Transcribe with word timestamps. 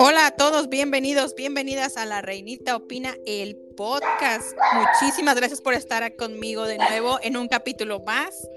Hola 0.00 0.26
a 0.26 0.30
todos, 0.30 0.68
bienvenidos, 0.68 1.34
bienvenidas 1.34 1.96
a 1.96 2.06
La 2.06 2.22
Reinita 2.22 2.76
Opina, 2.76 3.16
el 3.26 3.56
podcast. 3.76 4.56
Muchísimas 4.74 5.34
gracias 5.34 5.60
por 5.60 5.74
estar 5.74 6.14
conmigo 6.14 6.66
de 6.66 6.78
nuevo 6.78 7.18
en 7.20 7.36
un 7.36 7.48
capítulo 7.48 7.98
más. 8.00 8.48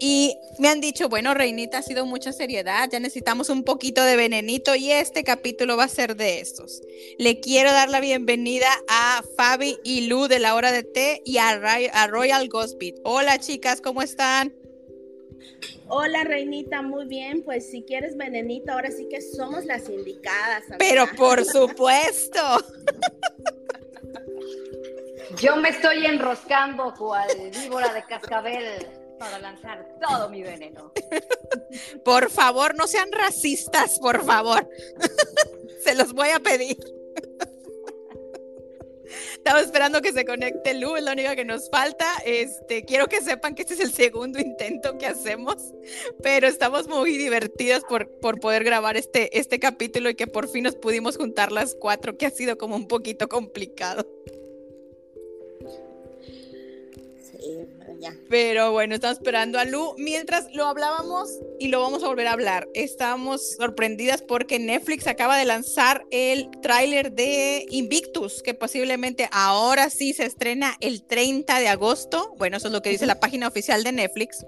Y 0.00 0.36
me 0.58 0.66
han 0.66 0.80
dicho, 0.80 1.08
bueno, 1.08 1.32
Reinita, 1.32 1.78
ha 1.78 1.82
sido 1.82 2.06
mucha 2.06 2.32
seriedad, 2.32 2.88
ya 2.90 2.98
necesitamos 2.98 3.50
un 3.50 3.62
poquito 3.62 4.02
de 4.02 4.16
venenito 4.16 4.74
y 4.74 4.90
este 4.90 5.22
capítulo 5.22 5.76
va 5.76 5.84
a 5.84 5.88
ser 5.88 6.16
de 6.16 6.40
estos. 6.40 6.82
Le 7.18 7.38
quiero 7.38 7.70
dar 7.70 7.88
la 7.88 8.00
bienvenida 8.00 8.68
a 8.88 9.22
Fabi 9.36 9.76
y 9.84 10.08
Lu 10.08 10.26
de 10.26 10.40
la 10.40 10.56
hora 10.56 10.72
de 10.72 10.82
té 10.82 11.22
y 11.24 11.38
a, 11.38 11.50
a 11.50 12.06
Royal 12.08 12.48
Gospel. 12.48 12.96
Hola 13.04 13.38
chicas, 13.38 13.80
¿cómo 13.80 14.02
están? 14.02 14.52
Hola, 15.88 16.24
Reinita, 16.24 16.82
muy 16.82 17.06
bien. 17.06 17.42
Pues 17.42 17.70
si 17.70 17.82
quieres 17.82 18.16
venenito, 18.16 18.72
ahora 18.72 18.90
sí 18.90 19.08
que 19.08 19.20
somos 19.20 19.64
las 19.64 19.88
indicadas. 19.88 20.64
Pero 20.78 21.06
por 21.16 21.44
supuesto. 21.44 22.40
Yo 25.40 25.56
me 25.56 25.70
estoy 25.70 26.06
enroscando 26.06 26.94
cual 26.96 27.28
víbora 27.62 27.92
de 27.92 28.02
cascabel 28.04 28.86
para 29.18 29.38
lanzar 29.38 29.86
todo 30.00 30.28
mi 30.28 30.42
veneno. 30.42 30.92
Por 32.04 32.30
favor, 32.30 32.74
no 32.76 32.86
sean 32.86 33.10
racistas, 33.10 33.98
por 33.98 34.24
favor. 34.24 34.68
Se 35.82 35.94
los 35.94 36.12
voy 36.12 36.28
a 36.28 36.40
pedir. 36.40 36.78
Estaba 39.32 39.60
esperando 39.60 40.00
que 40.00 40.12
se 40.12 40.24
conecte 40.24 40.74
Lu, 40.74 40.96
es 40.96 41.02
la 41.02 41.12
única 41.12 41.36
que 41.36 41.44
nos 41.44 41.70
falta. 41.70 42.06
Este, 42.24 42.84
quiero 42.84 43.06
que 43.06 43.20
sepan 43.20 43.54
que 43.54 43.62
este 43.62 43.74
es 43.74 43.80
el 43.80 43.92
segundo 43.92 44.38
intento 44.38 44.96
que 44.98 45.06
hacemos, 45.06 45.56
pero 46.22 46.46
estamos 46.46 46.88
muy 46.88 47.16
divertidos 47.16 47.84
por, 47.84 48.08
por 48.20 48.40
poder 48.40 48.64
grabar 48.64 48.96
este, 48.96 49.38
este 49.38 49.58
capítulo 49.58 50.10
y 50.10 50.14
que 50.14 50.26
por 50.26 50.48
fin 50.48 50.64
nos 50.64 50.76
pudimos 50.76 51.16
juntar 51.16 51.52
las 51.52 51.74
cuatro, 51.74 52.16
que 52.16 52.26
ha 52.26 52.30
sido 52.30 52.56
como 52.58 52.76
un 52.76 52.88
poquito 52.88 53.28
complicado. 53.28 54.06
Pero 58.28 58.72
bueno, 58.72 58.94
estamos 58.94 59.18
esperando 59.18 59.58
a 59.58 59.64
Lu. 59.64 59.94
Mientras 59.98 60.46
lo 60.52 60.66
hablábamos 60.66 61.30
y 61.58 61.68
lo 61.68 61.80
vamos 61.80 62.02
a 62.02 62.08
volver 62.08 62.26
a 62.26 62.32
hablar, 62.32 62.68
estábamos 62.74 63.56
sorprendidas 63.56 64.22
porque 64.22 64.58
Netflix 64.58 65.06
acaba 65.06 65.38
de 65.38 65.44
lanzar 65.44 66.04
el 66.10 66.50
tráiler 66.62 67.12
de 67.12 67.66
Invictus, 67.70 68.42
que 68.42 68.54
posiblemente 68.54 69.28
ahora 69.32 69.90
sí 69.90 70.12
se 70.12 70.24
estrena 70.24 70.76
el 70.80 71.04
30 71.04 71.60
de 71.60 71.68
agosto. 71.68 72.34
Bueno, 72.38 72.56
eso 72.56 72.68
es 72.68 72.72
lo 72.72 72.82
que 72.82 72.90
dice 72.90 73.06
la 73.06 73.20
página 73.20 73.48
oficial 73.48 73.84
de 73.84 73.92
Netflix. 73.92 74.44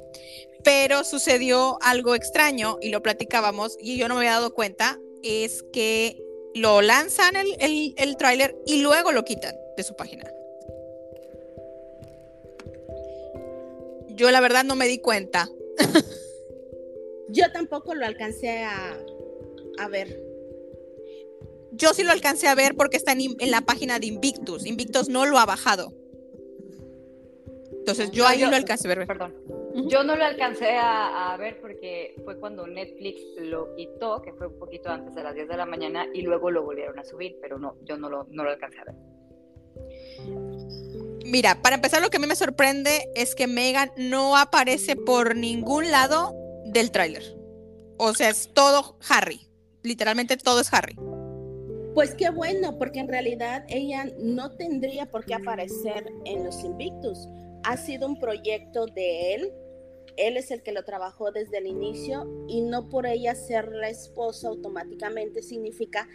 Pero 0.65 1.05
sucedió 1.05 1.79
algo 1.83 2.15
extraño 2.15 2.79
y 2.81 2.91
lo 2.91 3.03
platicábamos 3.03 3.77
y 3.81 3.97
yo 3.97 4.09
no 4.09 4.15
me 4.15 4.21
había 4.21 4.33
dado 4.33 4.53
cuenta, 4.55 4.99
es 5.23 5.65
que 5.73 6.21
lo 6.55 6.83
lanzan 6.83 7.37
el, 7.37 7.55
el, 7.61 7.95
el 7.97 8.17
tráiler 8.17 8.57
y 8.67 8.81
luego 8.81 9.13
lo 9.13 9.25
quitan 9.25 9.55
de 9.77 9.83
su 9.83 9.95
página. 9.95 10.25
Yo 14.17 14.31
la 14.31 14.41
verdad 14.41 14.65
no 14.65 14.75
me 14.77 14.89
di 14.89 14.99
cuenta. 14.99 15.49
Yo 17.29 17.53
tampoco 17.53 17.95
lo 17.95 18.07
alcancé 18.07 18.65
a, 18.65 19.89
ver. 19.89 20.21
Yo 21.73 21.93
sí 21.93 22.03
lo 22.03 22.13
alcancé 22.13 22.49
a 22.49 22.55
ver 22.55 22.75
porque 22.77 22.97
está 22.97 23.13
en, 23.13 23.51
la 23.51 23.61
página 23.61 23.99
de 23.99 24.07
Invictus. 24.07 24.65
Invictus 24.65 25.11
no 25.11 25.27
lo 25.27 25.39
ha 25.39 25.45
bajado. 25.45 25.93
Entonces 27.73 28.11
yo 28.11 28.27
ahí 28.27 28.41
lo 28.41 28.57
alcancé 28.57 28.91
a 28.91 28.95
ver. 28.95 29.07
Perdón. 29.07 29.35
Yo 29.89 30.03
no 30.03 30.17
lo 30.17 30.25
alcancé 30.25 30.71
a, 30.81 31.37
ver 31.39 31.61
porque 31.61 32.15
fue 32.25 32.39
cuando 32.41 32.67
Netflix 32.67 33.21
lo 33.39 33.75
quitó, 33.75 34.23
que 34.23 34.33
fue 34.33 34.47
un 34.47 34.59
poquito 34.59 34.89
antes 34.89 35.15
de 35.15 35.23
las 35.23 35.35
10 35.35 35.47
de 35.47 35.57
la 35.59 35.67
mañana, 35.67 36.07
y 36.15 36.23
luego 36.23 36.51
lo 36.51 36.63
volvieron 36.63 36.99
a 36.99 37.05
subir, 37.05 37.37
pero 37.43 37.59
no, 37.59 37.77
yo 37.85 37.99
no 37.99 38.09
lo, 38.09 38.27
no 38.31 38.45
lo 38.45 38.51
alcancé 38.51 38.79
a 38.81 38.85
ver. 38.85 38.95
Mira, 41.27 41.61
para 41.61 41.75
empezar, 41.75 42.01
lo 42.01 42.09
que 42.09 42.19
a 42.19 42.21
mí 42.21 42.27
me 42.29 42.37
sorprende 42.37 43.11
es 43.17 43.35
que 43.35 43.49
Megan 43.49 43.91
no 43.97 44.37
aparece 44.37 44.95
por 44.95 45.35
ningún 45.35 45.91
lado 45.91 46.37
del 46.67 46.93
tráiler. 46.93 47.37
O 47.99 48.15
sea, 48.15 48.29
es 48.29 48.49
todo 48.55 48.97
Harry. 49.09 49.41
Literalmente 49.83 50.37
todo 50.37 50.61
es 50.61 50.73
Harry. 50.73 50.95
Pues 51.95 52.15
qué 52.15 52.31
bueno, 52.31 52.79
porque 52.79 53.01
en 53.01 53.09
realidad 53.09 53.65
ella 53.69 54.07
no 54.21 54.53
tendría 54.53 55.11
por 55.11 55.25
qué 55.25 55.35
aparecer 55.35 56.07
en 56.27 56.45
los 56.45 56.63
Invictus. 56.63 57.27
Ha 57.65 57.77
sido 57.77 58.07
un 58.07 58.21
proyecto 58.21 58.87
de 58.87 59.35
él. 59.35 59.53
Él 60.17 60.37
es 60.37 60.53
el 60.53 60.63
que 60.63 60.71
lo 60.71 60.85
trabajó 60.85 61.33
desde 61.33 61.59
el 61.59 61.67
inicio 61.67 62.47
y 62.47 62.61
no 62.61 62.89
por 62.89 63.05
ella 63.05 63.35
ser 63.35 63.73
la 63.73 63.89
esposa 63.89 64.49
automáticamente 64.49 65.43
significa 65.43 66.09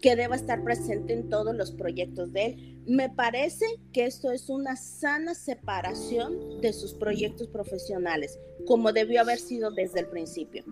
que 0.00 0.16
deba 0.16 0.36
estar 0.36 0.62
presente 0.62 1.12
en 1.12 1.28
todos 1.28 1.54
los 1.54 1.72
proyectos 1.72 2.32
de 2.32 2.46
él. 2.46 2.78
Me 2.86 3.10
parece 3.10 3.66
que 3.92 4.06
esto 4.06 4.30
es 4.30 4.48
una 4.48 4.76
sana 4.76 5.34
separación 5.34 6.60
de 6.60 6.72
sus 6.72 6.94
proyectos 6.94 7.48
profesionales, 7.48 8.38
como 8.66 8.92
debió 8.92 9.20
haber 9.20 9.38
sido 9.38 9.70
desde 9.70 10.00
el 10.00 10.06
principio. 10.06 10.64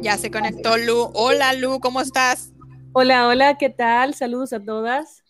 Ya 0.00 0.18
se 0.18 0.30
conectó 0.30 0.76
Lu. 0.76 1.10
Hola 1.14 1.52
Lu, 1.54 1.80
¿cómo 1.80 2.00
estás? 2.00 2.52
Hola, 2.92 3.28
hola, 3.28 3.58
¿qué 3.58 3.70
tal? 3.70 4.14
Saludos 4.14 4.52
a 4.52 4.60
todas. 4.60 5.22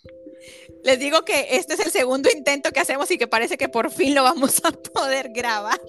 Les 0.85 0.99
digo 0.99 1.25
que 1.25 1.57
este 1.57 1.75
es 1.75 1.81
el 1.81 1.91
segundo 1.91 2.29
intento 2.35 2.71
que 2.71 2.81
hacemos 2.81 3.11
y 3.11 3.19
que 3.19 3.27
parece 3.27 3.57
que 3.57 3.69
por 3.69 3.91
fin 3.91 4.15
lo 4.15 4.23
vamos 4.23 4.61
a 4.65 4.71
poder 4.71 5.31
grabar. 5.33 5.81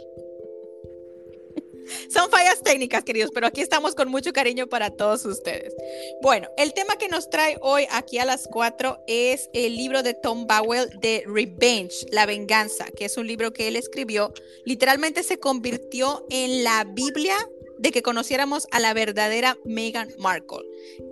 Son 2.09 2.29
fallas 2.29 2.61
técnicas, 2.61 3.03
queridos, 3.03 3.31
pero 3.33 3.47
aquí 3.47 3.61
estamos 3.61 3.95
con 3.95 4.09
mucho 4.09 4.33
cariño 4.33 4.67
para 4.67 4.89
todos 4.89 5.25
ustedes. 5.25 5.73
Bueno, 6.21 6.49
el 6.57 6.73
tema 6.73 6.97
que 6.97 7.07
nos 7.07 7.29
trae 7.29 7.57
hoy 7.61 7.85
aquí 7.91 8.17
a 8.19 8.25
las 8.25 8.47
4 8.47 9.03
es 9.07 9.49
el 9.53 9.75
libro 9.75 10.03
de 10.03 10.13
Tom 10.13 10.47
Bowell 10.47 10.89
de 10.99 11.23
Revenge, 11.25 12.05
La 12.11 12.25
Venganza, 12.25 12.85
que 12.95 13.05
es 13.05 13.17
un 13.17 13.27
libro 13.27 13.53
que 13.53 13.67
él 13.67 13.75
escribió. 13.75 14.33
Literalmente 14.65 15.23
se 15.23 15.39
convirtió 15.39 16.25
en 16.29 16.63
la 16.63 16.83
Biblia 16.83 17.35
de 17.79 17.91
que 17.91 18.01
conociéramos 18.01 18.67
a 18.71 18.79
la 18.79 18.93
verdadera 18.93 19.57
Meghan 19.65 20.09
Markle. 20.17 20.65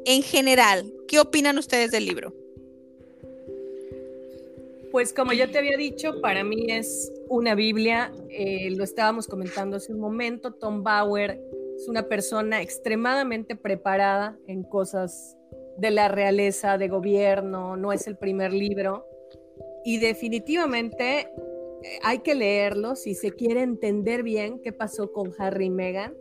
En 0.05 0.23
general, 0.23 0.91
¿qué 1.07 1.19
opinan 1.19 1.57
ustedes 1.57 1.91
del 1.91 2.05
libro? 2.05 2.44
Pues 4.95 5.11
como 5.11 5.33
ya 5.33 5.51
te 5.51 5.57
había 5.57 5.75
dicho, 5.75 6.21
para 6.21 6.45
mí 6.45 6.67
es 6.69 7.11
una 7.27 7.53
Biblia, 7.53 8.13
eh, 8.29 8.69
lo 8.71 8.85
estábamos 8.85 9.27
comentando 9.27 9.75
hace 9.75 9.91
un 9.91 9.99
momento, 9.99 10.53
Tom 10.53 10.83
Bauer 10.83 11.37
es 11.75 11.89
una 11.89 12.07
persona 12.07 12.61
extremadamente 12.61 13.57
preparada 13.57 14.39
en 14.47 14.63
cosas 14.63 15.35
de 15.77 15.91
la 15.91 16.07
realeza, 16.07 16.77
de 16.77 16.87
gobierno, 16.87 17.75
no 17.75 17.91
es 17.91 18.07
el 18.07 18.15
primer 18.15 18.53
libro 18.53 19.05
y 19.83 19.97
definitivamente 19.97 21.19
eh, 21.19 21.27
hay 22.01 22.19
que 22.19 22.33
leerlo 22.33 22.95
si 22.95 23.15
se 23.15 23.31
quiere 23.31 23.63
entender 23.63 24.23
bien 24.23 24.61
qué 24.61 24.71
pasó 24.71 25.11
con 25.11 25.33
Harry 25.37 25.65
y 25.65 25.71
Meghan 25.71 26.13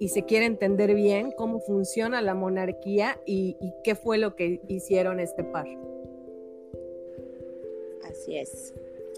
y 0.00 0.08
se 0.08 0.24
quiere 0.24 0.46
entender 0.46 0.94
bien 0.94 1.30
cómo 1.36 1.60
funciona 1.60 2.22
la 2.22 2.34
monarquía 2.34 3.20
y 3.26 3.54
qué 3.84 3.94
fue 3.94 4.16
lo 4.16 4.34
que 4.34 4.62
hicieron 4.66 5.20
este 5.20 5.44
par. 5.44 5.66
Así 8.24 8.38
es. 8.38 8.74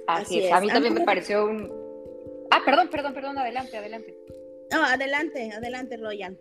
Así, 0.09 0.39
es. 0.41 0.53
A 0.53 0.61
mí 0.61 0.67
también 0.67 0.95
me 0.95 1.05
pareció 1.05 1.47
un... 1.47 1.73
Ah, 2.51 2.61
perdón, 2.65 2.89
perdón, 2.89 3.15
perdón, 3.15 3.39
adelante, 3.39 3.77
adelante. 3.77 4.19
No, 4.73 4.83
adelante, 4.83 5.51
adelante, 5.53 5.97
Royan. 5.97 6.37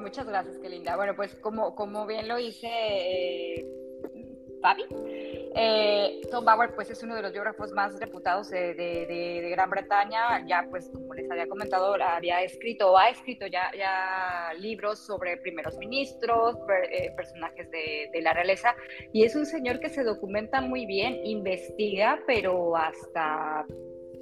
muchas 0.00 0.26
gracias, 0.26 0.58
qué 0.58 0.68
linda. 0.68 0.96
Bueno, 0.96 1.14
pues 1.14 1.36
como, 1.36 1.76
como 1.76 2.04
bien 2.04 2.26
lo 2.26 2.38
hice, 2.40 2.66
eh, 2.68 3.66
Fabi, 4.60 4.82
eh, 5.54 6.20
Tom 6.30 6.44
Bauer 6.44 6.74
pues 6.74 6.90
es 6.90 7.02
uno 7.02 7.14
de 7.14 7.22
los 7.22 7.32
biógrafos 7.32 7.72
más 7.72 7.98
reputados 8.00 8.50
de, 8.50 9.48
Gran 9.50 9.68
Bretaña, 9.70 10.46
ya 10.46 10.66
pues 10.70 10.88
como 10.88 11.14
les 11.14 11.30
había 11.30 11.46
comentado, 11.46 11.94
había 11.94 12.42
escrito 12.42 12.92
o 12.92 12.98
ha 12.98 13.10
escrito 13.10 13.46
ya, 13.46 13.70
ya 13.76 14.52
libros 14.58 14.98
sobre 14.98 15.36
primeros 15.36 15.76
ministros, 15.76 16.56
eh, 16.90 17.12
personajes 17.16 17.70
de, 17.70 18.20
la 18.22 18.32
realeza, 18.32 18.74
y 19.12 19.24
es 19.24 19.34
un 19.34 19.44
señor 19.44 19.80
que 19.80 19.88
se 19.88 20.04
documenta 20.04 20.60
muy 20.60 20.86
bien, 20.86 21.20
investiga, 21.24 22.20
pero 22.26 22.76
hasta, 22.76 23.66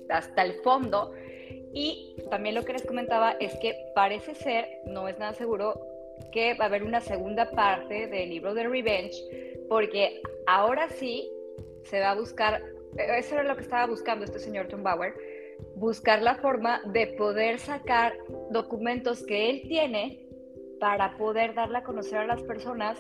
hasta 0.08 0.42
el 0.42 0.54
fondo. 0.62 1.12
Y 1.72 2.16
también 2.30 2.54
lo 2.54 2.64
que 2.64 2.72
les 2.72 2.84
comentaba 2.84 3.36
es 3.38 3.54
que 3.58 3.76
parece 3.94 4.34
ser, 4.34 4.66
no 4.86 5.06
es 5.06 5.18
nada 5.18 5.34
seguro, 5.34 5.78
que 6.32 6.54
va 6.54 6.64
a 6.64 6.68
haber 6.68 6.82
una 6.82 7.00
segunda 7.00 7.50
parte 7.50 8.06
del 8.06 8.30
libro 8.30 8.54
de 8.54 8.64
Revenge, 8.64 9.49
porque 9.70 10.20
ahora 10.48 10.88
sí 10.90 11.30
se 11.84 12.00
va 12.00 12.10
a 12.10 12.14
buscar, 12.16 12.60
eso 13.16 13.34
era 13.36 13.44
lo 13.44 13.54
que 13.54 13.62
estaba 13.62 13.86
buscando 13.86 14.24
este 14.24 14.40
señor 14.40 14.66
Bauer, 14.82 15.14
buscar 15.76 16.20
la 16.22 16.34
forma 16.34 16.82
de 16.86 17.06
poder 17.06 17.60
sacar 17.60 18.12
documentos 18.50 19.22
que 19.22 19.48
él 19.48 19.62
tiene 19.68 20.26
para 20.80 21.16
poder 21.16 21.54
darle 21.54 21.78
a 21.78 21.84
conocer 21.84 22.18
a 22.18 22.26
las 22.26 22.42
personas 22.42 22.98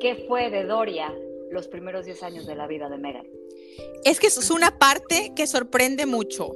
qué 0.00 0.26
fue 0.26 0.50
de 0.50 0.64
Doria 0.64 1.14
los 1.52 1.68
primeros 1.68 2.06
10 2.06 2.24
años 2.24 2.46
de 2.46 2.56
la 2.56 2.66
vida 2.66 2.88
de 2.88 2.98
Megan. 2.98 3.26
Es 4.04 4.18
que 4.18 4.26
eso 4.26 4.40
es 4.40 4.50
una 4.50 4.78
parte 4.78 5.32
que 5.36 5.46
sorprende 5.46 6.06
mucho. 6.06 6.50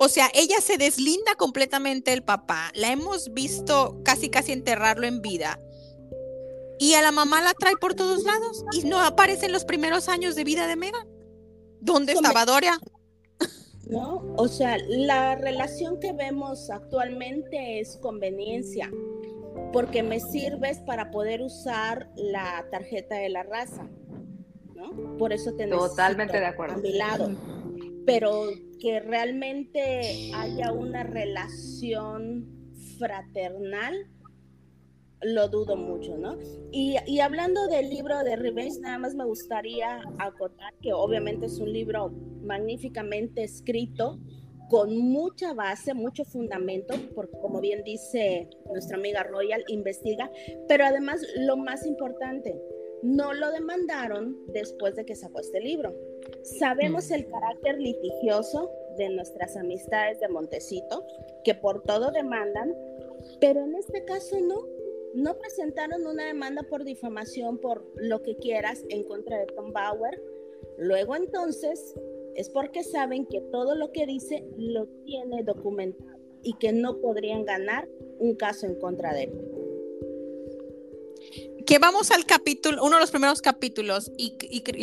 O 0.00 0.08
sea, 0.08 0.28
ella 0.34 0.60
se 0.60 0.78
deslinda 0.78 1.36
completamente 1.36 2.10
del 2.10 2.24
papá. 2.24 2.72
La 2.74 2.90
hemos 2.90 3.32
visto 3.32 4.00
casi 4.04 4.30
casi 4.30 4.50
enterrarlo 4.50 5.06
en 5.06 5.22
vida 5.22 5.60
y 6.78 6.94
a 6.94 7.02
la 7.02 7.12
mamá 7.12 7.40
la 7.40 7.54
trae 7.54 7.76
por 7.80 7.94
todos 7.94 8.24
lados 8.24 8.64
y 8.72 8.84
no 8.84 9.00
aparece 9.00 9.46
en 9.46 9.52
los 9.52 9.64
primeros 9.64 10.08
años 10.08 10.34
de 10.34 10.44
vida 10.44 10.66
de 10.66 10.76
Megan. 10.76 11.08
¿Dónde 11.80 12.12
estaba 12.12 12.44
Doria? 12.44 12.78
¿no? 13.88 14.34
O 14.36 14.48
sea, 14.48 14.78
la 14.88 15.34
relación 15.36 16.00
que 16.00 16.12
vemos 16.12 16.70
actualmente 16.70 17.80
es 17.80 17.96
conveniencia, 17.98 18.90
porque 19.72 20.02
me 20.02 20.20
sirves 20.20 20.78
para 20.80 21.10
poder 21.10 21.42
usar 21.42 22.10
la 22.16 22.66
tarjeta 22.70 23.16
de 23.16 23.28
la 23.28 23.42
raza, 23.42 23.88
¿no? 24.74 25.16
Por 25.18 25.32
eso 25.32 25.52
te 25.54 25.66
Totalmente 25.66 26.38
de 26.38 26.46
acuerdo. 26.46 26.76
a 26.76 26.78
mi 26.78 26.92
lado. 26.92 27.30
Pero 28.06 28.48
que 28.80 29.00
realmente 29.00 30.30
haya 30.34 30.72
una 30.72 31.04
relación 31.04 32.46
fraternal, 32.98 33.94
lo 35.24 35.48
dudo 35.48 35.76
mucho, 35.76 36.16
¿no? 36.16 36.36
Y, 36.70 36.96
y, 37.06 37.20
hablando 37.20 37.66
del 37.66 37.90
libro 37.90 38.22
de 38.24 38.36
Revenge, 38.36 38.80
nada 38.80 38.98
más 38.98 39.14
me 39.14 39.24
gustaría 39.24 40.02
acotar 40.18 40.74
que 40.82 40.92
obviamente 40.92 41.46
es 41.46 41.58
un 41.58 41.72
libro 41.72 42.10
magníficamente 42.42 43.42
escrito, 43.42 44.18
con 44.68 44.96
mucha 44.96 45.52
base, 45.52 45.94
mucho 45.94 46.24
fundamento, 46.24 46.94
porque 47.14 47.36
como 47.38 47.60
bien 47.60 47.84
dice 47.84 48.48
nuestra 48.66 48.96
amiga 48.96 49.22
Royal, 49.22 49.62
investiga, 49.68 50.30
pero 50.68 50.84
además 50.84 51.20
lo 51.36 51.56
más 51.56 51.86
importante, 51.86 52.58
no 53.02 53.34
lo 53.34 53.50
demandaron 53.50 54.36
después 54.48 54.96
de 54.96 55.04
que 55.04 55.14
sacó 55.14 55.40
este 55.40 55.60
libro. 55.60 55.94
Sabemos 56.58 57.10
el 57.10 57.26
carácter 57.26 57.78
litigioso 57.78 58.70
de 58.96 59.10
nuestras 59.10 59.56
amistades 59.56 60.20
de 60.20 60.28
Montecito, 60.28 61.06
que 61.44 61.54
por 61.54 61.82
todo 61.82 62.10
demandan, 62.12 62.74
pero 63.40 63.62
en 63.62 63.74
este 63.74 64.04
caso 64.06 64.40
no, 64.40 64.66
no 65.14 65.38
presentaron 65.38 66.06
una 66.06 66.26
demanda 66.26 66.62
por 66.64 66.84
difamación, 66.84 67.58
por 67.58 67.90
lo 67.94 68.22
que 68.22 68.36
quieras, 68.36 68.84
en 68.88 69.04
contra 69.04 69.38
de 69.38 69.46
Tom 69.46 69.72
Bauer. 69.72 70.20
Luego 70.78 71.14
entonces 71.14 71.94
es 72.34 72.50
porque 72.50 72.82
saben 72.82 73.26
que 73.26 73.40
todo 73.52 73.76
lo 73.76 73.92
que 73.92 74.06
dice 74.06 74.44
lo 74.58 74.86
tiene 75.04 75.44
documentado 75.44 76.18
y 76.42 76.54
que 76.54 76.72
no 76.72 77.00
podrían 77.00 77.44
ganar 77.44 77.88
un 78.18 78.34
caso 78.34 78.66
en 78.66 78.74
contra 78.74 79.14
de 79.14 79.24
él. 79.24 79.32
Que 81.66 81.78
vamos 81.78 82.10
al 82.10 82.26
capítulo, 82.26 82.84
uno 82.84 82.96
de 82.96 83.00
los 83.00 83.10
primeros 83.10 83.40
capítulos, 83.40 84.12
y, 84.18 84.36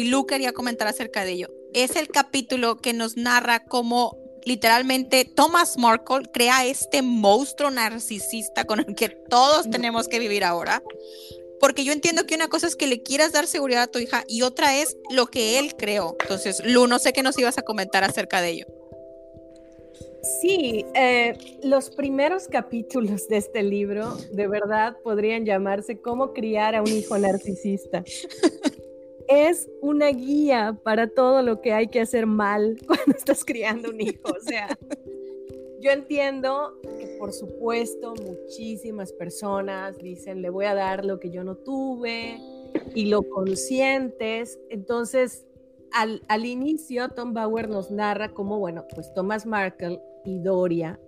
Lu 0.09 0.25
quería 0.25 0.53
comentar 0.53 0.87
acerca 0.87 1.23
de 1.23 1.33
ello. 1.33 1.49
Es 1.73 1.95
el 1.95 2.07
capítulo 2.07 2.77
que 2.77 2.93
nos 2.93 3.17
narra 3.17 3.65
cómo 3.65 4.17
literalmente 4.45 5.25
Thomas 5.25 5.77
Markle 5.77 6.29
crea 6.31 6.65
este 6.65 7.01
monstruo 7.01 7.71
narcisista 7.71 8.65
con 8.65 8.79
el 8.79 8.95
que 8.95 9.09
todos 9.09 9.69
tenemos 9.69 10.07
que 10.07 10.19
vivir 10.19 10.43
ahora. 10.43 10.81
Porque 11.59 11.83
yo 11.83 11.93
entiendo 11.93 12.25
que 12.25 12.35
una 12.35 12.47
cosa 12.47 12.65
es 12.65 12.75
que 12.75 12.87
le 12.87 13.03
quieras 13.03 13.33
dar 13.33 13.45
seguridad 13.45 13.83
a 13.83 13.87
tu 13.87 13.99
hija 13.99 14.23
y 14.27 14.41
otra 14.41 14.79
es 14.79 14.97
lo 15.11 15.27
que 15.27 15.59
él 15.59 15.75
creó. 15.75 16.15
Entonces, 16.21 16.61
Lu, 16.65 16.87
no 16.87 16.97
sé 16.97 17.13
qué 17.13 17.21
nos 17.21 17.37
ibas 17.37 17.57
a 17.59 17.61
comentar 17.61 18.03
acerca 18.03 18.41
de 18.41 18.49
ello. 18.49 18.65
Sí, 20.41 20.85
eh, 20.93 21.35
los 21.63 21.89
primeros 21.89 22.47
capítulos 22.47 23.27
de 23.27 23.37
este 23.37 23.63
libro 23.63 24.17
de 24.31 24.47
verdad 24.47 24.95
podrían 25.03 25.45
llamarse 25.45 25.99
Cómo 25.99 26.33
criar 26.33 26.75
a 26.75 26.81
un 26.81 26.89
hijo 26.89 27.17
narcisista. 27.17 28.03
es 29.31 29.69
una 29.81 30.09
guía 30.09 30.77
para 30.83 31.07
todo 31.07 31.41
lo 31.41 31.61
que 31.61 31.71
hay 31.71 31.87
que 31.87 32.01
hacer 32.01 32.25
mal 32.25 32.77
cuando 32.85 33.15
estás 33.17 33.45
criando 33.45 33.89
un 33.89 34.01
hijo. 34.01 34.29
O 34.29 34.41
sea, 34.41 34.77
yo 35.79 35.91
entiendo 35.91 36.77
que 36.99 37.15
por 37.17 37.31
supuesto 37.31 38.13
muchísimas 38.25 39.13
personas 39.13 39.97
dicen, 39.97 40.41
le 40.41 40.49
voy 40.49 40.65
a 40.65 40.75
dar 40.75 41.05
lo 41.05 41.19
que 41.19 41.31
yo 41.31 41.45
no 41.45 41.55
tuve 41.55 42.39
y 42.93 43.05
lo 43.05 43.23
conscientes. 43.23 44.59
Entonces, 44.69 45.45
al, 45.93 46.21
al 46.27 46.45
inicio, 46.45 47.07
Tom 47.09 47.33
Bauer 47.33 47.69
nos 47.69 47.89
narra 47.89 48.33
cómo, 48.33 48.59
bueno, 48.59 48.85
pues 48.93 49.13
Thomas 49.13 49.45
Markle 49.45 50.01
y 50.25 50.39
Doria 50.39 50.99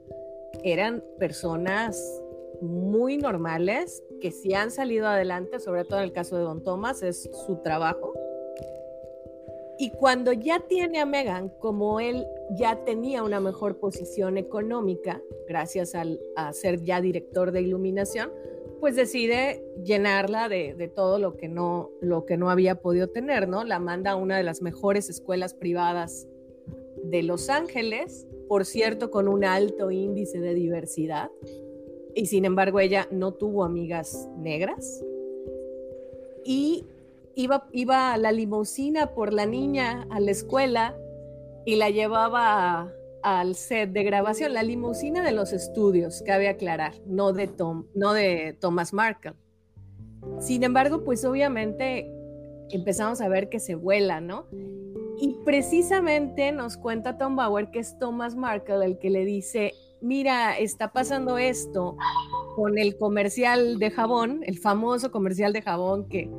eran 0.63 1.03
personas 1.19 2.21
muy 2.61 3.17
normales 3.17 4.01
que 4.23 4.31
si 4.31 4.53
han 4.53 4.71
salido 4.71 5.05
adelante, 5.07 5.59
sobre 5.59 5.83
todo 5.83 5.99
en 5.99 6.05
el 6.05 6.13
caso 6.13 6.37
de 6.37 6.43
Don 6.43 6.63
Thomas, 6.63 7.03
es 7.03 7.29
su 7.45 7.57
trabajo. 7.57 8.13
Y 9.77 9.89
cuando 9.89 10.31
ya 10.31 10.61
tiene 10.61 11.01
a 11.01 11.05
Megan, 11.05 11.49
como 11.59 11.99
él 11.99 12.25
ya 12.51 12.85
tenía 12.85 13.21
una 13.21 13.41
mejor 13.41 13.81
posición 13.81 14.37
económica, 14.37 15.21
gracias 15.45 15.93
al, 15.93 16.21
a 16.37 16.53
ser 16.53 16.81
ya 16.83 17.01
director 17.01 17.51
de 17.51 17.63
iluminación, 17.63 18.31
pues 18.79 18.95
decide 18.95 19.61
llenarla 19.83 20.47
de, 20.47 20.73
de, 20.73 20.87
todo 20.87 21.19
lo 21.19 21.35
que, 21.35 21.49
no, 21.49 21.91
lo 21.99 22.25
que 22.25 22.37
no 22.37 22.49
había 22.49 22.75
podido 22.75 23.09
tener, 23.09 23.49
¿no? 23.49 23.65
La 23.65 23.79
manda 23.79 24.11
a 24.11 24.15
una 24.15 24.37
de 24.37 24.43
las 24.43 24.61
mejores 24.61 25.09
escuelas 25.09 25.53
privadas 25.53 26.29
de 27.03 27.23
Los 27.23 27.49
Ángeles, 27.49 28.25
por 28.47 28.63
cierto, 28.63 29.11
con 29.11 29.27
un 29.27 29.43
alto 29.43 29.91
índice 29.91 30.39
de 30.39 30.53
diversidad, 30.53 31.29
y 32.15 32.25
sin 32.27 32.45
embargo 32.45 32.79
ella 32.79 33.07
no 33.11 33.33
tuvo 33.33 33.63
amigas 33.63 34.29
negras. 34.37 35.03
Y 36.45 36.85
iba, 37.35 37.67
iba 37.71 38.13
a 38.13 38.17
la 38.17 38.31
limusina 38.31 39.13
por 39.13 39.33
la 39.33 39.45
niña 39.45 40.07
a 40.09 40.19
la 40.19 40.31
escuela 40.31 40.95
y 41.65 41.75
la 41.75 41.89
llevaba 41.89 42.93
al 43.23 43.55
set 43.55 43.91
de 43.91 44.03
grabación, 44.03 44.53
la 44.53 44.63
limusina 44.63 45.23
de 45.23 45.31
los 45.31 45.53
estudios, 45.53 46.21
cabe 46.25 46.49
aclarar, 46.49 46.93
no 47.05 47.31
de, 47.31 47.47
Tom, 47.47 47.85
no 47.95 48.13
de 48.13 48.57
Thomas 48.59 48.93
Markle. 48.93 49.33
Sin 50.39 50.63
embargo, 50.63 51.03
pues 51.03 51.23
obviamente 51.23 52.11
empezamos 52.69 53.21
a 53.21 53.29
ver 53.29 53.49
que 53.49 53.59
se 53.59 53.75
vuela, 53.75 54.19
¿no? 54.19 54.45
Y 55.17 55.37
precisamente 55.45 56.51
nos 56.51 56.75
cuenta 56.75 57.17
Tom 57.17 57.35
Bauer 57.35 57.71
que 57.71 57.79
es 57.79 57.97
Thomas 57.97 58.35
Markle 58.35 58.85
el 58.85 58.99
que 58.99 59.09
le 59.09 59.23
dice, 59.23 59.73
mira, 60.03 60.57
está 60.57 60.91
pasando 60.91 61.37
esto 61.37 61.97
con 62.55 62.77
el 62.77 62.97
comercial 62.97 63.79
de 63.79 63.89
jabón, 63.89 64.41
el 64.45 64.59
famoso 64.59 65.11
comercial 65.11 65.53
de 65.53 65.61
jabón 65.61 66.07
que 66.07 66.29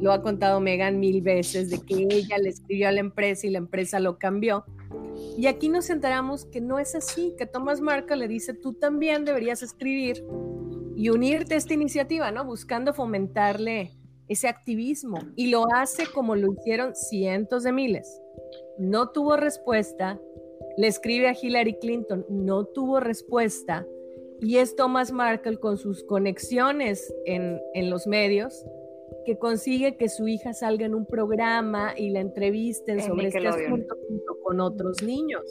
lo 0.00 0.12
ha 0.12 0.22
contado 0.22 0.60
Megan 0.60 1.00
mil 1.00 1.22
veces, 1.22 1.70
de 1.70 1.80
que 1.80 2.06
ella 2.10 2.38
le 2.38 2.50
escribió 2.50 2.88
a 2.88 2.92
la 2.92 3.00
empresa 3.00 3.46
y 3.46 3.50
la 3.50 3.58
empresa 3.58 3.98
lo 4.00 4.18
cambió. 4.18 4.64
Y 5.38 5.46
aquí 5.46 5.68
nos 5.68 5.90
enteramos 5.90 6.44
que 6.44 6.60
no 6.60 6.78
es 6.78 6.94
así, 6.94 7.34
que 7.38 7.46
Thomas 7.46 7.80
Marca 7.80 8.14
le 8.14 8.28
dice, 8.28 8.52
tú 8.52 8.74
también 8.74 9.24
deberías 9.24 9.62
escribir 9.62 10.24
y 10.96 11.08
unirte 11.08 11.54
a 11.54 11.56
esta 11.56 11.74
iniciativa, 11.74 12.30
¿no? 12.30 12.44
Buscando 12.44 12.92
fomentarle 12.92 13.92
ese 14.28 14.48
activismo. 14.48 15.18
Y 15.36 15.48
lo 15.48 15.64
hace 15.74 16.06
como 16.12 16.36
lo 16.36 16.52
hicieron 16.52 16.94
cientos 16.94 17.62
de 17.62 17.72
miles. 17.72 18.20
No 18.78 19.10
tuvo 19.10 19.36
respuesta, 19.36 20.20
le 20.76 20.86
escribe 20.86 21.28
a 21.28 21.36
Hillary 21.40 21.74
Clinton, 21.74 22.24
no 22.28 22.64
tuvo 22.64 23.00
respuesta. 23.00 23.86
Y 24.40 24.58
es 24.58 24.76
Thomas 24.76 25.12
Markle 25.12 25.56
con 25.56 25.78
sus 25.78 26.02
conexiones 26.04 27.14
en, 27.24 27.60
en 27.72 27.88
los 27.90 28.06
medios 28.06 28.64
que 29.24 29.38
consigue 29.38 29.96
que 29.96 30.08
su 30.08 30.28
hija 30.28 30.52
salga 30.52 30.86
en 30.86 30.94
un 30.94 31.06
programa 31.06 31.94
y 31.96 32.10
la 32.10 32.20
entrevisten 32.20 33.00
sobre 33.00 33.28
este 33.28 33.46
asunto 33.46 33.96
junto 34.08 34.40
con 34.42 34.60
otros 34.60 35.02
niños. 35.02 35.42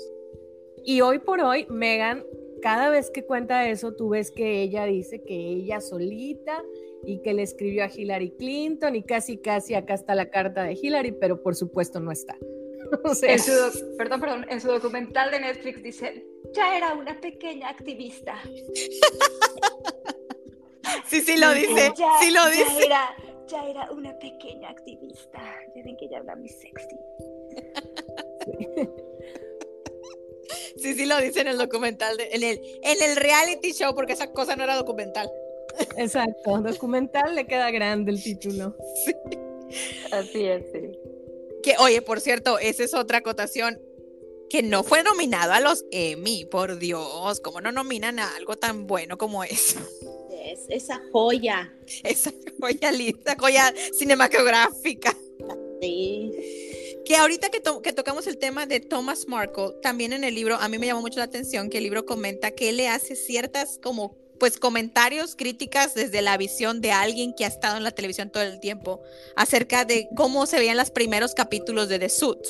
Y 0.86 1.02
hoy 1.02 1.20
por 1.20 1.42
hoy, 1.42 1.66
Megan, 1.70 2.24
cada 2.62 2.90
vez 2.90 3.10
que 3.10 3.26
cuenta 3.26 3.68
eso, 3.70 3.94
tú 3.94 4.10
ves 4.10 4.32
que 4.32 4.62
ella 4.62 4.86
dice 4.86 5.24
que 5.24 5.36
ella 5.36 5.82
solita 5.82 6.64
y 7.06 7.20
que 7.22 7.34
le 7.34 7.44
escribió 7.44 7.84
a 7.84 7.90
Hillary 7.94 8.32
Clinton 8.32 8.96
y 8.96 9.04
casi, 9.04 9.38
casi 9.38 9.74
acá 9.74 9.94
está 9.96 10.16
la 10.16 10.30
carta 10.30 10.64
de 10.64 10.74
Hillary, 10.74 11.14
pero 11.14 11.42
por 11.42 11.56
supuesto 11.56 12.00
no 12.00 12.12
está. 12.12 12.38
O 13.04 13.16
sea, 13.16 13.34
en 13.34 13.40
su, 13.40 13.96
perdón, 13.98 14.22
perdón, 14.22 14.46
en 14.50 14.62
su 14.62 14.68
documental 14.68 15.32
de 15.32 15.40
Netflix 15.40 15.84
dice, 15.84 16.26
ya 16.54 16.78
era 16.78 16.94
una 16.94 17.20
pequeña 17.20 17.70
activista. 17.70 18.40
sí, 21.08 21.22
sí 21.22 21.38
lo 21.38 21.52
dice, 21.54 21.92
ya, 21.98 22.12
sí 22.22 22.30
lo 22.32 22.46
dice. 22.50 22.66
Ya 22.80 22.86
era, 22.86 23.16
ya 23.48 23.68
era 23.68 23.92
una 23.92 24.18
pequeña 24.20 24.70
activista. 24.70 25.42
Ya 25.76 25.84
ven 25.84 25.98
que 25.98 26.06
ella 26.06 26.20
habla 26.20 26.36
muy 26.36 26.50
sexy. 26.50 26.96
Sí, 30.78 30.96
sí 30.96 31.06
lo 31.06 31.20
dice 31.20 31.42
en 31.42 31.48
el 31.48 31.58
documental, 31.58 32.18
de, 32.18 32.30
en, 32.32 32.44
el, 32.44 32.60
en 32.84 33.10
el 33.10 33.16
reality 33.16 33.72
show, 33.72 33.94
porque 33.96 34.14
esa 34.14 34.32
cosa 34.32 34.56
no 34.56 34.64
era 34.64 34.76
documental. 34.76 35.30
Exacto, 35.98 36.62
documental 36.62 37.36
le 37.36 37.46
queda 37.46 37.72
grande 37.72 38.12
el 38.12 38.22
título. 38.22 38.76
Sí. 39.06 39.14
Así 40.12 40.46
es, 40.46 40.64
sí. 40.72 41.00
Que, 41.64 41.76
oye, 41.80 42.02
por 42.02 42.20
cierto, 42.20 42.60
esa 42.60 42.84
es 42.84 42.94
otra 42.94 43.20
acotación 43.20 43.80
que 44.50 44.62
no 44.62 44.84
fue 44.84 45.02
nominado 45.02 45.54
a 45.54 45.60
los 45.60 45.86
Emmy, 45.92 46.46
por 46.46 46.78
Dios, 46.78 47.40
¿cómo 47.40 47.62
no 47.62 47.72
nominan 47.72 48.20
a 48.20 48.36
algo 48.36 48.56
tan 48.56 48.86
bueno 48.86 49.18
como 49.18 49.44
eso? 49.44 49.80
Es 50.46 50.66
esa 50.70 51.02
joya. 51.12 51.74
Esa 52.04 52.32
joya 52.60 52.92
linda, 52.92 53.36
joya 53.40 53.74
cinematográfica. 53.98 55.18
Sí. 55.82 56.32
Que 57.06 57.16
ahorita 57.16 57.50
que, 57.50 57.60
to 57.60 57.82
que, 57.82 57.94
tocamos 57.94 58.28
el 58.28 58.38
tema 58.38 58.66
de 58.66 58.80
Thomas 58.80 59.28
Markle, 59.28 59.72
también 59.82 60.14
en 60.14 60.24
el 60.24 60.36
libro, 60.36 60.56
a 60.56 60.70
mí 60.70 60.78
me 60.78 60.86
llamó 60.86 61.02
mucho 61.02 61.18
la 61.18 61.26
atención 61.26 61.70
que 61.70 61.80
el 61.80 61.86
libro 61.86 62.06
comenta 62.06 62.52
que 62.52 62.70
él 62.70 62.78
le 62.78 62.90
hace 62.90 63.16
ciertas 63.16 63.80
como 63.82 64.23
pues 64.44 64.60
comentarios, 64.60 65.38
críticas 65.38 65.94
desde 65.94 66.22
la 66.22 66.36
visión 66.36 66.82
de 66.82 66.92
alguien 66.92 67.34
que 67.34 67.46
ha 67.46 67.48
estado 67.48 67.78
en 67.78 67.84
la 67.84 67.92
televisión 67.92 68.30
todo 68.30 68.44
el 68.44 68.60
tiempo 68.60 69.02
acerca 69.38 69.86
de 69.86 70.10
cómo 70.18 70.48
se 70.48 70.58
veían 70.58 70.76
los 70.76 70.92
primeros 70.92 71.34
capítulos 71.34 71.88
de 71.88 71.98
The 71.98 72.10
Suit. 72.10 72.46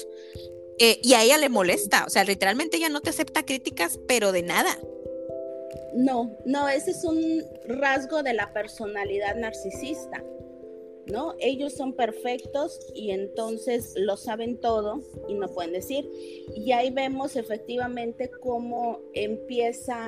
Eh, 0.80 1.00
y 1.04 1.14
a 1.14 1.22
ella 1.22 1.38
le 1.38 1.50
molesta, 1.50 2.06
o 2.08 2.10
sea, 2.10 2.24
literalmente 2.24 2.78
ella 2.78 2.90
no 2.90 3.02
te 3.02 3.12
acepta 3.12 3.46
críticas, 3.46 4.00
pero 4.08 4.32
de 4.32 4.42
nada. 4.42 4.76
No, 5.94 6.36
no, 6.46 6.68
ese 6.68 6.90
es 6.90 7.04
un 7.04 7.44
rasgo 7.68 8.24
de 8.24 8.34
la 8.34 8.52
personalidad 8.54 9.36
narcisista, 9.36 10.24
¿no? 11.06 11.36
Ellos 11.38 11.74
son 11.74 11.94
perfectos 11.94 12.80
y 12.96 13.12
entonces 13.12 13.94
lo 13.98 14.18
saben 14.18 14.60
todo 14.60 15.00
y 15.30 15.36
no 15.36 15.48
pueden 15.48 15.74
decir. 15.74 16.10
Y 16.56 16.72
ahí 16.72 16.90
vemos 16.90 17.36
efectivamente 17.36 18.32
cómo 18.42 19.00
empieza 19.14 20.08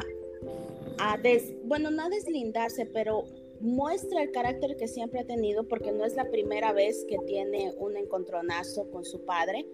a, 0.99 1.17
des, 1.17 1.53
bueno, 1.63 1.91
no 1.91 2.03
a 2.03 2.09
deslindarse, 2.09 2.85
pero 2.85 3.25
muestra 3.59 4.21
el 4.21 4.31
carácter 4.31 4.75
que 4.77 4.87
siempre 4.87 5.21
ha 5.21 5.25
tenido 5.25 5.67
porque 5.67 5.91
no 5.91 6.05
es 6.05 6.15
la 6.15 6.29
primera 6.29 6.73
vez 6.73 7.05
que 7.07 7.17
tiene 7.25 7.73
un 7.77 7.97
encontronazo 7.97 8.89
con 8.91 9.05
su 9.05 9.25
padre. 9.25 9.65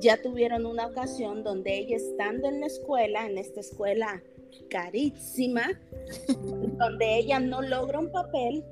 Ya 0.00 0.20
tuvieron 0.20 0.66
una 0.66 0.86
ocasión 0.86 1.42
donde 1.42 1.78
ella 1.78 1.96
estando 1.96 2.48
en 2.48 2.60
la 2.60 2.66
escuela, 2.66 3.26
en 3.26 3.38
esta 3.38 3.60
escuela 3.60 4.22
carísima, 4.68 5.80
donde 6.78 7.18
ella 7.18 7.40
no 7.40 7.62
logra 7.62 7.98
un 7.98 8.10
papel 8.10 8.64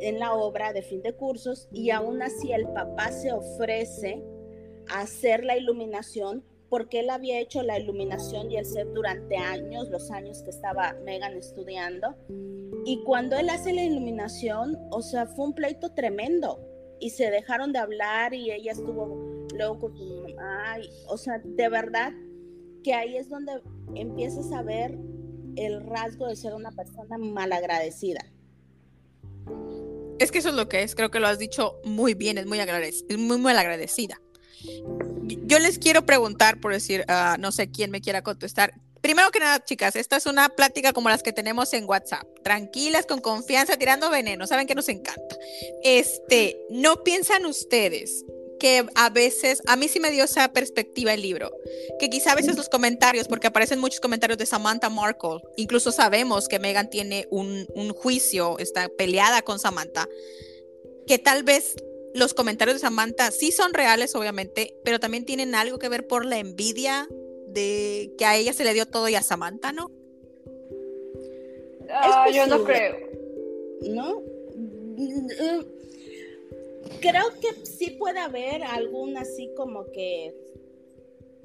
en 0.00 0.18
la 0.18 0.34
obra 0.34 0.72
de 0.72 0.82
fin 0.82 1.02
de 1.02 1.14
cursos 1.14 1.68
y 1.72 1.90
aún 1.90 2.22
así 2.22 2.52
el 2.52 2.66
papá 2.68 3.12
se 3.12 3.32
ofrece 3.32 4.22
a 4.88 5.00
hacer 5.00 5.44
la 5.44 5.56
iluminación 5.56 6.44
porque 6.68 7.00
él 7.00 7.10
había 7.10 7.38
hecho 7.40 7.62
la 7.62 7.78
iluminación 7.78 8.50
y 8.50 8.56
el 8.56 8.66
set 8.66 8.88
durante 8.92 9.36
años, 9.36 9.88
los 9.90 10.10
años 10.10 10.42
que 10.42 10.50
estaba 10.50 10.94
Megan 11.04 11.36
estudiando. 11.36 12.14
Y 12.84 13.02
cuando 13.04 13.36
él 13.36 13.48
hace 13.50 13.72
la 13.72 13.84
iluminación, 13.84 14.76
o 14.90 15.02
sea, 15.02 15.26
fue 15.26 15.46
un 15.46 15.54
pleito 15.54 15.92
tremendo. 15.92 16.60
Y 17.00 17.10
se 17.10 17.30
dejaron 17.30 17.72
de 17.72 17.78
hablar 17.78 18.32
y 18.34 18.50
ella 18.50 18.72
estuvo 18.72 19.46
luego 19.54 19.78
con 19.80 19.96
su 19.96 20.04
mamá. 20.22 20.76
o 21.08 21.16
sea, 21.16 21.40
de 21.44 21.68
verdad 21.68 22.12
que 22.82 22.94
ahí 22.94 23.16
es 23.16 23.28
donde 23.28 23.60
empiezas 23.94 24.52
a 24.52 24.62
ver 24.62 24.96
el 25.56 25.84
rasgo 25.86 26.26
de 26.28 26.36
ser 26.36 26.54
una 26.54 26.70
persona 26.70 27.18
malagradecida. 27.18 28.24
Es 30.18 30.30
que 30.30 30.38
eso 30.38 30.48
es 30.48 30.54
lo 30.54 30.68
que 30.68 30.82
es, 30.82 30.94
creo 30.94 31.10
que 31.10 31.20
lo 31.20 31.26
has 31.26 31.38
dicho 31.38 31.80
muy 31.84 32.14
bien, 32.14 32.38
es 32.38 32.46
muy, 32.46 32.58
agradecida, 32.58 33.16
muy 33.18 33.38
mal 33.38 33.58
agradecida. 33.58 34.20
Yo 35.44 35.58
les 35.58 35.78
quiero 35.78 36.06
preguntar, 36.06 36.60
por 36.60 36.72
decir, 36.72 37.04
uh, 37.08 37.40
no 37.40 37.52
sé 37.52 37.70
quién 37.70 37.90
me 37.90 38.00
quiera 38.00 38.22
contestar. 38.22 38.74
Primero 39.00 39.30
que 39.30 39.38
nada, 39.38 39.64
chicas, 39.64 39.94
esta 39.94 40.16
es 40.16 40.26
una 40.26 40.48
plática 40.48 40.92
como 40.92 41.08
las 41.08 41.22
que 41.22 41.32
tenemos 41.32 41.72
en 41.74 41.84
WhatsApp, 41.84 42.26
tranquilas, 42.42 43.06
con 43.06 43.20
confianza, 43.20 43.76
tirando 43.76 44.10
veneno, 44.10 44.46
saben 44.46 44.66
que 44.66 44.74
nos 44.74 44.88
encanta. 44.88 45.36
Este, 45.84 46.58
¿no 46.70 47.04
piensan 47.04 47.46
ustedes 47.46 48.24
que 48.58 48.86
a 48.94 49.10
veces, 49.10 49.62
a 49.66 49.76
mí 49.76 49.86
sí 49.86 50.00
me 50.00 50.10
dio 50.10 50.24
esa 50.24 50.52
perspectiva 50.52 51.14
el 51.14 51.22
libro, 51.22 51.52
que 51.98 52.08
quizá 52.08 52.32
a 52.32 52.34
veces 52.34 52.56
los 52.56 52.68
comentarios, 52.68 53.28
porque 53.28 53.46
aparecen 53.46 53.78
muchos 53.78 54.00
comentarios 54.00 54.38
de 54.38 54.46
Samantha 54.46 54.88
Markle, 54.88 55.40
incluso 55.56 55.92
sabemos 55.92 56.48
que 56.48 56.58
Megan 56.58 56.90
tiene 56.90 57.28
un, 57.30 57.66
un 57.74 57.92
juicio, 57.92 58.58
está 58.58 58.88
peleada 58.88 59.42
con 59.42 59.58
Samantha, 59.58 60.08
que 61.06 61.18
tal 61.18 61.42
vez 61.42 61.76
los 62.16 62.34
comentarios 62.34 62.76
de 62.76 62.80
Samantha 62.80 63.30
sí 63.30 63.52
son 63.52 63.74
reales, 63.74 64.14
obviamente, 64.14 64.76
pero 64.84 65.00
también 65.00 65.24
tienen 65.24 65.54
algo 65.54 65.78
que 65.78 65.88
ver 65.88 66.06
por 66.06 66.24
la 66.24 66.38
envidia 66.38 67.08
de 67.48 68.12
que 68.18 68.24
a 68.24 68.36
ella 68.36 68.52
se 68.52 68.64
le 68.64 68.74
dio 68.74 68.86
todo 68.86 69.08
y 69.08 69.14
a 69.14 69.22
Samantha, 69.22 69.72
¿no? 69.72 69.90
Ah, 71.90 72.28
yo 72.30 72.46
no 72.46 72.64
creo. 72.64 72.96
¿No? 73.82 74.22
creo 77.00 77.24
que 77.40 77.66
sí 77.66 77.90
puede 77.90 78.20
haber 78.20 78.62
algún 78.62 79.16
así 79.16 79.52
como 79.56 79.90
que 79.92 80.34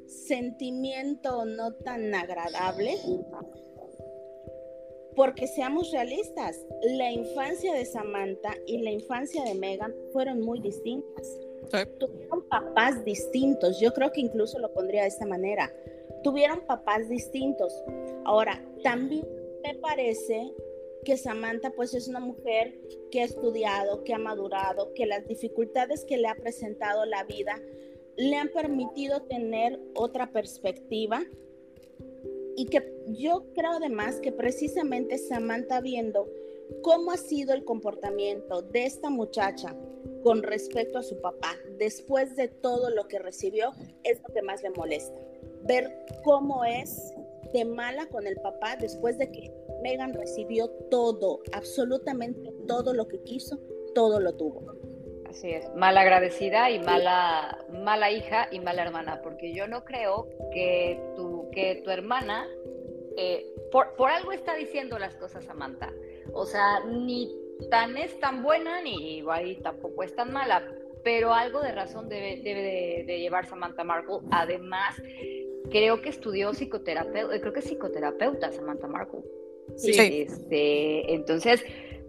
sentimiento 0.07 1.45
no 1.45 1.73
tan 1.73 2.13
agradable. 2.15 2.97
Porque 5.15 5.47
seamos 5.47 5.91
realistas, 5.91 6.65
la 6.83 7.11
infancia 7.11 7.73
de 7.73 7.85
Samantha 7.85 8.55
y 8.65 8.77
la 8.79 8.91
infancia 8.91 9.43
de 9.43 9.55
Megan 9.55 9.93
fueron 10.13 10.41
muy 10.41 10.59
distintas. 10.59 11.39
Tuvieron 11.99 12.47
papás 12.49 13.03
distintos. 13.05 13.79
Yo 13.79 13.93
creo 13.93 14.11
que 14.11 14.21
incluso 14.21 14.59
lo 14.59 14.73
pondría 14.73 15.03
de 15.03 15.09
esta 15.09 15.25
manera. 15.25 15.71
Tuvieron 16.23 16.61
papás 16.65 17.07
distintos. 17.09 17.73
Ahora, 18.25 18.63
también 18.83 19.27
me 19.63 19.75
parece 19.75 20.53
que 21.03 21.17
Samantha 21.17 21.71
pues 21.71 21.93
es 21.93 22.07
una 22.07 22.19
mujer 22.19 22.79
que 23.09 23.21
ha 23.21 23.25
estudiado, 23.25 24.03
que 24.03 24.13
ha 24.13 24.19
madurado, 24.19 24.93
que 24.93 25.05
las 25.05 25.27
dificultades 25.27 26.05
que 26.05 26.17
le 26.17 26.27
ha 26.27 26.35
presentado 26.35 27.05
la 27.05 27.23
vida 27.23 27.59
le 28.17 28.35
han 28.35 28.49
permitido 28.49 29.23
tener 29.23 29.79
otra 29.95 30.31
perspectiva 30.31 31.23
y 32.55 32.65
que 32.65 32.93
yo 33.07 33.45
creo 33.53 33.71
además 33.73 34.19
que 34.19 34.31
precisamente 34.31 35.17
Samantha 35.17 35.81
viendo 35.81 36.27
cómo 36.81 37.11
ha 37.11 37.17
sido 37.17 37.53
el 37.53 37.63
comportamiento 37.65 38.61
de 38.61 38.85
esta 38.85 39.09
muchacha 39.09 39.75
con 40.23 40.43
respecto 40.43 40.99
a 40.99 41.03
su 41.03 41.19
papá 41.19 41.55
después 41.77 42.35
de 42.35 42.47
todo 42.47 42.89
lo 42.89 43.07
que 43.07 43.19
recibió 43.19 43.71
es 44.03 44.21
lo 44.21 44.33
que 44.33 44.41
más 44.41 44.63
le 44.63 44.69
molesta. 44.71 45.19
Ver 45.63 46.05
cómo 46.23 46.63
es 46.63 47.13
de 47.53 47.65
mala 47.65 48.07
con 48.07 48.27
el 48.27 48.37
papá 48.37 48.75
después 48.75 49.17
de 49.17 49.31
que 49.31 49.51
Megan 49.83 50.13
recibió 50.13 50.69
todo, 50.89 51.41
absolutamente 51.53 52.53
todo 52.67 52.93
lo 52.93 53.07
que 53.07 53.21
quiso, 53.23 53.59
todo 53.93 54.19
lo 54.19 54.33
tuvo. 54.33 54.80
Así 55.31 55.49
es, 55.49 55.73
mala 55.75 56.01
agradecida 56.01 56.69
y 56.71 56.79
mala, 56.79 57.57
mala 57.71 58.11
hija 58.11 58.49
y 58.51 58.59
mala 58.59 58.83
hermana, 58.83 59.21
porque 59.23 59.53
yo 59.53 59.65
no 59.65 59.85
creo 59.85 60.27
que 60.53 60.99
tu, 61.15 61.49
que 61.51 61.81
tu 61.85 61.89
hermana, 61.89 62.45
eh, 63.15 63.45
por, 63.71 63.93
por 63.95 64.09
algo 64.11 64.33
está 64.33 64.55
diciendo 64.55 64.99
las 64.99 65.15
cosas, 65.15 65.45
Samantha. 65.45 65.89
O 66.33 66.45
sea, 66.45 66.81
ni 66.85 67.33
tan 67.69 67.95
es 67.95 68.19
tan 68.19 68.43
buena, 68.43 68.81
ni 68.81 69.19
igual 69.19 69.57
tampoco 69.63 70.03
es 70.03 70.13
tan 70.13 70.33
mala, 70.33 70.67
pero 71.01 71.33
algo 71.33 71.61
de 71.61 71.71
razón 71.71 72.09
debe, 72.09 72.41
debe 72.43 73.05
de, 73.05 73.19
llevar 73.19 73.45
Samantha 73.45 73.85
Markle. 73.85 74.19
Además, 74.31 75.01
creo 75.69 76.01
que 76.01 76.09
estudió 76.09 76.51
psicoterapeuta, 76.51 77.39
creo 77.39 77.53
que 77.53 77.59
es 77.61 77.65
psicoterapeuta 77.67 78.51
Samantha 78.51 78.87
Markle. 78.87 79.21
Sí. 79.77 79.91
Este, 79.97 81.13
entonces, 81.13 81.63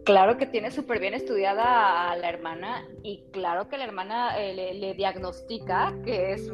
claro 0.04 0.36
que 0.36 0.46
tiene 0.46 0.70
súper 0.70 1.00
bien 1.00 1.14
estudiada 1.14 2.10
a 2.10 2.16
la 2.16 2.28
hermana 2.28 2.86
y 3.02 3.24
claro 3.32 3.68
que 3.68 3.78
la 3.78 3.84
hermana 3.84 4.38
eh, 4.38 4.74
le, 4.74 4.94
diagnostica 4.94 5.94
que 6.04 6.32
es, 6.32 6.50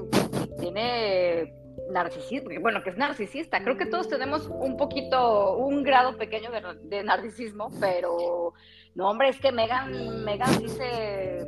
tiene 0.60 1.54
narcisismo, 1.90 2.50
bueno, 2.60 2.82
que 2.82 2.90
es 2.90 2.96
narcisista. 2.96 3.62
Creo 3.62 3.76
que 3.76 3.86
todos 3.86 4.08
tenemos 4.08 4.48
un 4.48 4.76
poquito, 4.76 5.56
un 5.56 5.82
grado 5.82 6.16
pequeño 6.16 6.50
de, 6.82 7.04
narcisismo, 7.04 7.70
pero 7.80 8.54
no, 8.94 9.10
hombre, 9.10 9.30
es 9.30 9.40
que 9.40 9.52
Megan, 9.52 10.24
Megan 10.24 10.58
dice, 10.58 11.46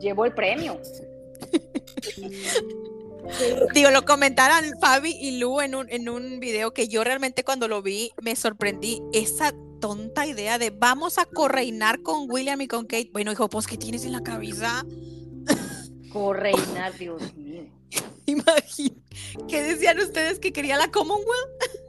llevó 0.00 0.26
el 0.26 0.34
premio. 0.34 0.80
Digo, 3.74 3.90
lo 3.90 4.04
comentaron 4.04 4.64
Fabi 4.80 5.12
y 5.12 5.38
Lu 5.38 5.60
en 5.60 5.74
un, 5.74 5.90
en 5.90 6.08
un 6.08 6.40
video 6.40 6.72
que 6.72 6.88
yo 6.88 7.04
realmente 7.04 7.44
cuando 7.44 7.68
lo 7.68 7.82
vi 7.82 8.12
me 8.22 8.34
sorprendí. 8.34 9.02
Esa 9.12 9.52
tonta 9.80 10.26
idea 10.26 10.58
de 10.58 10.70
vamos 10.70 11.18
a 11.18 11.24
correinar 11.24 12.02
con 12.02 12.30
William 12.30 12.60
y 12.60 12.68
con 12.68 12.86
Kate. 12.86 13.10
Bueno, 13.12 13.32
hijo, 13.32 13.48
pues, 13.48 13.66
¿qué 13.66 13.76
tienes 13.76 14.04
en 14.04 14.12
la 14.12 14.22
cabeza? 14.22 14.84
Correinar, 16.12 16.92
Dios 16.98 17.34
mío. 17.34 17.64
Imagínate. 18.26 19.00
¿Qué 19.48 19.62
decían 19.62 19.98
ustedes 19.98 20.38
que 20.38 20.52
quería 20.52 20.76
la 20.76 20.90
Commonwealth? 20.90 21.80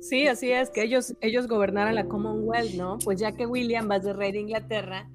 Sí, 0.00 0.26
así 0.26 0.52
es, 0.52 0.70
que 0.70 0.82
ellos, 0.82 1.14
ellos 1.20 1.48
gobernaran 1.48 1.94
la 1.94 2.06
Commonwealth, 2.06 2.74
¿no? 2.74 2.98
Pues 3.04 3.18
ya 3.18 3.32
que 3.32 3.46
William 3.46 3.90
va 3.90 3.98
de 3.98 4.12
rey 4.12 4.32
de 4.32 4.40
Inglaterra, 4.40 5.08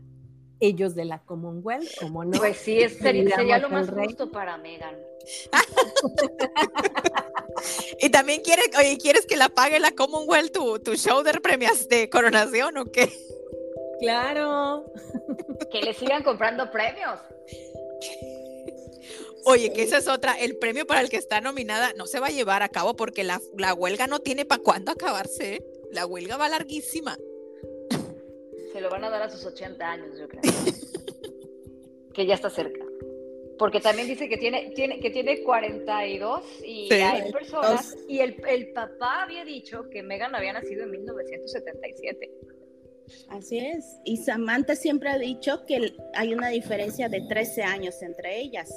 ellos 0.60 0.96
de 0.96 1.06
la 1.06 1.20
Commonwealth, 1.20 1.88
como 2.00 2.26
no. 2.26 2.38
Pues 2.38 2.58
sí, 2.58 2.88
sería, 2.90 3.36
sería, 3.36 3.60
lo 3.60 3.70
más 3.70 3.90
justo 3.90 4.32
para 4.32 4.58
Megan. 4.58 4.96
y 8.00 8.10
también 8.10 8.42
quiere, 8.42 8.64
oye, 8.78 8.98
¿quieres 8.98 9.26
que 9.26 9.38
la 9.38 9.50
pague 9.50 9.80
la 9.80 9.92
Commonwealth 9.92 10.52
tu, 10.52 10.80
tu 10.80 10.96
show 10.96 11.24
de 11.24 11.34
premias 11.40 11.88
de 11.88 12.10
coronación 12.10 12.78
o 12.78 12.86
qué? 12.86 13.10
Claro. 14.00 14.86
que 15.72 15.82
le 15.82 15.94
sigan 15.94 16.24
comprando 16.24 16.72
premios. 16.72 17.20
Oye, 19.46 19.74
que 19.74 19.84
esa 19.84 19.98
es 19.98 20.08
otra, 20.08 20.34
el 20.34 20.58
premio 20.58 20.86
para 20.86 21.02
el 21.02 21.10
que 21.10 21.18
está 21.18 21.42
nominada 21.42 21.94
no 21.94 22.06
se 22.06 22.20
va 22.20 22.28
a 22.28 22.32
llevar 22.32 22.62
a 22.62 22.70
cabo 22.70 22.96
porque 22.96 23.24
la, 23.24 23.42
la 23.58 23.74
huelga 23.74 24.08
no 24.08 24.20
tiene 24.20 24.46
para 24.46 24.62
cuándo 24.62 24.92
acabarse. 24.92 25.56
¿eh? 25.56 25.66
La 25.92 26.06
huelga 26.06 26.38
va 26.38 26.50
larguísima. 26.50 27.18
Se 28.72 28.82
lo 28.82 28.90
van 28.90 29.04
a 29.04 29.10
dar 29.10 29.24
a 29.24 29.30
sus 29.30 29.46
80 29.46 29.90
años, 29.90 30.18
yo 30.20 30.28
creo. 30.28 30.42
que 32.14 32.26
ya 32.26 32.36
está 32.36 32.50
cerca. 32.50 32.89
Porque 33.60 33.82
también 33.82 34.08
dice 34.08 34.30
que 34.30 34.38
tiene, 34.38 34.72
tiene, 34.74 35.00
que 35.02 35.12
tiene 35.12 35.44
42 35.44 36.62
y 36.66 36.92
hay 36.94 37.32
personas, 37.32 37.96
y 38.08 38.20
el, 38.20 38.42
el, 38.48 38.72
papá 38.72 39.24
había 39.24 39.44
dicho 39.44 39.90
que 39.92 40.02
Megan 40.02 40.34
había 40.34 40.54
nacido 40.54 40.84
en 40.84 40.92
1977. 40.92 42.32
Así 43.28 43.60
es, 43.60 44.00
y 44.06 44.18
Samantha 44.18 44.76
siempre 44.76 45.10
ha 45.10 45.18
dicho 45.18 45.66
que 45.66 45.94
hay 46.16 46.34
una 46.34 46.48
diferencia 46.48 47.10
de 47.10 47.22
13 47.28 47.64
años 47.64 48.02
entre 48.02 48.40
ellas. 48.40 48.70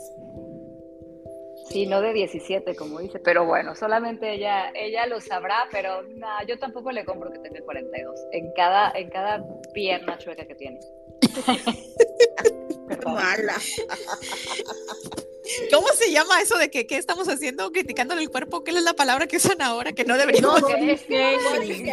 Sí, 1.69 1.87
no 1.87 2.01
de 2.01 2.13
17, 2.13 2.75
como 2.75 2.99
dice, 2.99 3.21
pero 3.21 3.47
bueno, 3.47 3.77
solamente 3.77 4.35
ella, 4.35 4.73
ella 4.75 5.07
lo 5.07 5.21
sabrá, 5.21 5.69
pero 5.71 6.03
nada, 6.17 6.45
yo 6.47 6.59
tampoco 6.59 6.91
le 6.91 7.05
compro 7.05 7.31
que 7.31 7.39
tenga 7.39 7.61
42 7.63 8.21
en 8.33 8.53
cada, 8.55 8.91
en 8.97 9.09
cada 9.11 9.45
pierna 9.73 10.19
chueca 10.19 10.45
que 10.45 10.55
tiene. 10.57 10.81
Mala. 13.05 13.57
¿Cómo 15.73 15.89
se 15.89 16.11
llama 16.11 16.41
eso 16.41 16.57
de 16.57 16.71
que 16.71 16.87
qué 16.87 16.97
estamos 16.97 17.29
haciendo 17.29 17.73
criticando 17.73 18.15
el 18.15 18.31
cuerpo? 18.31 18.63
¿Qué 18.63 18.71
es 18.71 18.83
la 18.83 18.95
palabra 18.95 19.27
que 19.27 19.37
usan 19.37 19.61
ahora 19.61 19.93
que 19.93 20.05
no 20.05 20.17
deberíamos? 20.17 20.63
No, 20.63 20.69
body 20.69 20.97
shaming. 20.97 21.93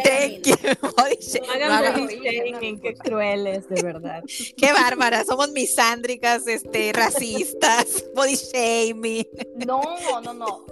qué 2.80 2.94
crueles, 2.94 3.68
de 3.68 3.82
verdad. 3.82 4.22
Qué 4.56 4.72
bárbaras, 4.72 5.26
somos 5.26 5.50
misándricas, 5.50 6.46
este, 6.46 6.92
racistas, 6.92 8.04
body 8.14 8.36
shaming. 8.36 9.28
No, 9.66 9.82
no, 10.22 10.32
no. 10.32 10.66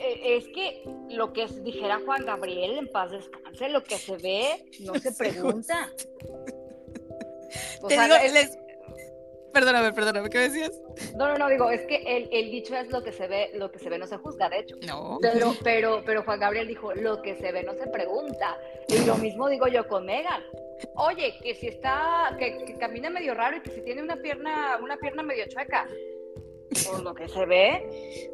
Eh, 0.00 0.38
es 0.38 0.44
que 0.48 0.82
lo 1.10 1.32
que 1.32 1.46
dijera 1.62 2.00
Juan 2.04 2.24
Gabriel 2.24 2.78
en 2.78 2.88
paz 2.88 3.10
descanse, 3.10 3.68
lo 3.68 3.84
que 3.84 3.98
se 3.98 4.16
ve 4.16 4.64
no 4.80 4.94
se 4.94 5.12
pregunta. 5.18 5.92
O 7.82 7.88
Te 7.88 7.94
sea, 7.94 8.04
digo, 8.04 8.16
les, 8.32 8.58
Perdóname, 9.52 9.92
perdóname, 9.92 10.30
¿qué 10.30 10.38
decías? 10.38 10.80
No, 11.14 11.28
no, 11.28 11.36
no, 11.36 11.48
digo, 11.48 11.70
es 11.70 11.82
que 11.82 11.96
el, 11.96 12.28
el, 12.32 12.50
dicho 12.50 12.74
es 12.74 12.90
lo 12.90 13.02
que 13.02 13.12
se 13.12 13.26
ve, 13.28 13.50
lo 13.54 13.70
que 13.70 13.78
se 13.78 13.90
ve 13.90 13.98
no 13.98 14.06
se 14.06 14.16
juzga, 14.16 14.48
de 14.48 14.60
hecho. 14.60 14.76
No. 14.86 15.18
Pero, 15.20 15.54
pero, 15.62 16.02
pero 16.04 16.22
Juan 16.22 16.40
Gabriel 16.40 16.68
dijo, 16.68 16.94
lo 16.94 17.20
que 17.20 17.36
se 17.36 17.52
ve 17.52 17.62
no 17.62 17.74
se 17.74 17.86
pregunta. 17.88 18.58
Y 18.88 19.04
lo 19.04 19.16
mismo 19.16 19.48
digo 19.48 19.68
yo 19.68 19.86
con 19.86 20.06
Megan. 20.06 20.42
Oye, 20.94 21.34
que 21.42 21.54
si 21.54 21.68
está, 21.68 22.34
que, 22.38 22.76
camina 22.78 23.10
medio 23.10 23.34
raro 23.34 23.58
y 23.58 23.60
que 23.60 23.70
si 23.70 23.82
tiene 23.82 24.02
una 24.02 24.16
pierna, 24.16 24.78
una 24.82 24.96
pierna 24.96 25.22
medio 25.22 25.44
chueca, 25.48 25.86
por 26.86 27.02
lo 27.02 27.14
que 27.14 27.28
se 27.28 27.44
ve, 27.44 28.30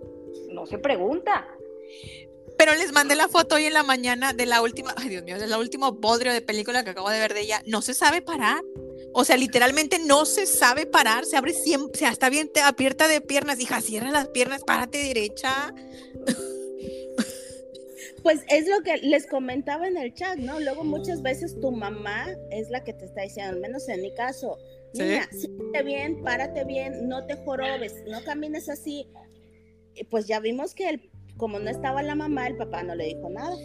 no 0.51 0.67
se 0.67 0.79
pregunta. 0.79 1.49
Pero 2.57 2.75
les 2.75 2.93
mandé 2.93 3.15
la 3.15 3.29
foto 3.29 3.57
hoy 3.57 3.67
en 3.67 3.75
la 3.75 3.83
mañana 3.83 4.33
de 4.33 4.47
la 4.47 4.63
última, 4.63 4.95
ay 4.97 5.09
Dios 5.09 5.25
mío, 5.25 5.39
de 5.39 5.47
la 5.47 5.59
última 5.59 5.91
bodrio 5.91 6.33
de 6.33 6.43
película 6.43 6.85
que 6.85 6.91
acabo 6.91 7.11
de 7.11 7.19
ver 7.19 7.35
de 7.35 7.41
ella. 7.41 7.63
No 7.67 7.83
se 7.83 7.95
sabe 7.95 8.23
parar. 8.23 8.63
O 9.21 9.25
sea, 9.25 9.37
literalmente 9.37 9.99
no 9.99 10.25
se 10.25 10.47
sabe 10.47 10.87
parar, 10.87 11.25
se 11.25 11.37
abre 11.37 11.53
siempre, 11.53 11.91
o 11.93 11.99
sea, 11.99 12.11
está 12.11 12.31
bien 12.31 12.53
abierta 12.65 13.09
de 13.09 13.21
piernas, 13.21 13.59
hija, 13.59 13.81
cierra 13.81 14.13
las 14.13 14.29
piernas, 14.29 14.63
párate 14.63 14.99
derecha. 14.99 15.75
Pues 18.23 18.43
es 18.49 18.69
lo 18.69 18.81
que 18.83 18.99
les 18.99 19.27
comentaba 19.27 19.89
en 19.89 19.97
el 19.97 20.15
chat, 20.15 20.39
¿no? 20.39 20.61
Luego 20.61 20.85
muchas 20.85 21.21
veces 21.23 21.59
tu 21.61 21.73
mamá 21.73 22.29
es 22.53 22.71
la 22.71 22.85
que 22.85 22.93
te 22.93 23.07
está 23.07 23.23
diciendo, 23.23 23.55
al 23.55 23.61
menos 23.61 23.89
en 23.89 24.03
mi 24.03 24.15
caso, 24.15 24.57
mira, 24.95 25.29
siéntate 25.33 25.83
bien, 25.83 26.23
párate 26.23 26.65
bien, 26.65 27.09
no 27.09 27.27
te 27.27 27.35
jorobes, 27.39 27.95
no 28.07 28.23
camines 28.23 28.69
así. 28.69 29.09
Pues 30.11 30.29
ya 30.29 30.39
vimos 30.39 30.75
que 30.75 30.91
el, 30.91 31.11
como 31.37 31.59
no 31.59 31.71
estaba 31.71 32.05
la 32.05 32.15
mamá, 32.15 32.47
el 32.47 32.57
papá 32.57 32.85
no 32.85 32.95
le 32.95 33.07
dijo 33.07 33.29
nada. 33.31 33.57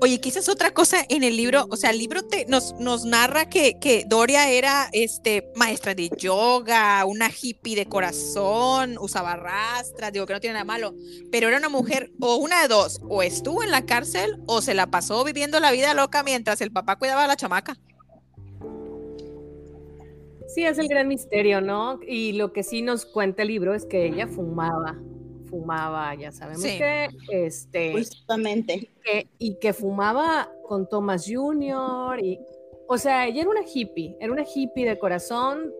Oye, 0.00 0.20
quizás 0.20 0.48
otra 0.48 0.72
cosa 0.72 0.98
en 1.08 1.22
el 1.22 1.36
libro, 1.36 1.66
o 1.70 1.76
sea, 1.76 1.90
el 1.90 1.98
libro 1.98 2.22
te, 2.22 2.46
nos, 2.46 2.74
nos 2.80 3.04
narra 3.04 3.48
que, 3.48 3.78
que, 3.78 4.04
Doria 4.06 4.50
era 4.50 4.88
este, 4.92 5.50
maestra 5.54 5.94
de 5.94 6.10
yoga, 6.16 7.04
una 7.04 7.30
hippie 7.30 7.76
de 7.76 7.86
corazón, 7.86 8.96
usaba 8.98 9.36
rastras, 9.36 10.12
digo 10.12 10.26
que 10.26 10.32
no 10.32 10.40
tiene 10.40 10.54
nada 10.54 10.64
malo, 10.64 10.94
pero 11.30 11.48
era 11.48 11.58
una 11.58 11.68
mujer 11.68 12.12
o 12.20 12.36
una 12.36 12.62
de 12.62 12.68
dos, 12.68 13.00
o 13.08 13.22
estuvo 13.22 13.62
en 13.62 13.70
la 13.70 13.86
cárcel 13.86 14.42
o 14.46 14.62
se 14.62 14.74
la 14.74 14.88
pasó 14.88 15.24
viviendo 15.24 15.60
la 15.60 15.70
vida 15.70 15.94
loca 15.94 16.22
mientras 16.22 16.60
el 16.60 16.72
papá 16.72 16.96
cuidaba 16.96 17.24
a 17.24 17.26
la 17.26 17.36
chamaca. 17.36 17.76
Sí, 20.54 20.64
es 20.64 20.76
el 20.76 20.88
gran 20.88 21.08
misterio, 21.08 21.62
¿no? 21.62 21.98
Y 22.06 22.32
lo 22.32 22.52
que 22.52 22.62
sí 22.62 22.82
nos 22.82 23.06
cuenta 23.06 23.42
el 23.42 23.48
libro 23.48 23.74
es 23.74 23.86
que 23.86 24.04
ella 24.04 24.26
fumaba 24.26 24.98
fumaba, 25.52 26.14
ya 26.14 26.32
sabemos 26.32 26.64
que, 26.64 27.08
este, 27.30 27.92
justamente, 27.92 28.88
y 29.38 29.56
que 29.56 29.74
fumaba 29.74 30.50
con 30.66 30.88
Thomas 30.88 31.26
Jr. 31.30 32.18
y, 32.24 32.40
o 32.88 32.96
sea, 32.96 33.26
ella 33.26 33.42
era 33.42 33.50
una 33.50 33.60
hippie, 33.62 34.16
era 34.18 34.32
una 34.32 34.44
hippie 34.44 34.88
de 34.88 34.98
corazón, 34.98 35.70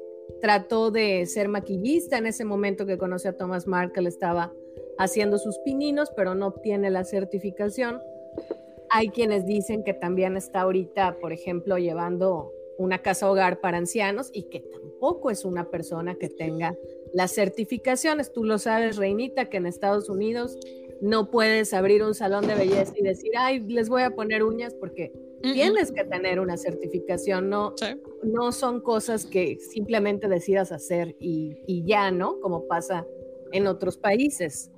trató 0.43 0.91
de 0.91 1.25
ser 1.25 1.49
maquillista 1.49 2.19
en 2.19 2.27
ese 2.27 2.45
momento 2.45 2.85
que 2.85 2.99
conoce 2.99 3.29
a 3.29 3.37
Thomas 3.37 3.67
Markle, 3.67 4.11
estaba 4.11 4.53
haciendo 4.99 5.39
sus 5.39 5.59
pininos, 5.61 6.13
pero 6.15 6.35
no 6.35 6.49
obtiene 6.49 6.91
la 6.91 7.05
certificación. 7.05 7.99
Hay 8.91 9.09
quienes 9.09 9.47
dicen 9.47 9.85
que 9.85 9.95
también 9.95 10.37
está 10.37 10.61
ahorita, 10.61 11.17
por 11.19 11.33
ejemplo, 11.33 11.79
llevando 11.79 12.53
una 12.77 12.99
casa 12.99 13.31
hogar 13.31 13.61
para 13.61 13.79
ancianos 13.79 14.29
y 14.35 14.51
que 14.51 14.61
tampoco 14.61 15.31
es 15.31 15.47
una 15.47 15.71
persona 15.71 16.17
que 16.17 16.29
tenga 16.29 16.77
las 17.13 17.33
certificaciones. 17.33 18.33
Tú 18.33 18.45
lo 18.45 18.59
sabes, 18.59 18.97
Reinita, 18.97 19.49
que 19.49 19.59
en 19.59 19.67
Estados 19.67 20.09
Unidos 20.09 20.57
no 21.01 21.31
puedes 21.31 21.75
abrir 21.75 22.03
un 22.05 22.15
salón 22.15 22.47
de 22.47 22.55
belleza 22.55 22.93
y 22.97 23.03
decir, 23.03 23.33
ay, 23.37 23.61
les 23.61 23.89
voy 23.89 24.03
a 24.03 24.11
poner 24.11 24.45
uñas 24.45 24.75
porque 24.75 25.13
tienes 25.43 25.91
que 25.91 26.05
tener 26.05 26.39
una 26.39 26.57
certificación, 26.57 27.51
no, 27.51 27.75
no 28.23 28.53
son 28.53 28.81
cosas 28.81 29.27
que 29.27 29.59
simplemente 29.59 30.29
decidas 30.29 30.71
hacer 30.71 31.17
y, 31.19 31.83
ya, 31.85 32.13
¿no? 32.13 32.39
Como 32.41 32.69
pasa 32.69 33.05
en 33.51 33.67
otros 33.67 33.97
países. 33.97 34.71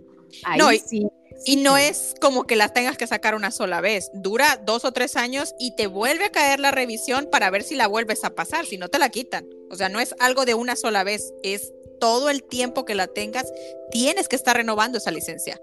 Ahí 0.44 0.58
no, 0.58 0.70
sí. 0.70 1.06
Y 1.44 1.56
no 1.56 1.76
es 1.76 2.14
como 2.20 2.44
que 2.44 2.56
las 2.56 2.72
tengas 2.72 2.96
que 2.96 3.06
sacar 3.06 3.34
una 3.34 3.50
sola 3.50 3.80
vez, 3.80 4.10
dura 4.14 4.60
dos 4.64 4.84
o 4.84 4.92
tres 4.92 5.16
años 5.16 5.54
y 5.58 5.76
te 5.76 5.86
vuelve 5.86 6.24
a 6.24 6.30
caer 6.30 6.60
la 6.60 6.70
revisión 6.70 7.28
para 7.30 7.50
ver 7.50 7.62
si 7.62 7.74
la 7.74 7.86
vuelves 7.86 8.24
a 8.24 8.34
pasar, 8.34 8.64
si 8.64 8.78
no 8.78 8.88
te 8.88 8.98
la 8.98 9.10
quitan. 9.10 9.46
O 9.70 9.76
sea, 9.76 9.88
no 9.88 10.00
es 10.00 10.14
algo 10.20 10.46
de 10.46 10.54
una 10.54 10.76
sola 10.76 11.04
vez, 11.04 11.34
es 11.42 11.72
todo 11.98 12.30
el 12.30 12.42
tiempo 12.42 12.84
que 12.84 12.94
la 12.94 13.06
tengas, 13.06 13.52
tienes 13.90 14.28
que 14.28 14.36
estar 14.36 14.56
renovando 14.56 14.98
esa 14.98 15.10
licencia. 15.10 15.60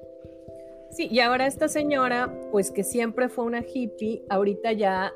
Sí, 0.92 1.08
y 1.10 1.20
ahora 1.20 1.48
esta 1.48 1.70
señora, 1.70 2.34
pues 2.52 2.72
que 2.72 2.84
siempre 2.84 3.30
fue 3.30 3.46
una 3.46 3.62
hippie, 3.62 4.24
ahorita 4.30 4.74
ya 4.74 5.14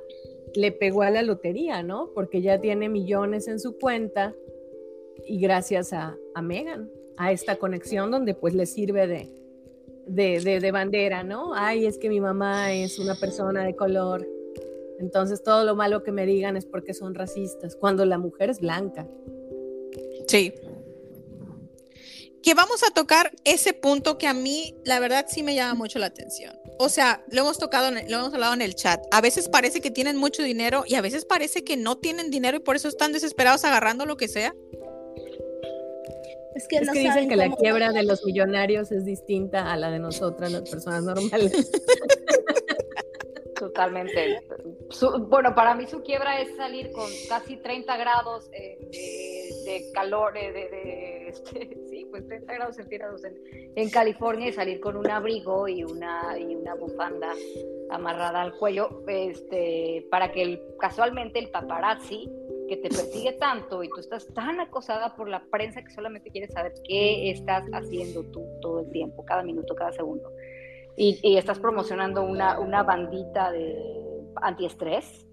le 0.55 0.71
pegó 0.71 1.01
a 1.01 1.09
la 1.09 1.21
lotería, 1.21 1.83
¿no? 1.83 2.11
Porque 2.13 2.41
ya 2.41 2.61
tiene 2.61 2.87
millones 2.87 3.47
en 3.47 3.59
su 3.59 3.77
cuenta 3.77 4.33
y 5.27 5.39
gracias 5.39 5.91
a, 5.91 6.17
a 6.33 6.41
Megan, 6.41 6.89
a 7.17 7.31
esta 7.31 7.57
conexión 7.57 8.09
donde 8.09 8.33
pues 8.35 8.53
le 8.53 8.65
sirve 8.65 9.07
de, 9.07 9.29
de, 10.07 10.59
de, 10.59 10.71
bandera, 10.71 11.23
¿no? 11.23 11.53
Ay, 11.53 11.85
es 11.85 11.97
que 11.97 12.09
mi 12.09 12.21
mamá 12.21 12.73
es 12.73 12.97
una 12.99 13.15
persona 13.15 13.65
de 13.65 13.75
color, 13.75 14.25
entonces 14.99 15.43
todo 15.43 15.65
lo 15.65 15.75
malo 15.75 16.03
que 16.03 16.11
me 16.11 16.25
digan 16.25 16.55
es 16.55 16.65
porque 16.65 16.93
son 16.93 17.15
racistas, 17.15 17.75
cuando 17.75 18.05
la 18.05 18.17
mujer 18.17 18.49
es 18.49 18.61
blanca. 18.61 19.07
Sí, 20.27 20.53
que 22.45 22.53
vamos 22.53 22.83
a 22.83 22.93
tocar 22.93 23.31
ese 23.43 23.73
punto 23.73 24.19
que 24.19 24.27
a 24.27 24.33
mí, 24.35 24.75
la 24.85 24.99
verdad, 24.99 25.25
sí 25.27 25.41
me 25.41 25.55
llama 25.55 25.73
mucho 25.73 25.97
la 25.97 26.05
atención. 26.05 26.55
O 26.77 26.89
sea, 26.89 27.25
lo 27.31 27.41
hemos 27.41 27.57
tocado, 27.57 27.89
lo 27.89 28.17
hemos 28.19 28.31
hablado 28.35 28.53
en 28.53 28.61
el 28.61 28.75
chat. 28.75 29.01
A 29.09 29.19
veces 29.19 29.49
parece 29.49 29.81
que 29.81 29.89
tienen 29.89 30.15
mucho 30.15 30.43
dinero 30.43 30.83
y 30.85 30.93
a 30.93 31.01
veces 31.01 31.25
parece 31.25 31.63
que 31.63 31.75
no 31.75 31.97
tienen 31.97 32.29
dinero 32.29 32.57
y 32.57 32.59
por 32.59 32.75
eso 32.75 32.87
están 32.87 33.13
desesperados 33.13 33.65
agarrando 33.65 34.05
lo 34.05 34.15
que 34.15 34.27
sea. 34.27 34.53
Es 36.53 36.67
que, 36.67 36.81
dicen 36.81 37.27
que 37.27 37.35
la 37.35 37.49
quiebra 37.49 37.91
de 37.91 38.03
los 38.03 38.23
millonarios 38.23 38.91
es 38.91 39.05
distinta 39.05 39.73
a 39.73 39.75
la 39.75 39.89
de 39.89 39.97
nosotras, 39.97 40.51
las 40.51 40.69
personas 40.69 41.03
normales. 41.03 41.51
Totalmente. 43.55 44.41
bueno, 45.29 45.55
para 45.55 45.75
mí 45.75 45.87
su 45.87 46.01
quiebra 46.01 46.41
es 46.41 46.55
salir 46.57 46.91
con 46.91 47.09
casi 47.29 47.57
30 47.57 47.97
grados 47.97 48.49
eh, 48.51 48.77
de, 49.65 49.91
calor, 49.93 50.35
eh, 50.37 50.51
de, 50.51 51.27
este, 51.29 51.77
sí, 51.89 52.05
pues 52.09 52.27
30 52.27 52.53
grados 52.53 52.75
centígrados 52.75 53.23
en, 53.23 53.35
en, 53.75 53.89
California 53.89 54.49
y 54.49 54.53
salir 54.53 54.79
con 54.79 54.97
un 54.97 55.09
abrigo 55.09 55.67
y 55.67 55.83
una, 55.83 56.37
y 56.37 56.55
una 56.55 56.75
bufanda 56.75 57.33
amarrada 57.89 58.41
al 58.41 58.57
cuello, 58.57 59.03
este, 59.07 60.05
para 60.11 60.31
que 60.31 60.41
el, 60.41 60.61
casualmente 60.79 61.39
el 61.39 61.49
paparazzi 61.49 62.29
que 62.67 62.77
te 62.77 62.89
persigue 62.89 63.33
tanto 63.33 63.83
y 63.83 63.89
tú 63.89 63.99
estás 63.99 64.27
tan 64.33 64.59
acosada 64.59 65.15
por 65.15 65.29
la 65.29 65.43
prensa 65.51 65.83
que 65.83 65.91
solamente 65.91 66.29
quieres 66.31 66.51
saber 66.51 66.73
qué 66.83 67.29
estás 67.29 67.63
haciendo 67.71 68.23
tú 68.31 68.43
todo 68.59 68.81
el 68.81 68.91
tiempo, 68.91 69.23
cada 69.23 69.43
minuto, 69.43 69.75
cada 69.75 69.91
segundo 69.93 70.31
y, 70.97 71.37
estás 71.37 71.59
promocionando 71.59 72.23
una, 72.23 72.59
una 72.59 72.83
bandita 72.83 73.51
de 73.51 73.75
antiestrés 74.41 75.25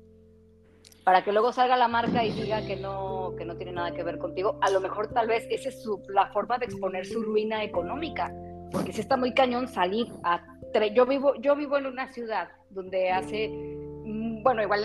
para 1.05 1.25
que 1.25 1.33
luego 1.33 1.53
salga 1.53 1.77
la 1.77 1.89
marca 1.89 2.25
y 2.25 2.33
diga 2.33 2.65
que 2.65 2.77
no, 2.77 3.35
que 3.37 3.45
no 3.45 3.57
tiene 3.57 3.73
nada 3.73 3.93
que 3.93 4.05
ver 4.05 4.19
contigo, 4.19 4.59
a 4.61 4.71
lo 4.71 4.81
mejor 4.81 5.09
tal 5.09 5.27
vez 5.27 5.47
esa 5.51 5.69
es 5.69 5.83
su, 5.83 6.01
la 6.09 6.29
forma 6.29 6.59
de 6.59 6.67
exponer 6.67 7.07
su 7.07 7.23
ruina 7.23 7.65
económica, 7.65 8.33
porque 8.71 8.93
si 8.93 9.01
está 9.01 9.17
muy 9.17 9.35
cañón 9.35 9.69
salir 9.69 10.07
a... 10.23 10.45
Yo 10.95 11.05
vivo, 11.05 11.35
yo 11.41 11.55
vivo 11.55 11.77
en 11.77 11.87
una 11.87 12.11
ciudad 12.13 12.49
donde 12.71 13.11
hace, 13.11 13.49
mm, 13.49 14.43
bueno, 14.43 14.63
igual, 14.63 14.83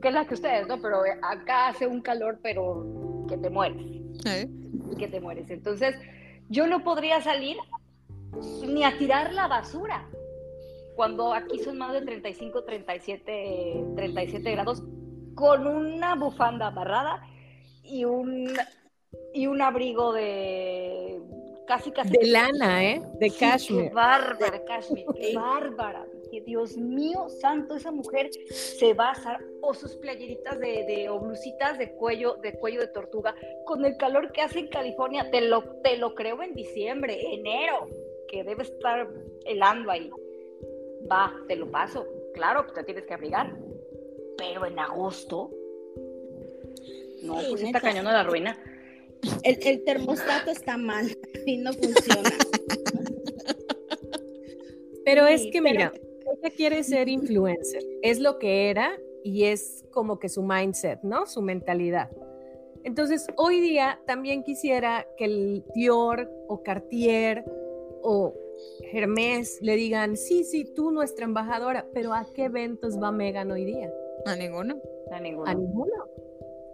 que 0.00 0.10
la 0.10 0.24
que 0.24 0.34
ustedes, 0.34 0.66
¿no? 0.66 0.80
Pero 0.80 1.02
acá 1.22 1.68
hace 1.68 1.86
un 1.86 2.00
calor, 2.00 2.38
pero 2.42 3.26
que 3.28 3.36
te 3.36 3.50
mueres. 3.50 3.84
Que 4.98 5.08
te 5.08 5.20
mueres. 5.20 5.50
Entonces, 5.50 5.94
yo 6.48 6.66
no 6.66 6.82
podría 6.82 7.20
salir 7.20 7.58
ni 8.66 8.84
a 8.84 8.96
tirar 8.96 9.32
la 9.32 9.48
basura. 9.48 10.08
Cuando 10.96 11.32
aquí 11.32 11.58
son 11.60 11.78
más 11.78 11.92
de 11.92 12.02
35, 12.02 12.64
37, 12.64 13.84
37 13.96 14.50
grados, 14.50 14.82
con 15.34 15.66
una 15.66 16.14
bufanda 16.14 16.66
amarrada 16.66 17.22
y 17.82 18.04
un, 18.04 18.52
y 19.32 19.46
un 19.46 19.62
abrigo 19.62 20.12
de 20.12 21.20
casi, 21.66 21.90
casi. 21.90 22.10
De 22.10 22.26
lana, 22.26 22.84
¿eh? 22.84 23.02
De 23.18 23.30
cashmere. 23.30 23.88
Qué 23.88 23.94
bárbara, 23.94 24.64
cashmere, 24.64 25.06
qué 25.14 25.34
bárbara. 25.34 26.04
Dios 26.38 26.76
mío 26.76 27.28
santo, 27.28 27.74
esa 27.74 27.90
mujer 27.90 28.30
se 28.50 28.94
va 28.94 29.08
a 29.08 29.12
asar, 29.12 29.40
o 29.62 29.74
sus 29.74 29.96
playeritas 29.96 30.58
de, 30.60 30.84
de, 30.84 31.08
o 31.08 31.18
blusitas 31.18 31.76
de 31.76 31.92
cuello, 31.92 32.34
de 32.42 32.54
cuello 32.54 32.80
de 32.80 32.88
tortuga, 32.88 33.34
con 33.64 33.84
el 33.84 33.96
calor 33.96 34.30
que 34.30 34.42
hace 34.42 34.60
en 34.60 34.68
California, 34.68 35.30
te 35.30 35.40
lo, 35.40 35.64
te 35.82 35.96
lo 35.96 36.14
creo 36.14 36.42
en 36.42 36.54
diciembre, 36.54 37.34
enero, 37.34 37.88
que 38.30 38.44
debe 38.44 38.62
estar 38.62 39.08
helando 39.44 39.90
ahí. 39.90 40.10
Va, 41.10 41.34
te 41.48 41.56
lo 41.56 41.70
paso, 41.70 42.06
claro, 42.34 42.66
te 42.72 42.84
tienes 42.84 43.04
que 43.04 43.14
abrigar, 43.14 43.58
pero 44.38 44.66
en 44.66 44.78
agosto, 44.78 45.50
no, 47.22 47.34
pues 47.50 47.62
está 47.62 47.80
cañón 47.80 48.06
a 48.06 48.12
la 48.12 48.22
ruina. 48.22 48.56
El, 49.42 49.58
el, 49.62 49.84
termostato 49.84 50.50
está 50.50 50.76
mal 50.78 51.06
y 51.46 51.58
no 51.58 51.72
funciona. 51.72 52.30
Pero 55.04 55.26
es 55.26 55.46
que, 55.52 55.60
mira, 55.60 55.92
ella 56.42 56.54
quiere 56.54 56.82
ser 56.84 57.08
influencer, 57.08 57.82
es 58.02 58.20
lo 58.20 58.38
que 58.38 58.70
era 58.70 58.96
y 59.24 59.44
es 59.44 59.84
como 59.90 60.18
que 60.18 60.28
su 60.28 60.42
mindset, 60.42 61.02
¿no? 61.02 61.26
Su 61.26 61.42
mentalidad. 61.42 62.10
Entonces, 62.84 63.26
hoy 63.36 63.60
día 63.60 64.00
también 64.06 64.42
quisiera 64.42 65.06
que 65.18 65.24
el 65.26 65.64
Dior 65.74 66.30
o 66.48 66.62
Cartier 66.62 67.44
o 68.02 68.34
Hermes 68.92 69.58
le 69.62 69.76
digan, 69.76 70.16
sí, 70.16 70.44
sí, 70.44 70.64
tú 70.64 70.90
nuestra 70.90 71.24
embajadora, 71.24 71.86
pero 71.92 72.12
¿a 72.12 72.26
qué 72.34 72.44
eventos 72.44 73.00
va 73.00 73.12
Megan 73.12 73.50
hoy 73.50 73.64
día? 73.64 73.92
A 74.26 74.36
ninguno. 74.36 74.80
A 75.10 75.20
ninguno. 75.20 75.48
A 75.48 75.54
ninguno. 75.54 76.08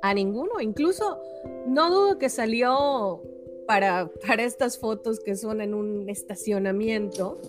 A 0.02 0.14
ninguno. 0.14 0.60
Incluso 0.60 1.20
no 1.66 1.90
dudo 1.90 2.18
que 2.18 2.28
salió 2.28 3.22
para, 3.66 4.10
para 4.26 4.44
estas 4.44 4.78
fotos 4.78 5.20
que 5.20 5.36
son 5.36 5.60
en 5.60 5.74
un 5.74 6.08
estacionamiento 6.08 7.40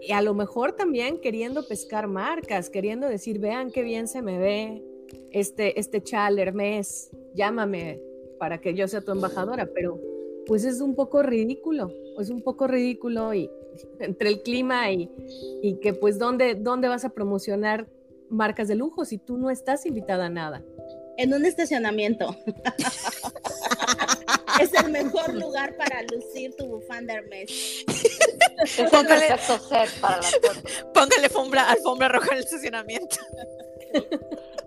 y 0.00 0.12
a 0.12 0.22
lo 0.22 0.34
mejor 0.34 0.72
también 0.72 1.20
queriendo 1.20 1.66
pescar 1.66 2.08
marcas, 2.08 2.70
queriendo 2.70 3.08
decir, 3.08 3.38
vean 3.38 3.70
qué 3.70 3.82
bien 3.82 4.08
se 4.08 4.20
me 4.20 4.38
ve 4.38 4.82
este, 5.30 5.78
este 5.78 6.02
chal 6.02 6.38
Hermes, 6.38 7.10
llámame 7.34 8.00
para 8.38 8.60
que 8.60 8.74
yo 8.74 8.88
sea 8.88 9.00
tu 9.00 9.12
embajadora, 9.12 9.68
pero 9.72 10.00
pues 10.46 10.64
es 10.64 10.80
un 10.80 10.94
poco 10.94 11.22
ridículo, 11.22 11.92
es 12.18 12.30
un 12.30 12.42
poco 12.42 12.66
ridículo 12.66 13.34
y 13.34 13.50
entre 14.00 14.28
el 14.28 14.42
clima 14.42 14.90
y, 14.90 15.10
y 15.62 15.78
que 15.80 15.94
pues 15.94 16.18
¿dónde, 16.18 16.54
dónde 16.54 16.88
vas 16.88 17.04
a 17.04 17.10
promocionar 17.10 17.88
marcas 18.32 18.68
de 18.68 18.74
lujo 18.74 19.04
si 19.04 19.18
tú 19.18 19.36
no 19.36 19.50
estás 19.50 19.86
invitada 19.86 20.26
a 20.26 20.30
nada. 20.30 20.64
En 21.18 21.34
un 21.34 21.44
estacionamiento. 21.44 22.34
es 24.60 24.72
el 24.74 24.90
mejor 24.90 25.34
lugar 25.34 25.76
para 25.76 26.02
lucir 26.04 26.54
tu 26.56 26.66
bufanda 26.66 27.14
Hermes. 27.14 27.84
Póngale, 28.90 29.26
para 30.92 31.06
alfombra, 31.22 31.70
alfombra 31.70 32.08
roja 32.08 32.28
en 32.28 32.38
el 32.38 32.44
estacionamiento. 32.44 33.16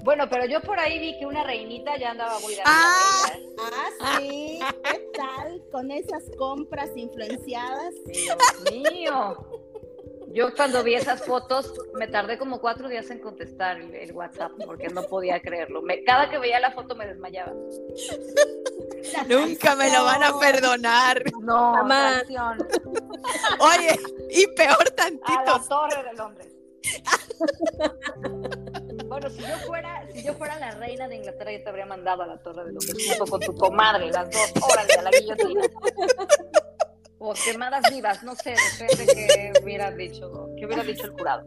Bueno, 0.06 0.30
pero 0.30 0.46
yo 0.46 0.62
por 0.62 0.80
ahí 0.80 1.00
vi 1.00 1.18
que 1.18 1.26
una 1.26 1.44
reinita 1.44 1.98
ya 1.98 2.12
andaba 2.12 2.39
muy 2.39 2.54
de 2.56 2.62
Ah. 2.63 3.32
Ah, 3.60 4.18
sí. 4.20 4.60
¿Qué 4.84 5.10
tal 5.18 5.62
con 5.72 5.89
esas 5.89 6.24
compras 6.38 6.91
influenciadas? 6.96 7.94
Dios 8.06 8.38
mío. 8.72 9.36
Yo 10.32 10.54
cuando 10.54 10.84
vi 10.84 10.94
esas 10.96 11.26
fotos 11.26 11.74
me 11.96 12.08
tardé 12.08 12.38
como 12.38 12.60
cuatro 12.62 12.88
días 12.89 13.10
en 13.10 13.20
contestar 13.20 13.80
el, 13.80 13.96
el 13.96 14.12
WhatsApp 14.12 14.52
porque 14.65 14.89
no 14.89 15.04
podía 15.04 15.41
creerlo. 15.41 15.82
Me- 15.82 16.04
cada 16.04 16.30
que 16.30 16.38
veía 16.38 16.60
la 16.60 16.72
foto 16.72 16.94
me 16.96 17.08
desmayaba. 17.08 17.54
Nunca 19.28 19.76
me 19.76 19.91
lo 19.91 20.04
van 20.04 20.24
a 20.24 20.38
perdonar. 20.38 21.24
No, 21.41 21.74
canción. 21.88 22.68
Oye, 23.60 24.00
y 24.30 24.46
peor 24.56 24.72
A 24.72 24.84
la 24.84 24.96
tantito. 24.96 25.62
torre 25.68 26.04
de 26.04 26.13
Londres. 26.13 26.52
Bueno, 29.25 29.29
si 29.29 29.41
yo 29.41 29.57
fuera, 29.65 30.07
si 30.13 30.23
yo 30.23 30.33
fuera 30.35 30.59
la 30.59 30.71
reina 30.71 31.07
de 31.07 31.15
Inglaterra, 31.15 31.51
yo 31.51 31.63
te 31.63 31.69
habría 31.69 31.85
mandado 31.88 32.21
a 32.23 32.27
la 32.27 32.38
torre 32.38 32.65
de 32.65 32.73
Londres 32.73 32.95
junto 33.07 33.31
con 33.31 33.39
tu 33.39 33.55
comadre, 33.55 34.11
las 34.11 34.29
dos, 34.29 34.53
órale, 34.61 34.93
a 34.93 35.01
la 35.01 35.09
guillotina. 35.09 35.61
O 37.17 37.33
quemadas 37.33 37.81
vivas, 37.91 38.21
no 38.23 38.35
sé, 38.35 38.53
depende 38.79 39.15
que 39.15 39.53
hubiera 39.63 39.89
dicho, 39.89 40.49
que 40.57 40.65
hubiera 40.67 40.83
dicho 40.83 41.05
el 41.05 41.13
jurado. 41.13 41.43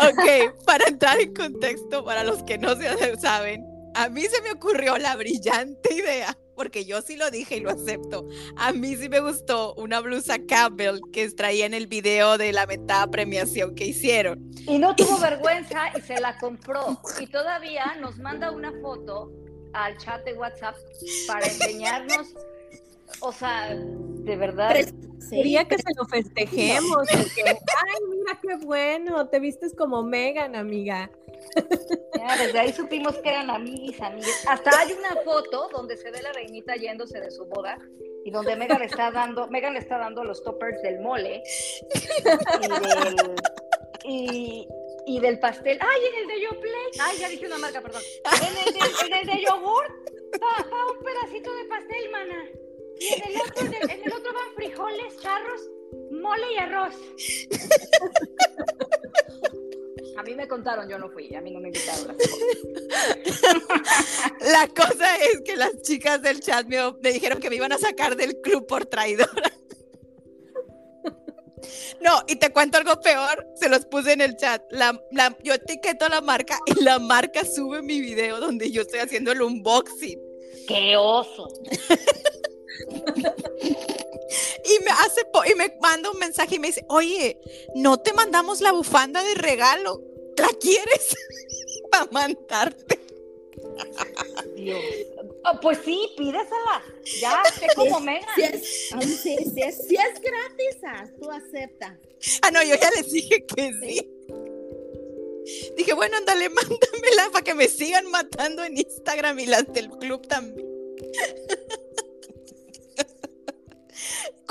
Ok, 0.00 0.64
para 0.64 0.86
entrar 0.86 1.20
en 1.20 1.34
contexto, 1.34 2.02
para 2.02 2.24
los 2.24 2.42
que 2.44 2.56
no 2.56 2.74
se 2.76 3.16
saben, 3.18 3.62
a 3.94 4.08
mí 4.08 4.22
se 4.22 4.40
me 4.40 4.52
ocurrió 4.52 4.96
la 4.96 5.14
brillante 5.16 5.94
idea, 5.94 6.34
porque 6.62 6.84
yo 6.84 7.02
sí 7.02 7.16
lo 7.16 7.28
dije 7.28 7.56
y 7.56 7.60
lo 7.60 7.70
acepto. 7.70 8.28
A 8.54 8.70
mí 8.70 8.94
sí 8.94 9.08
me 9.08 9.18
gustó 9.18 9.74
una 9.74 9.98
blusa 9.98 10.36
Campbell 10.46 11.00
que 11.12 11.28
traía 11.30 11.66
en 11.66 11.74
el 11.74 11.88
video 11.88 12.38
de 12.38 12.52
la 12.52 12.66
metada 12.66 13.08
premiación 13.08 13.74
que 13.74 13.86
hicieron. 13.86 14.48
Y 14.68 14.78
no 14.78 14.94
tuvo 14.94 15.18
vergüenza 15.20 15.90
y 15.98 16.00
se 16.02 16.20
la 16.20 16.38
compró. 16.38 17.00
Y 17.18 17.26
todavía 17.26 17.96
nos 18.00 18.16
manda 18.18 18.52
una 18.52 18.70
foto 18.80 19.32
al 19.72 19.98
chat 19.98 20.24
de 20.24 20.34
WhatsApp 20.34 20.76
para 21.26 21.46
enseñarnos, 21.46 22.32
o 23.20 23.32
sea, 23.32 23.74
de 23.74 24.36
verdad. 24.36 24.76
Sí. 25.20 25.36
Quería 25.36 25.64
que 25.64 25.76
se 25.78 25.94
lo 25.96 26.04
festejemos, 26.06 27.06
porque, 27.10 27.42
ay, 27.46 28.00
mira 28.10 28.38
qué 28.42 28.56
bueno, 28.64 29.28
te 29.28 29.38
vistes 29.38 29.72
como 29.74 30.02
Megan, 30.02 30.56
amiga. 30.56 31.10
Ya, 32.18 32.36
desde 32.36 32.58
ahí 32.58 32.72
supimos 32.72 33.16
que 33.18 33.28
eran 33.28 33.48
amiguis, 33.48 34.00
amigas. 34.00 34.44
Hasta 34.48 34.78
hay 34.80 34.92
una 34.92 35.22
foto 35.22 35.68
donde 35.72 35.96
se 35.96 36.10
ve 36.10 36.20
la 36.22 36.32
reinita 36.32 36.74
yéndose 36.76 37.20
de 37.20 37.30
su 37.30 37.44
boda 37.46 37.78
y 38.24 38.30
donde 38.30 38.56
Megan 38.56 38.80
le 38.80 38.86
está 38.86 39.10
dando, 39.10 39.48
Megan 39.48 39.74
le 39.74 39.78
está 39.78 39.98
dando 39.98 40.24
los 40.24 40.42
toppers 40.42 40.82
del 40.82 41.00
mole 41.00 41.42
y 42.60 42.68
del, 42.68 43.34
y, 44.04 44.68
y 45.06 45.20
del 45.20 45.38
pastel. 45.38 45.78
¡Ay, 45.80 46.00
en 46.12 46.20
el 46.22 46.28
de 46.28 46.44
Yoplait! 46.44 46.94
¡Ay, 47.00 47.18
ya 47.18 47.28
dije 47.28 47.46
una 47.46 47.58
marca, 47.58 47.80
perdón! 47.80 48.02
En 48.24 48.68
el 48.68 48.74
de, 48.74 48.80
en 49.06 49.12
el 49.20 49.26
de 49.26 49.44
yogur 49.44 49.84
va, 50.34 50.64
va 50.64 50.92
un 50.92 51.04
pedacito 51.04 51.54
de 51.54 51.64
pastel, 51.64 52.10
mana. 52.10 52.44
Y 53.02 53.08
en 53.14 53.22
el 53.30 53.36
otro, 53.40 53.66
en 53.66 53.74
el, 53.74 53.90
en 53.90 54.02
el 54.04 54.12
otro 54.12 54.32
van 54.32 54.54
frijoles, 54.54 55.16
charros, 55.20 55.60
mole 56.10 56.46
y 56.54 56.58
arroz. 56.58 56.94
A 60.16 60.22
mí 60.22 60.34
me 60.34 60.46
contaron, 60.46 60.88
yo 60.88 60.98
no 60.98 61.08
fui, 61.10 61.34
a 61.34 61.40
mí 61.40 61.50
no 61.50 61.58
me 61.58 61.68
invitaron. 61.68 62.16
La 64.40 64.68
cosa 64.68 65.16
es 65.16 65.40
que 65.44 65.56
las 65.56 65.80
chicas 65.82 66.20
del 66.22 66.38
chat 66.40 66.66
me, 66.66 66.76
me 67.02 67.12
dijeron 67.12 67.40
que 67.40 67.48
me 67.48 67.56
iban 67.56 67.72
a 67.72 67.78
sacar 67.78 68.14
del 68.14 68.40
club 68.40 68.66
por 68.66 68.84
traidora. 68.86 69.52
No, 72.00 72.20
y 72.28 72.36
te 72.36 72.52
cuento 72.52 72.76
algo 72.78 73.00
peor, 73.00 73.46
se 73.54 73.68
los 73.68 73.86
puse 73.86 74.12
en 74.12 74.20
el 74.20 74.36
chat. 74.36 74.62
La, 74.70 75.00
la- 75.12 75.36
yo 75.42 75.54
etiqueto 75.54 76.04
a 76.04 76.08
la 76.10 76.20
marca 76.20 76.58
y 76.66 76.82
la 76.82 76.98
marca 76.98 77.44
sube 77.44 77.80
mi 77.82 78.00
video 78.00 78.38
donde 78.38 78.70
yo 78.70 78.82
estoy 78.82 79.00
haciendo 79.00 79.32
el 79.32 79.40
unboxing. 79.40 80.20
¡Qué 80.68 80.96
oso! 80.96 81.48
Y 84.64 84.84
me 84.84 84.90
hace 84.90 85.24
po- 85.32 85.44
y 85.44 85.54
me 85.54 85.76
manda 85.80 86.10
un 86.10 86.18
mensaje 86.18 86.54
y 86.56 86.58
me 86.58 86.68
dice, 86.68 86.84
oye, 86.88 87.38
no 87.74 87.98
te 88.00 88.12
mandamos 88.12 88.60
la 88.60 88.72
bufanda 88.72 89.22
de 89.22 89.34
regalo. 89.34 90.02
¿La 90.36 90.48
quieres? 90.60 91.14
Para 91.90 92.06
mandarte. 92.10 92.98
Dios. 94.56 94.80
Ah, 95.44 95.58
pues 95.60 95.78
sí, 95.84 95.98
pídesela. 96.16 96.82
Ya, 97.20 97.42
sé 97.58 97.66
como 97.74 98.00
Megan. 98.00 98.28
Si 98.34 98.42
es, 98.42 98.90
sí, 99.22 99.36
si 99.54 99.62
es, 99.62 99.76
si 99.88 99.94
es 99.96 100.20
gratis, 100.20 100.76
ah, 100.86 101.06
tú 101.20 101.30
acepta. 101.30 101.98
Ah, 102.42 102.50
no, 102.50 102.62
yo 102.62 102.74
ya 102.76 102.90
les 102.96 103.10
dije 103.12 103.44
que 103.44 103.72
sí. 103.82 104.08
Dije, 105.76 105.92
bueno, 105.94 106.16
ándale, 106.16 106.48
mándamela 106.48 107.30
para 107.32 107.44
que 107.44 107.54
me 107.54 107.68
sigan 107.68 108.06
matando 108.10 108.64
en 108.64 108.78
Instagram 108.78 109.38
y 109.40 109.46
las 109.46 109.70
del 109.72 109.90
club 109.90 110.26
también. 110.28 110.68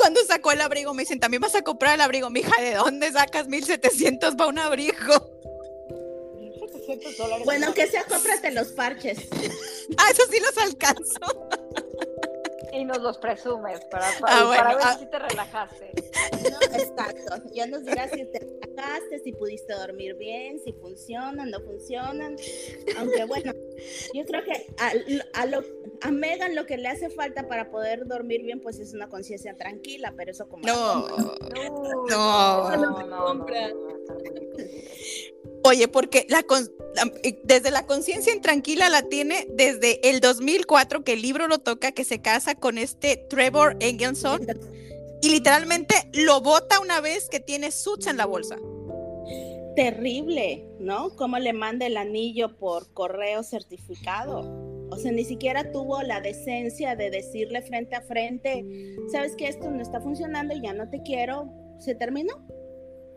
Cuando 0.02 0.26
sacó 0.26 0.52
el 0.52 0.62
abrigo, 0.62 0.96
me 0.96 1.04
dicen, 1.04 1.20
también 1.20 1.42
vas 1.42 1.54
a 1.54 1.62
comprar 1.62 1.94
el 1.94 2.02
abrigo. 2.02 2.32
Mija, 2.32 2.60
¿de 2.60 2.74
dónde 2.74 3.12
sacas 3.12 3.48
1700 3.48 4.36
para 4.36 4.50
un 4.50 4.58
abrigo? 4.58 4.96
1.700 4.98 7.18
dólares. 7.18 7.46
Bueno, 7.46 7.72
que 7.72 7.86
sea, 7.86 8.04
cómprate 8.06 8.50
los 8.50 8.70
parches. 8.70 9.20
Ah, 9.98 10.10
eso 10.10 10.24
sí 10.32 10.40
los 10.40 10.58
alcanzo. 10.58 11.20
Y 12.74 12.86
nos 12.86 13.00
los 13.00 13.18
presumes 13.20 13.82
para, 13.92 14.08
para, 14.20 14.40
Ah, 14.40 14.46
bueno, 14.46 14.64
para 14.64 14.76
ver 14.76 14.86
ah. 14.88 14.98
si 14.98 15.06
te 15.06 15.20
relajaste. 15.20 15.92
No, 16.50 16.60
exacto. 16.78 17.36
Ya 17.54 17.68
nos 17.68 17.84
dirás 17.84 18.10
si 18.12 18.26
te 18.26 18.40
relajaste, 18.40 19.20
si 19.20 19.34
pudiste 19.34 19.74
dormir 19.74 20.16
bien, 20.16 20.60
si 20.64 20.74
funcionan, 20.74 21.52
no 21.52 21.60
funcionan. 21.60 22.36
Aunque 22.98 23.26
bueno, 23.26 23.54
Yo 24.13 24.26
creo 24.26 24.44
que 24.44 24.67
a, 25.34 25.46
lo, 25.46 25.63
a 26.02 26.12
Megan 26.12 26.56
lo 26.56 26.65
que 26.65 26.78
le 26.78 26.88
hace 26.88 27.10
falta 27.10 27.48
para 27.48 27.70
poder 27.70 28.08
dormir 28.08 28.44
bien, 28.44 28.60
pues 28.62 28.80
es 28.80 28.94
una 28.94 29.10
conciencia 29.10 29.56
tranquila, 29.56 30.13
pero 30.15 30.32
eso 30.32 30.48
como... 30.48 30.65
No, 30.65 31.08
no, 32.10 32.78
no, 32.78 33.04
no, 33.04 33.46
Oye, 35.63 35.88
porque 35.88 36.26
la, 36.30 36.44
desde 37.44 37.72
la 37.72 37.86
conciencia 37.86 38.34
intranquila 38.34 38.89
la 38.89 39.04
tiene 39.04 39.48
desde 39.52 40.10
el 40.10 40.20
2004 40.20 41.04
que 41.04 41.13
el 41.13 41.22
libro 41.22 41.48
lo 41.48 41.60
toca, 41.60 41.91
que 41.91 42.04
se 42.04 42.22
casa 42.22 42.56
con 42.56 42.78
este 42.78 43.17
Trevor 43.30 43.78
Engelson 43.80 44.48
y 45.22 45.30
literalmente 45.30 45.96
lo 46.13 46.41
bota 46.41 46.80
una 46.80 47.00
vez 47.00 47.30
que 47.30 47.39
tiene 47.39 47.72
suits 47.72 48.08
en 48.08 48.17
la 48.17 48.26
bolsa 48.26 48.58
terrible, 49.76 50.68
¿no? 50.80 51.16
Cómo 51.16 51.38
le 51.40 51.54
manda 51.54 51.86
el 51.86 51.98
anillo 51.98 52.58
por 52.58 52.94
correo 52.94 53.44
certificado. 53.44 54.42
O 54.90 54.98
sea, 54.98 55.12
ni 55.12 55.24
siquiera 55.24 55.72
tuvo 55.72 56.02
la 56.02 56.20
decencia 56.20 56.96
de 56.96 57.10
decirle 57.10 57.62
frente 57.62 57.96
a 57.96 58.02
frente, 58.02 58.66
sabes 59.12 59.36
que 59.36 59.48
esto 59.48 59.72
no 59.72 59.82
está 59.82 60.02
funcionando 60.02 60.54
y 60.54 60.62
ya 60.62 60.74
no 60.74 60.90
te 60.90 61.02
quiero. 61.02 61.50
¿Se 61.80 61.96
terminó? 61.96 62.34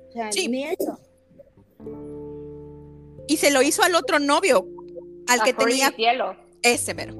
O 0.08 0.12
sea, 0.12 0.30
ni 0.30 0.64
eso. 0.64 0.98
Y 3.26 3.36
se 3.36 3.50
lo 3.50 3.62
hizo 3.62 3.82
al 3.82 3.94
otro 3.94 4.18
novio, 4.18 4.68
al 5.26 5.42
que 5.42 5.52
tenía 5.52 5.90
cielo. 5.90 6.36
ese 6.62 6.94
mero. 6.94 7.14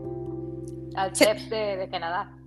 Al 0.95 1.13
chef 1.13 1.43
de, 1.49 1.77
de 1.77 1.89
Canadá. 1.91 2.39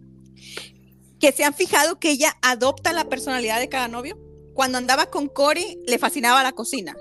Que 1.19 1.31
se 1.31 1.43
han 1.43 1.53
fijado 1.53 1.99
que 1.99 2.11
ella 2.11 2.37
adopta 2.41 2.93
la 2.93 3.09
personalidad 3.09 3.59
de 3.59 3.67
cada 3.67 3.87
novio 3.87 4.17
cuando 4.57 4.79
andaba 4.79 5.05
con 5.11 5.27
Cory 5.27 5.83
le 5.85 5.99
fascinaba 5.99 6.41
la 6.41 6.51
cocina. 6.51 6.97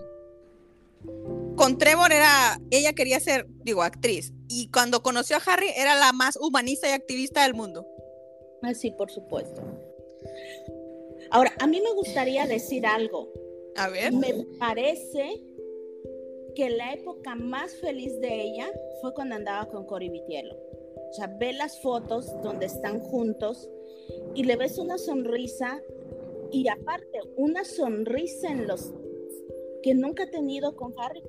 Con 1.57 1.79
Trevor 1.79 2.13
era, 2.13 2.61
ella 2.71 2.93
quería 2.93 3.19
ser, 3.19 3.47
digo, 3.65 3.83
actriz. 3.83 4.35
Y 4.47 4.71
cuando 4.71 5.03
conoció 5.03 5.39
a 5.39 5.41
Harry 5.47 5.69
era 5.75 5.95
la 5.95 6.13
más 6.13 6.37
humanista 6.37 6.87
y 6.87 6.93
activista 6.93 7.45
del 7.45 7.55
mundo. 7.55 7.87
Ah, 8.63 8.75
sí, 8.75 8.91
por 8.91 9.11
supuesto. 9.11 9.63
Ahora, 11.31 11.51
a 11.59 11.67
mí 11.67 11.81
me 11.81 11.95
gustaría 11.95 12.47
decir 12.47 12.87
algo. 12.87 13.33
A 13.77 13.89
ver. 13.89 14.13
Me 14.13 14.35
parece 14.59 15.43
que 16.55 16.69
la 16.69 16.93
época 16.93 17.37
más 17.37 17.75
feliz 17.77 18.21
de 18.21 18.43
ella 18.43 18.71
fue 19.01 19.15
cuando 19.15 19.35
andaba 19.35 19.67
con 19.71 19.87
Cory 19.87 20.11
Vitiello. 20.11 20.55
O 21.11 21.15
sea, 21.15 21.29
ve 21.39 21.55
las 21.55 21.81
fotos 21.81 22.31
donde 22.43 22.67
están 22.67 23.01
juntos 23.01 23.67
y 24.35 24.45
le 24.45 24.57
ves 24.57 24.77
una 24.77 24.99
sonrisa 24.99 25.81
y 26.53 26.69
aparte, 26.69 27.21
una 27.37 27.65
sonrisa 27.65 28.49
en 28.49 28.67
los 28.67 28.93
que 29.83 29.95
nunca 29.95 30.25
ha 30.25 30.31
tenido 30.31 30.75
con 30.77 30.95
Harry. 30.99 31.23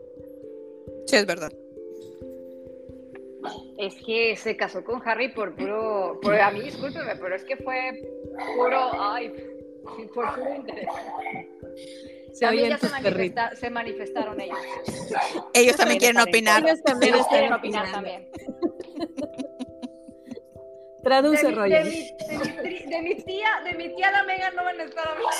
Sí, 1.05 1.15
es 1.15 1.25
verdad. 1.25 1.51
Es 3.77 3.95
que 4.05 4.35
se 4.35 4.57
casó 4.57 4.83
con 4.83 5.01
Harry 5.05 5.33
por 5.33 5.55
puro, 5.55 6.19
por, 6.21 6.35
a 6.35 6.51
mí 6.51 6.61
discúlpeme, 6.61 7.15
pero 7.15 7.35
es 7.35 7.43
que 7.43 7.55
fue 7.57 8.01
puro, 8.55 8.77
ay, 8.93 9.31
por 10.13 10.35
puro 10.35 10.55
interés. 10.55 10.87
Se, 12.33 12.45
también 12.45 12.69
ya 12.69 12.77
se, 13.55 13.69
manifestaron 13.69 14.39
ellos. 14.39 14.57
Ellos 15.53 15.75
también 15.75 15.99
quieren 15.99 16.19
opinar. 16.19 16.63
Ellos 16.63 16.83
también 16.83 17.15
quieren 17.29 17.53
opinar 17.53 17.91
también. 17.91 18.29
Traduce, 21.03 21.51
Roger. 21.51 21.87
De 22.87 23.01
mi, 23.01 23.15
tía, 23.15 23.49
de 23.65 23.73
mi 23.73 23.93
tía 23.95 24.11
la 24.11 24.23
Megan 24.23 24.55
no 24.55 24.63
van 24.63 24.79
a 24.79 24.83
estar 24.83 25.05
hablando. 25.07 25.31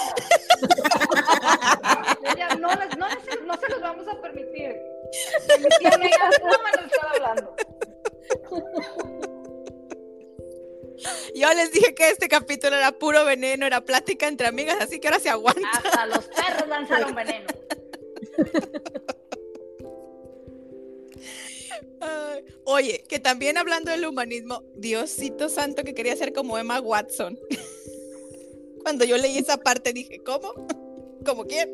no, 2.60 2.76
no, 2.76 3.08
no, 3.46 3.58
se 3.58 3.70
los 3.70 3.82
vamos 3.82 4.06
a 4.08 4.22
permitir. 4.22 4.76
De 5.48 5.58
mi 5.60 5.70
tía 5.80 5.98
Megan 5.98 6.32
no 6.44 6.58
van 6.62 6.78
a 6.78 6.86
estar 6.86 7.08
hablando. 7.16 7.56
Yo 11.36 11.54
les 11.54 11.72
dije 11.72 11.96
que 11.96 12.10
este 12.10 12.28
capítulo 12.28 12.76
era 12.76 12.92
puro 12.92 13.24
veneno, 13.24 13.66
era 13.66 13.80
plática 13.82 14.28
entre 14.28 14.48
amigas, 14.48 14.78
así 14.82 15.00
que 15.00 15.08
ahora 15.08 15.20
se 15.20 15.30
aguanta. 15.30 15.70
Hasta 15.72 16.06
los 16.08 16.26
perros 16.26 16.68
lanzaron 16.68 17.16
veneno. 17.16 17.48
Oye, 22.66 23.04
que 23.08 23.20
también 23.20 23.58
hablando 23.58 23.92
del 23.92 24.06
humanismo, 24.06 24.64
Diosito 24.76 25.50
santo 25.50 25.84
que 25.84 25.94
quería 25.94 26.16
ser 26.16 26.34
como 26.34 26.58
Emma 26.58 26.80
Watson. 26.80 27.38
Cuando 28.84 29.06
yo 29.06 29.18
leí 29.18 29.38
esa 29.38 29.58
parte 29.58 29.94
dije, 29.94 30.24
¿cómo? 30.24 30.54
¿Cómo 31.26 31.46
quién? 31.46 31.70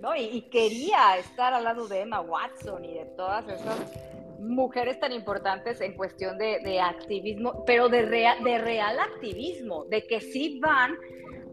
No, 0.00 0.14
y, 0.14 0.42
quería 0.50 1.18
estar 1.18 1.54
al 1.54 1.64
lado 1.64 1.88
de 1.88 2.00
Emma 2.00 2.20
Watson 2.20 2.84
y 2.84 2.94
de 2.94 3.06
todas 3.16 3.48
esas 3.48 3.76
mujeres 4.38 5.00
tan 5.00 5.12
importantes 5.12 5.80
en 5.80 5.94
cuestión 5.94 6.36
de, 6.38 6.80
activismo, 6.80 7.64
pero 7.64 7.88
de, 7.88 8.02
de 8.04 8.58
real 8.58 8.98
activismo, 8.98 9.84
de 9.86 10.06
que 10.06 10.20
sí 10.20 10.60
van 10.60 10.96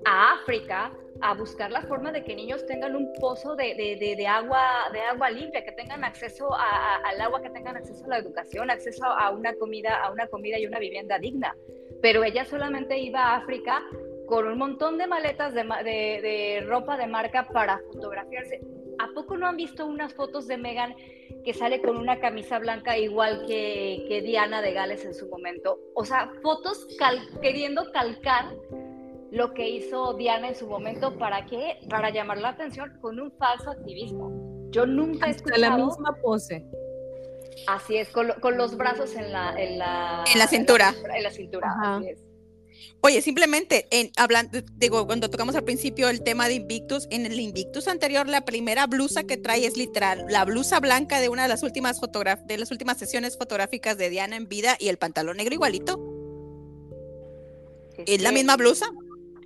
a 0.06 0.34
África 0.34 0.92
a 1.22 1.34
buscar 1.34 1.72
la 1.72 1.82
forma 1.84 2.12
de 2.12 2.24
que 2.24 2.36
niños 2.36 2.66
tengan 2.66 2.96
un 2.96 3.14
pozo 3.20 3.56
de, 3.56 3.76
de, 3.76 4.28
agua, 4.28 4.62
de 4.92 5.02
agua 5.02 5.30
limpia, 5.30 5.64
que 5.64 5.72
tengan 5.72 6.04
acceso 6.04 6.50
al 6.54 7.22
agua, 7.22 7.42
que 7.42 7.50
tengan 7.50 7.78
acceso 7.78 8.06
a 8.06 8.10
la 8.10 8.18
educación, 8.18 8.70
acceso 8.70 9.06
a 9.06 9.32
una 9.32 9.54
comida, 9.56 10.04
a 10.04 10.12
una 10.12 10.28
comida 10.28 10.60
y 10.60 10.66
una 10.66 10.80
vivienda 10.80 11.20
digna. 11.20 11.56
Pero 12.02 12.24
ella 12.24 12.46
solamente 12.46 12.98
iba 12.98 13.22
a 13.22 13.36
África 13.38 13.84
con 14.28 14.48
un 14.48 14.58
montón 14.58 14.98
de 14.98 15.08
maletas 15.08 15.54
de, 15.54 16.64
ropa 16.68 16.98
de 16.98 17.08
marca 17.08 17.48
para 17.48 17.80
fotografiarse. 17.80 18.62
¿A 19.00 19.08
poco 19.14 19.38
no 19.38 19.48
han 19.48 19.58
visto 19.58 19.86
unas 19.86 20.14
fotos 20.14 20.48
de 20.48 20.58
Megan 20.58 20.96
que 21.44 21.54
sale 21.54 21.82
con 21.82 21.98
una 21.98 22.20
camisa 22.20 22.60
blanca 22.60 22.98
igual 22.98 23.46
que, 23.48 24.06
que 24.08 24.22
Diana 24.22 24.62
de 24.62 24.74
Gales 24.74 25.06
en 25.06 25.14
su 25.14 25.28
momento? 25.28 25.80
O 25.96 26.06
sea, 26.06 26.32
fotos 26.42 26.88
queriendo 27.42 27.92
calcar 27.92 28.46
lo 29.34 29.56
que 29.56 29.68
hizo 29.68 30.14
Diana 30.14 30.50
en 30.50 30.56
su 30.56 30.68
momento, 30.68 31.18
¿para 31.18 31.48
qué? 31.48 31.80
Para 31.90 32.12
llamar 32.12 32.38
la 32.38 32.50
atención 32.50 33.00
con 33.02 33.20
un 33.20 33.32
falso 33.32 33.72
activismo. 33.72 34.70
Yo 34.70 34.86
nunca 34.86 35.26
he 35.28 35.32
escuchado... 35.32 35.60
la 35.60 35.76
misma 35.76 36.16
pose. 36.22 36.64
Así 37.68 37.98
es, 37.98 38.10
con, 38.10 38.28
los 38.28 38.78
brazos 38.78 39.16
en 39.16 39.32
la... 39.32 39.56
En 39.58 39.80
la, 39.80 40.24
en 40.32 40.38
la 40.38 40.48
cintura. 40.48 40.94
En 41.16 41.24
la, 41.24 41.32
cintura, 41.32 41.76
así 41.82 42.10
es. 42.10 42.20
Oye, 43.02 43.24
simplemente, 43.24 43.88
en, 43.90 44.12
hablando, 44.18 44.62
digo, 44.76 45.08
cuando 45.08 45.32
tocamos 45.32 45.56
al 45.56 45.64
principio 45.64 46.10
el 46.10 46.22
tema 46.22 46.48
de 46.48 46.54
Invictus, 46.54 47.08
en 47.10 47.26
el 47.26 47.40
Invictus 47.40 47.88
anterior, 47.88 48.28
la 48.28 48.46
primera 48.46 48.86
blusa 48.86 49.24
que 49.24 49.38
trae 49.38 49.66
es 49.66 49.78
literal, 49.78 50.26
la 50.30 50.46
blusa 50.46 50.80
blanca 50.80 51.20
de 51.20 51.30
una 51.30 51.44
de 51.44 51.50
las 51.50 51.64
últimas 51.64 52.00
de 52.00 52.58
las 52.58 52.70
últimas 52.70 53.00
sesiones 53.00 53.36
fotográficas 53.36 53.98
de 53.98 54.12
Diana 54.12 54.36
en 54.36 54.48
vida 54.48 54.78
y 54.80 54.90
el 54.90 54.98
pantalón 54.98 55.38
negro 55.38 55.56
igualito. 55.56 56.00
¿Es 58.06 58.22
la 58.22 58.32
misma 58.32 58.58
blusa? 58.58 58.88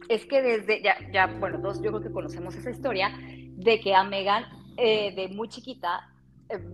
Es 0.09 0.25
que 0.25 0.41
desde, 0.41 0.81
ya, 0.81 0.97
ya, 1.11 1.27
bueno, 1.27 1.61
todos 1.61 1.81
yo 1.81 1.91
creo 1.91 2.01
que 2.01 2.11
conocemos 2.11 2.55
esa 2.55 2.69
historia, 2.69 3.11
de 3.19 3.79
que 3.79 3.93
a 3.93 4.03
Megan, 4.03 4.45
eh, 4.77 5.13
de 5.15 5.27
muy 5.29 5.49
chiquita, 5.49 6.09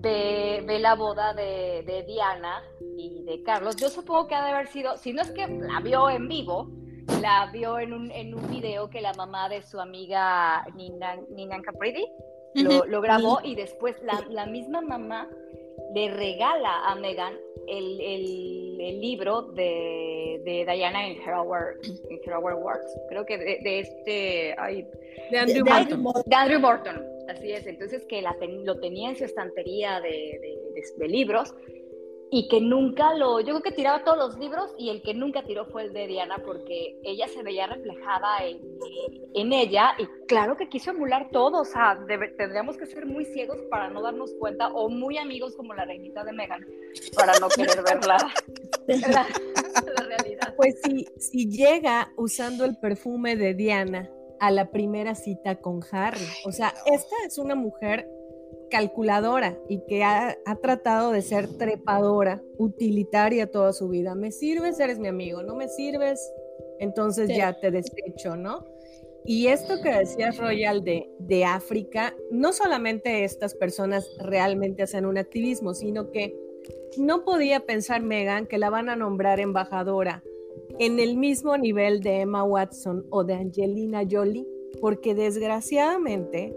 ve, 0.01 0.63
ve 0.65 0.79
la 0.79 0.95
boda 0.95 1.33
de, 1.33 1.83
de, 1.85 2.03
Diana 2.03 2.61
y 2.97 3.23
de 3.23 3.41
Carlos. 3.43 3.75
Yo 3.75 3.89
supongo 3.89 4.27
que 4.27 4.35
ha 4.35 4.45
de 4.45 4.51
haber 4.51 4.67
sido, 4.67 4.97
si 4.97 5.13
no 5.13 5.21
es 5.21 5.31
que 5.31 5.47
la 5.47 5.79
vio 5.79 6.09
en 6.09 6.27
vivo, 6.27 6.69
la 7.21 7.49
vio 7.51 7.79
en 7.79 7.93
un, 7.93 8.11
en 8.11 8.33
un 8.33 8.49
video 8.49 8.89
que 8.89 9.01
la 9.01 9.13
mamá 9.13 9.49
de 9.49 9.61
su 9.61 9.79
amiga 9.79 10.65
Nina, 10.75 11.17
Nina 11.31 11.61
Capridi 11.61 12.05
lo, 12.55 12.85
lo 12.85 13.01
grabó 13.01 13.39
y 13.43 13.55
después 13.55 13.95
la, 14.03 14.23
la 14.29 14.45
misma 14.45 14.81
mamá 14.81 15.27
le 15.93 16.11
regala 16.11 16.85
a 16.85 16.95
Megan 16.95 17.33
el, 17.67 18.01
el, 18.01 18.99
libro 18.99 19.43
de, 19.43 20.41
de, 20.43 20.65
Diana 20.65 21.07
en 21.07 21.21
Herald, 21.21 21.47
Works. 21.47 21.91
Creo 23.09 23.25
que 23.25 23.37
de, 23.37 23.79
este. 23.79 24.55
de 25.31 25.37
Andrew 25.37 25.65
Morton. 25.65 26.23
De 26.25 26.35
Andrew 26.35 26.59
Morton, 26.59 27.05
así 27.29 27.51
es. 27.51 27.65
Entonces, 27.67 28.05
que 28.05 28.21
la 28.21 28.35
lo 28.63 28.79
tenía 28.79 29.09
en 29.09 29.15
su 29.15 29.25
estantería 29.25 30.01
de, 30.01 30.39
de 30.97 31.07
libros 31.07 31.53
y 32.35 32.47
que 32.47 32.59
nunca 32.59 33.13
lo, 33.13 33.41
yo 33.41 33.49
creo 33.49 33.61
que 33.61 33.71
tiraba 33.71 34.03
todos 34.03 34.17
los 34.17 34.39
libros 34.39 34.73
y 34.79 34.89
el 34.89 35.03
que 35.03 35.13
nunca 35.13 35.43
tiró 35.43 35.67
fue 35.67 35.83
el 35.83 35.93
de 35.93 36.07
Diana 36.07 36.41
porque 36.43 36.99
ella 37.03 37.27
se 37.27 37.43
veía 37.43 37.67
reflejada 37.67 38.27
en, 39.35 39.53
ella 39.53 39.91
y 39.99 40.07
claro 40.25 40.57
que 40.57 40.67
quiso 40.67 40.89
emular 40.89 41.29
todo, 41.29 41.61
o 41.61 41.65
sea, 41.65 41.95
tendríamos 42.35 42.75
que 42.75 42.87
ser 42.87 43.05
muy 43.05 43.25
ciegos 43.25 43.59
para 43.69 43.91
no 43.91 44.01
darnos 44.01 44.33
cuenta 44.39 44.69
o 44.69 44.89
muy 44.89 45.19
amigos 45.19 45.55
como 45.55 45.75
la 45.75 45.85
reinita 45.85 46.23
de 46.23 46.33
Megan 46.33 46.65
para 47.15 47.37
no 47.37 47.49
querer 47.49 47.83
ver 47.83 48.03
la, 48.03 48.17
realidad. 50.07 50.55
Pues 50.57 50.81
si, 50.83 51.05
si 51.19 51.51
llega 51.51 52.13
usando 52.17 52.65
el 52.65 52.77
perfume 52.77 53.35
de 53.35 53.53
Diana 53.53 54.09
a 54.39 54.49
la 54.49 54.71
primera 54.71 55.13
cita 55.13 55.57
con 55.57 55.81
Harry, 55.91 56.25
o 56.45 56.51
sea, 56.51 56.73
esta 56.87 57.15
es 57.27 57.37
una 57.37 57.53
mujer 57.53 58.09
calculadora 58.73 59.55
y 59.69 59.85
que 59.85 60.03
ha, 60.03 60.35
tratado 60.63 61.11
de 61.11 61.21
ser 61.21 61.47
trepadora, 61.59 62.41
utilitaria 62.57 63.45
toda 63.45 63.71
su 63.71 63.87
vida. 63.87 64.15
Me 64.15 64.31
sirves, 64.31 64.79
eres 64.79 64.97
mi 64.97 65.07
amigo, 65.07 65.43
no 65.43 65.53
me 65.53 65.69
sirves, 65.69 66.19
entonces 66.79 67.29
ya 67.29 67.53
te 67.53 67.69
desecho, 67.69 68.35
¿no? 68.35 68.65
Y 69.25 69.45
esto 69.47 69.75
que 69.83 69.93
decías, 69.93 70.39
Royal, 70.39 70.83
de, 70.83 71.07
de 71.19 71.45
África, 71.45 72.15
no 72.31 72.51
solamente 72.51 73.23
estas 73.23 73.53
personas 73.53 74.09
realmente 74.17 74.81
hacen 74.81 75.05
un 75.05 75.19
activismo, 75.19 75.75
sino 75.75 76.09
que 76.09 76.35
no 76.97 77.23
podía 77.25 77.59
pensar 77.59 78.01
Megan 78.01 78.47
que 78.47 78.57
la 78.57 78.71
van 78.71 78.89
a 78.89 78.95
nombrar 78.95 79.39
embajadora 79.39 80.23
en 80.79 80.99
el 80.99 81.15
mismo 81.15 81.57
nivel 81.57 81.99
de 81.99 82.21
Emma 82.21 82.43
Watson 82.43 83.05
o 83.11 83.23
de 83.23 83.35
Angelina 83.35 84.01
Jolie, 84.09 84.47
porque 84.81 85.13
desgraciadamente 85.13 86.55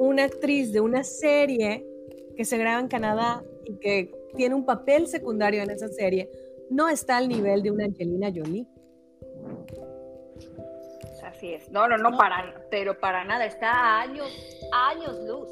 una 0.00 0.24
actriz 0.24 0.72
de 0.72 0.80
una 0.80 1.04
serie 1.04 1.86
que 2.34 2.46
se 2.46 2.56
graba 2.56 2.80
en 2.80 2.88
Canadá 2.88 3.44
y 3.66 3.76
que 3.76 4.10
tiene 4.34 4.54
un 4.54 4.64
papel 4.64 5.06
secundario 5.06 5.62
en 5.62 5.68
esa 5.68 5.88
serie 5.88 6.30
no 6.70 6.88
está 6.88 7.18
al 7.18 7.28
nivel 7.28 7.62
de 7.62 7.70
una 7.70 7.84
Angelina 7.84 8.32
Jolie. 8.34 8.66
Así 11.22 11.52
es. 11.52 11.70
No, 11.70 11.86
no, 11.86 11.98
no, 11.98 12.16
para, 12.16 12.66
pero 12.70 12.98
para 12.98 13.24
nada, 13.24 13.44
está 13.44 13.70
a 13.70 14.00
años, 14.00 14.28
años 14.72 15.18
luz. 15.26 15.48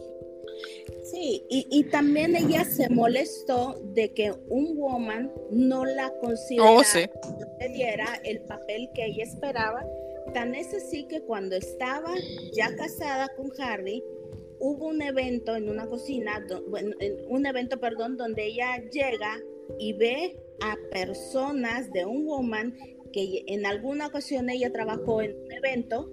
Sí, 1.04 1.44
y, 1.50 1.84
también 1.84 2.34
ella 2.34 2.64
se 2.64 2.88
molestó 2.88 3.78
de 3.94 4.12
que 4.14 4.32
un 4.48 4.76
woman 4.76 5.30
no 5.50 5.84
la 5.84 6.10
considerara, 6.20 6.72
oh, 6.72 7.58
le 7.60 7.68
diera 7.68 8.20
el 8.24 8.40
papel 8.42 8.90
que 8.94 9.06
ella 9.06 9.24
esperaba. 9.24 9.84
Tan 10.34 10.54
es 10.54 10.74
así 10.74 11.06
que 11.06 11.22
cuando 11.22 11.56
estaba 11.56 12.14
ya 12.52 12.74
casada 12.76 13.28
con 13.36 13.50
Harry, 13.58 14.02
hubo 14.60 14.86
un 14.86 15.02
evento 15.02 15.56
en 15.56 15.68
una 15.68 15.86
cocina, 15.86 16.44
un 17.28 17.46
evento, 17.46 17.80
perdón, 17.80 18.16
donde 18.16 18.46
ella 18.46 18.82
llega 18.90 19.40
y 19.78 19.92
ve 19.92 20.40
a 20.60 20.76
personas 20.90 21.92
de 21.92 22.04
un 22.04 22.26
woman 22.26 22.74
que 23.12 23.44
en 23.46 23.66
alguna 23.66 24.06
ocasión 24.06 24.50
ella 24.50 24.72
trabajó 24.72 25.22
en 25.22 25.36
un 25.36 25.52
evento 25.52 26.10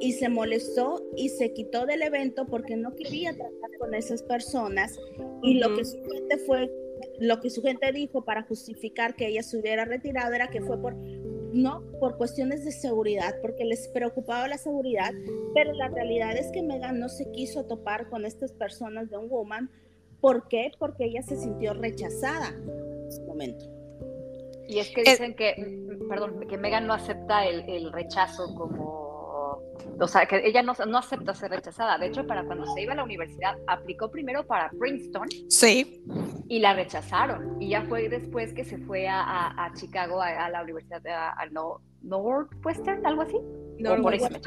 y 0.00 0.12
se 0.12 0.28
molestó 0.28 1.02
y 1.16 1.30
se 1.30 1.52
quitó 1.52 1.86
del 1.86 2.02
evento 2.02 2.46
porque 2.46 2.76
no 2.76 2.94
quería 2.94 3.32
tratar 3.34 3.70
con 3.78 3.94
esas 3.94 4.22
personas. 4.22 4.98
Y 5.42 5.58
lo 5.58 5.74
que 5.76 5.84
su 5.84 6.02
gente 6.04 6.38
fue 6.38 6.70
lo 7.18 7.40
que 7.40 7.50
su 7.50 7.62
gente 7.62 7.92
dijo 7.92 8.24
para 8.24 8.42
justificar 8.42 9.16
que 9.16 9.28
ella 9.28 9.42
se 9.42 9.58
hubiera 9.58 9.84
retirado 9.84 10.32
era 10.34 10.48
que 10.48 10.60
fue 10.60 10.80
por 10.80 10.96
no 11.52 11.82
por 12.00 12.16
cuestiones 12.16 12.64
de 12.64 12.72
seguridad 12.72 13.36
porque 13.40 13.64
les 13.64 13.88
preocupaba 13.88 14.48
la 14.48 14.58
seguridad 14.58 15.12
pero 15.54 15.72
la 15.72 15.88
realidad 15.88 16.36
es 16.36 16.50
que 16.52 16.62
Megan 16.62 16.98
no 16.98 17.08
se 17.08 17.30
quiso 17.32 17.64
topar 17.64 18.08
con 18.08 18.24
estas 18.24 18.52
personas 18.52 19.10
de 19.10 19.16
un 19.16 19.28
woman. 19.28 19.70
¿por 20.20 20.48
qué? 20.48 20.72
porque 20.78 21.04
ella 21.04 21.22
se 21.22 21.36
sintió 21.36 21.74
rechazada 21.74 22.48
en 22.48 23.08
ese 23.08 23.22
momento. 23.24 23.64
Y 24.68 24.80
es 24.80 24.90
que 24.90 25.02
dicen 25.02 25.34
que 25.34 25.54
perdón 26.08 26.40
que 26.48 26.58
Megan 26.58 26.86
no 26.86 26.94
acepta 26.94 27.46
el, 27.46 27.68
el 27.68 27.92
rechazo 27.92 28.54
como 28.54 29.05
o 29.98 30.08
sea, 30.08 30.26
que 30.26 30.46
ella 30.46 30.62
no, 30.62 30.74
no, 30.86 30.98
acepta 30.98 31.34
ser 31.34 31.50
rechazada. 31.50 31.98
De 31.98 32.06
hecho, 32.06 32.26
para 32.26 32.44
cuando 32.44 32.66
se 32.74 32.82
iba 32.82 32.92
a 32.92 32.96
la 32.96 33.04
universidad, 33.04 33.56
aplicó 33.66 34.10
primero 34.10 34.46
para 34.46 34.70
Princeton. 34.70 35.28
Sí. 35.48 36.02
Y 36.48 36.58
la 36.58 36.74
rechazaron. 36.74 37.60
Y 37.60 37.70
ya 37.70 37.82
fue 37.82 38.08
después 38.08 38.52
que 38.52 38.64
se 38.64 38.78
fue 38.78 39.08
a, 39.08 39.64
a, 39.64 39.72
Chicago, 39.74 40.20
a, 40.20 40.50
la 40.50 40.62
universidad, 40.62 41.00
a, 41.06 41.46
Northwestern, 42.02 43.06
algo 43.06 43.22
así. 43.22 43.36
Northwestern. 43.78 44.40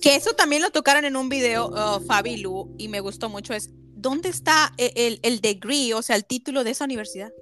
Que 0.00 0.14
eso 0.14 0.32
también 0.34 0.62
lo 0.62 0.70
tocaron 0.70 1.04
en 1.04 1.16
un 1.16 1.28
video, 1.28 1.68
uh, 1.68 2.00
Fabi 2.06 2.38
Lu, 2.38 2.74
y 2.78 2.88
me 2.88 3.00
gustó 3.00 3.28
mucho. 3.28 3.54
Es, 3.54 3.70
¿dónde 3.94 4.28
está 4.28 4.72
el, 4.78 5.18
el, 5.22 5.40
degree, 5.40 5.94
o 5.94 6.02
sea, 6.02 6.16
el 6.16 6.24
título 6.24 6.64
de 6.64 6.70
esa 6.70 6.84
universidad? 6.84 7.32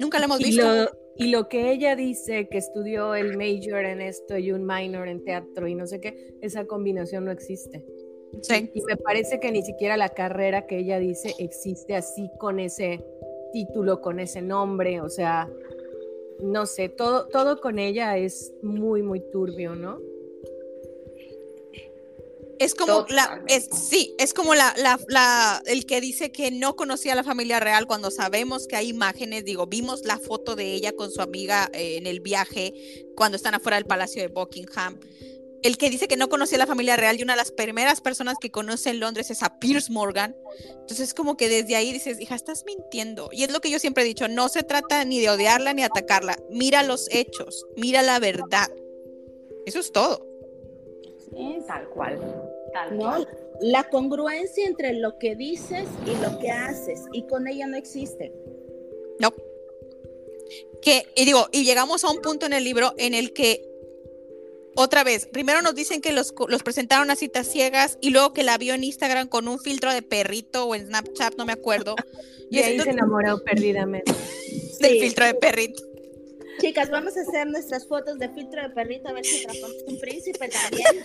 Nunca 0.00 0.18
lo 0.18 0.24
hemos 0.24 0.38
visto. 0.38 0.90
Y 1.16 1.28
lo 1.28 1.48
que 1.48 1.70
ella 1.72 1.94
dice 1.94 2.48
que 2.48 2.58
estudió 2.58 3.14
el 3.14 3.36
major 3.36 3.84
en 3.84 4.00
esto 4.00 4.38
y 4.38 4.52
un 4.52 4.66
minor 4.66 5.08
en 5.08 5.24
teatro 5.24 5.66
y 5.68 5.74
no 5.74 5.86
sé 5.86 6.00
qué, 6.00 6.34
esa 6.40 6.64
combinación 6.66 7.24
no 7.24 7.30
existe. 7.30 7.84
Sí. 8.40 8.70
Y 8.72 8.82
me 8.84 8.96
parece 8.96 9.38
que 9.38 9.52
ni 9.52 9.62
siquiera 9.62 9.96
la 9.96 10.08
carrera 10.08 10.66
que 10.66 10.78
ella 10.78 10.98
dice 10.98 11.34
existe 11.38 11.94
así 11.94 12.30
con 12.38 12.58
ese 12.58 13.04
título, 13.52 14.00
con 14.00 14.20
ese 14.20 14.40
nombre, 14.40 15.02
o 15.02 15.10
sea, 15.10 15.50
no 16.42 16.64
sé, 16.64 16.88
todo, 16.88 17.28
todo 17.28 17.60
con 17.60 17.78
ella 17.78 18.16
es 18.16 18.54
muy, 18.62 19.02
muy 19.02 19.20
turbio, 19.30 19.74
¿no? 19.74 20.00
Es 22.62 22.76
como 22.76 23.04
la, 23.08 23.42
es, 23.48 23.68
sí, 23.72 24.14
es 24.18 24.32
como 24.32 24.54
la, 24.54 24.72
la, 25.08 25.62
el 25.66 25.84
que 25.84 26.00
dice 26.00 26.30
que 26.30 26.52
no 26.52 26.76
conocía 26.76 27.12
a 27.12 27.16
la 27.16 27.24
familia 27.24 27.58
real 27.58 27.88
cuando 27.88 28.12
sabemos 28.12 28.68
que 28.68 28.76
hay 28.76 28.88
imágenes, 28.88 29.44
digo, 29.44 29.66
vimos 29.66 30.04
la 30.04 30.16
foto 30.18 30.54
de 30.54 30.72
ella 30.72 30.92
con 30.92 31.10
su 31.10 31.20
amiga 31.20 31.68
eh, 31.72 31.96
en 31.96 32.06
el 32.06 32.20
viaje 32.20 32.72
cuando 33.16 33.36
están 33.36 33.56
afuera 33.56 33.76
del 33.76 33.86
Palacio 33.86 34.22
de 34.22 34.28
Buckingham. 34.28 35.00
El 35.64 35.76
que 35.76 35.90
dice 35.90 36.06
que 36.06 36.16
no 36.16 36.28
conocía 36.28 36.56
a 36.56 36.60
la 36.60 36.66
familia 36.66 36.96
real 36.96 37.18
y 37.18 37.24
una 37.24 37.32
de 37.32 37.38
las 37.38 37.50
primeras 37.50 38.00
personas 38.00 38.36
que 38.40 38.50
conoce 38.50 38.90
en 38.90 39.00
Londres 39.00 39.30
es 39.30 39.42
a 39.42 39.58
Pierce 39.58 39.92
Morgan. 39.92 40.36
Entonces 40.70 41.08
es 41.08 41.14
como 41.14 41.36
que 41.36 41.48
desde 41.48 41.74
ahí 41.74 41.92
dices, 41.92 42.20
hija, 42.20 42.34
estás 42.36 42.64
mintiendo. 42.64 43.28
Y 43.32 43.42
es 43.42 43.52
lo 43.52 43.60
que 43.60 43.70
yo 43.70 43.80
siempre 43.80 44.04
he 44.04 44.06
dicho, 44.06 44.28
no 44.28 44.48
se 44.48 44.62
trata 44.62 45.04
ni 45.04 45.20
de 45.20 45.30
odiarla 45.30 45.72
ni 45.72 45.82
atacarla. 45.82 46.36
Mira 46.50 46.82
los 46.84 47.08
hechos, 47.10 47.64
mira 47.76 48.02
la 48.02 48.20
verdad. 48.20 48.68
Eso 49.66 49.80
es 49.80 49.92
todo. 49.92 50.31
Tal 51.66 51.88
cual. 51.90 52.18
¿no? 52.92 53.26
La 53.60 53.84
congruencia 53.84 54.66
entre 54.66 54.94
lo 54.94 55.18
que 55.18 55.36
dices 55.36 55.86
y 56.06 56.22
lo 56.22 56.38
que 56.38 56.50
haces, 56.50 57.02
y 57.12 57.26
con 57.26 57.46
ella 57.46 57.66
no 57.66 57.76
existe. 57.76 58.32
No. 59.18 59.32
Que, 60.80 61.06
y 61.14 61.24
digo, 61.24 61.48
y 61.52 61.64
llegamos 61.64 62.04
a 62.04 62.10
un 62.10 62.20
punto 62.20 62.46
en 62.46 62.52
el 62.52 62.64
libro 62.64 62.92
en 62.96 63.14
el 63.14 63.32
que, 63.32 63.62
otra 64.74 65.04
vez, 65.04 65.26
primero 65.26 65.62
nos 65.62 65.74
dicen 65.74 66.00
que 66.00 66.12
los, 66.12 66.34
los 66.48 66.62
presentaron 66.62 67.10
a 67.10 67.16
citas 67.16 67.46
ciegas 67.46 67.98
y 68.00 68.10
luego 68.10 68.32
que 68.32 68.42
la 68.42 68.58
vio 68.58 68.74
en 68.74 68.84
Instagram 68.84 69.28
con 69.28 69.48
un 69.48 69.58
filtro 69.60 69.92
de 69.92 70.02
perrito 70.02 70.66
o 70.66 70.74
en 70.74 70.86
Snapchat, 70.86 71.36
no 71.36 71.44
me 71.46 71.52
acuerdo. 71.52 71.94
y 72.50 72.58
ahí 72.58 72.80
se 72.80 72.90
enamoró 72.90 73.42
perdidamente. 73.44 74.12
Del 74.80 74.98
filtro 74.98 75.24
de 75.26 75.34
perrito. 75.34 75.91
Chicas, 76.60 76.90
vamos 76.90 77.16
a 77.16 77.22
hacer 77.22 77.46
nuestras 77.46 77.86
fotos 77.86 78.18
de 78.18 78.28
filtro 78.28 78.62
de 78.62 78.70
perrito 78.70 79.08
a 79.08 79.12
ver 79.12 79.24
si 79.24 79.44
atrapamos 79.44 79.76
un 79.86 79.98
príncipe 79.98 80.48
también. 80.48 81.02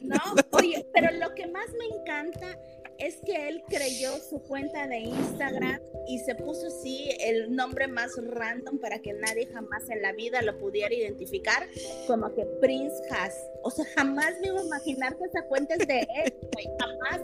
No, 0.00 0.18
oye, 0.52 0.86
pero 0.94 1.12
lo 1.18 1.34
que 1.34 1.46
más 1.48 1.66
me 1.78 1.84
encanta 1.96 2.58
es 2.98 3.16
que 3.24 3.48
él 3.48 3.62
creyó 3.68 4.18
su 4.18 4.40
cuenta 4.42 4.86
de 4.88 4.98
Instagram 4.98 5.80
y 6.08 6.18
se 6.18 6.34
puso 6.34 6.66
así 6.66 7.10
el 7.20 7.54
nombre 7.54 7.86
más 7.86 8.12
random 8.16 8.78
para 8.78 8.98
que 8.98 9.12
nadie 9.12 9.46
jamás 9.46 9.88
en 9.88 10.02
la 10.02 10.12
vida 10.12 10.42
lo 10.42 10.58
pudiera 10.58 10.92
identificar, 10.94 11.68
como 12.06 12.34
que 12.34 12.44
Prince 12.60 12.96
Has. 13.10 13.34
O 13.62 13.70
sea, 13.70 13.84
jamás 13.94 14.34
me 14.40 14.48
iba 14.48 14.60
a 14.60 14.64
imaginar 14.64 15.16
que 15.16 15.24
esa 15.24 15.42
cuenta 15.42 15.74
es 15.74 15.86
de 15.86 16.00
él, 16.00 16.34
Jamás 16.80 17.20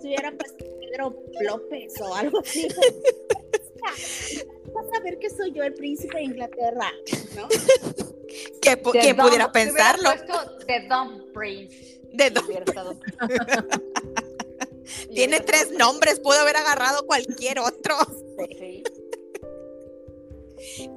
se 0.00 0.06
hubiera 0.06 0.32
puesto 0.32 0.64
Pedro 0.80 1.22
López 1.40 2.00
o 2.00 2.14
algo 2.14 2.40
así. 2.40 2.68
Vas 4.74 4.86
a 4.96 5.00
ver 5.02 5.18
que 5.18 5.30
soy 5.30 5.52
yo 5.52 5.62
el 5.62 5.74
príncipe 5.74 6.18
de 6.18 6.24
Inglaterra, 6.24 6.90
¿no? 7.36 7.48
¿Qué, 8.62 8.76
pudiera 8.76 9.52
pensarlo? 9.52 10.10
De 10.66 10.80
Don 10.88 11.32
Prince. 11.32 12.00
Tiene 15.14 15.40
tres 15.40 15.70
nombres, 15.72 16.20
puedo 16.20 16.40
haber 16.40 16.56
agarrado 16.56 17.06
cualquier 17.06 17.58
otro. 17.58 17.96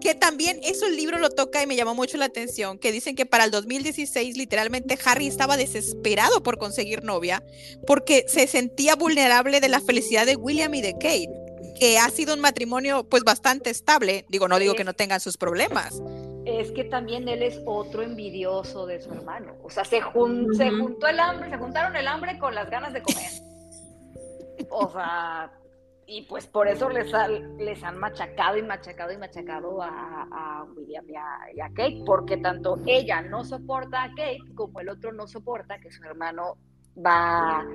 que 0.02 0.16
también 0.16 0.60
eso 0.64 0.86
el 0.86 0.96
libro 0.96 1.18
lo 1.18 1.30
toca 1.30 1.64
y 1.64 1.68
me 1.68 1.76
llamó 1.76 1.96
mucho 1.96 2.18
la 2.18 2.26
atención, 2.26 2.78
que 2.78 2.92
dicen 2.92 3.16
que 3.16 3.26
para 3.26 3.46
el 3.46 3.52
2016 3.52 4.38
literalmente 4.38 4.98
Harry 5.06 5.28
estaba 5.28 5.58
desesperado 5.58 6.44
por 6.44 6.58
conseguir 6.58 7.04
novia 7.04 7.44
porque 7.88 8.26
se 8.28 8.48
sentía 8.48 8.96
vulnerable 8.96 9.62
de 9.62 9.70
la 9.70 9.82
felicidad 9.82 10.26
de 10.26 10.36
William 10.36 10.74
y 10.76 10.82
de 10.82 10.94
Kate, 10.94 11.44
que 11.80 11.98
ha 11.98 12.10
sido 12.10 12.34
un 12.34 12.42
matrimonio 12.42 13.08
pues 13.10 13.24
bastante 13.24 13.70
estable, 13.70 14.26
digo, 14.30 14.48
no 14.48 14.60
digo 14.60 14.74
que 14.76 14.84
no 14.84 14.94
tengan 14.94 15.20
sus 15.20 15.38
problemas, 15.38 16.02
es 16.46 16.72
que 16.72 16.84
también 16.84 17.28
él 17.28 17.42
es 17.42 17.60
otro 17.66 18.04
envidioso 18.04 18.86
de 18.86 19.02
su 19.02 19.12
hermano. 19.12 19.56
O 19.64 19.70
sea, 19.70 19.84
se, 19.84 20.00
juntó 20.02 21.08
el 21.08 21.20
hambre, 21.20 21.50
se 21.50 21.58
juntaron 21.58 21.96
el 21.96 22.08
hambre 22.08 22.38
con 22.38 22.54
las 22.54 22.70
ganas 22.70 22.94
de 22.94 23.02
comer. 23.02 23.32
O 24.70 24.90
sea, 24.92 25.52
y 26.06 26.22
pues 26.24 26.46
por 26.46 26.68
eso 26.68 26.90
les, 26.90 27.12
les 27.58 27.84
han 27.84 27.98
machacado 27.98 28.58
y 28.58 28.62
machacado 28.62 29.12
y 29.12 29.18
machacado 29.18 29.82
a, 29.82 30.66
William 30.76 31.06
y 31.10 31.60
a, 31.60 31.70
Kate, 31.70 32.04
porque 32.06 32.38
tanto 32.38 32.80
ella 32.86 33.21
no 33.21 33.44
soporta 33.44 34.04
a 34.04 34.10
Kate 34.10 34.40
como 34.54 34.80
el 34.82 34.90
otro 34.90 35.12
no 35.13 35.28
soporta 35.28 35.80
que 35.80 35.92
su 35.92 36.04
hermano 36.04 36.58
va, 37.04 37.65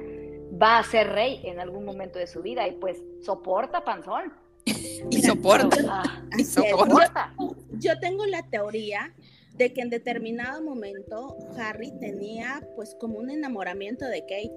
va 0.60 0.78
a 0.78 0.84
ser 0.84 1.08
rey 1.08 1.40
en 1.44 1.60
algún 1.60 1.84
momento 1.84 2.18
de 2.18 2.26
su 2.26 2.42
vida 2.42 2.66
y 2.68 2.72
pues 2.72 2.98
soporta 3.22 3.84
panzón. 3.84 4.32
y 4.64 5.22
soporta. 5.22 6.24
y 6.38 6.44
soporta. 6.44 7.34
Yo, 7.78 7.98
tengo 8.00 8.26
la 8.26 8.42
teoría 8.42 9.14
de 9.54 9.72
que 9.72 9.80
en 9.80 9.90
determinado 9.90 10.62
momento 10.62 11.36
Harry 11.58 11.92
tenía 11.98 12.66
pues 12.76 12.96
como 12.98 13.18
un 13.18 13.30
enamoramiento 13.30 14.06
de 14.06 14.20
Kate. 14.22 14.56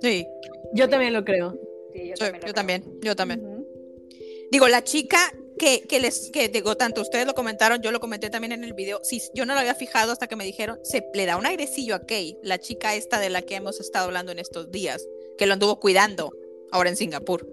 Sí. 0.00 0.26
Yo 0.74 0.88
también 0.88 1.12
lo 1.12 1.24
creo. 1.24 1.58
yo, 1.94 2.52
también 2.52 2.82
yo, 3.00 3.16
también, 3.16 3.66
Digo, 4.50 4.68
la 4.68 4.84
chica 4.84 5.18
que, 5.58 5.82
que 5.88 6.00
les, 6.00 6.30
que 6.30 6.48
digo, 6.48 6.76
tanto 6.76 7.00
ustedes 7.00 7.26
lo 7.26 7.34
comentaron, 7.34 7.80
yo 7.80 7.90
lo 7.90 8.00
comenté 8.00 8.30
también 8.30 8.52
en 8.52 8.62
el 8.62 8.74
video, 8.74 9.00
sí, 9.02 9.22
yo 9.34 9.46
no 9.46 9.54
lo 9.54 9.60
había 9.60 9.74
fijado 9.74 10.12
hasta 10.12 10.26
que 10.26 10.36
me 10.36 10.44
dijeron, 10.44 10.78
se 10.82 11.08
le 11.14 11.24
da 11.24 11.36
un 11.36 11.46
airecillo 11.46 11.94
a 11.94 12.06
Kay, 12.06 12.38
la 12.42 12.58
chica 12.58 12.94
esta 12.94 13.18
de 13.18 13.30
la 13.30 13.42
que 13.42 13.54
hemos 13.54 13.80
estado 13.80 14.04
hablando 14.04 14.32
en 14.32 14.38
estos 14.38 14.70
días, 14.70 15.06
que 15.38 15.46
lo 15.46 15.52
anduvo 15.54 15.78
cuidando 15.80 16.32
ahora 16.70 16.90
en 16.90 16.96
Singapur. 16.96 17.46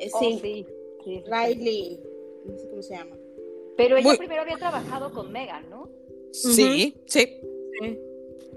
Eh, 0.00 0.10
Oh, 0.12 0.18
sí, 0.20 0.38
sí, 0.42 0.66
sí, 1.04 1.04
sí. 1.04 1.24
Riley, 1.26 2.00
no 2.44 2.58
sé 2.58 2.68
cómo 2.68 2.82
se 2.82 2.94
llama. 2.96 3.16
Pero 3.76 3.96
ella 3.96 4.08
Muy- 4.08 4.16
primero 4.18 4.42
había 4.42 4.56
trabajado 4.56 5.12
con 5.12 5.30
Megan, 5.32 5.68
¿no? 5.70 5.90
Sí, 6.32 6.94
sí. 7.06 7.40
Sí. 7.80 7.98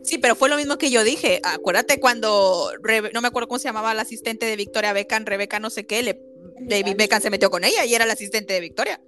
Sí, 0.02 0.18
pero 0.18 0.36
fue 0.36 0.48
lo 0.50 0.56
mismo 0.56 0.78
que 0.78 0.90
yo 0.92 1.04
dije. 1.04 1.42
Acuérdate 1.44 2.00
cuando, 2.00 2.72
Rebe- 2.82 3.12
no 3.14 3.22
me 3.22 3.28
acuerdo 3.28 3.48
cómo 3.50 3.60
se 3.60 3.68
llamaba 3.68 3.94
la 3.94 4.04
asistente 4.04 4.46
de 4.46 4.56
Victoria 4.56 4.94
Beckham, 4.94 5.26
Rebeca 5.26 5.60
no 5.60 5.70
sé 5.70 5.86
qué, 5.86 6.02
le, 6.04 6.22
David 6.62 6.96
Beckham 6.98 7.22
se 7.22 7.30
metió 7.30 7.50
con 7.50 7.64
ella 7.66 7.86
y 7.86 7.94
era 7.94 8.06
la 8.06 8.14
asistente 8.14 8.54
de 8.54 8.62
Victoria. 8.62 9.02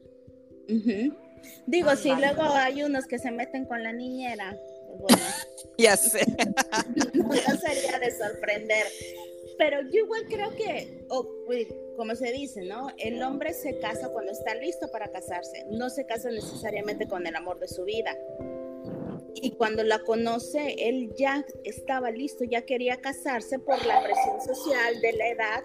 Digo, 1.68 1.96
si 1.96 2.10
vale. 2.10 2.28
luego 2.28 2.44
hay 2.54 2.84
unos 2.84 3.06
que 3.06 3.20
se 3.20 3.32
meten 3.32 3.66
con 3.66 3.84
la 3.84 3.94
niñera, 3.94 4.58
bueno, 4.98 5.18
Ya 5.78 5.98
sé. 5.98 6.22
no 7.14 7.58
sería 7.58 8.00
de 8.00 8.12
sorprender. 8.12 8.86
Pero 9.58 9.82
yo 9.92 10.06
igual 10.06 10.26
creo 10.28 10.50
que, 10.56 11.06
o, 11.10 11.28
pues, 11.46 11.68
como 11.96 12.16
se 12.16 12.32
dice, 12.32 12.64
¿no? 12.64 12.88
El 12.98 13.22
hombre 13.22 13.54
se 13.54 13.80
casa 13.80 14.10
cuando 14.10 14.32
está 14.32 14.56
listo 14.56 14.90
para 14.92 15.12
casarse, 15.12 15.66
no 15.70 15.90
se 15.90 16.06
casa 16.06 16.30
necesariamente 16.32 17.08
con 17.08 17.28
el 17.28 17.36
amor 17.36 17.60
de 17.60 17.68
su 17.68 17.84
vida. 17.84 18.18
Y 19.36 19.52
cuando 19.52 19.84
la 19.84 20.00
conoce, 20.00 20.76
él 20.78 21.14
ya 21.18 21.46
estaba 21.64 22.12
listo, 22.12 22.44
ya 22.44 22.64
quería 22.64 23.02
casarse 23.02 23.60
por 23.60 23.86
la 23.86 24.04
presión 24.04 24.42
social 24.42 25.00
de 25.02 25.14
la 25.14 25.28
edad 25.30 25.64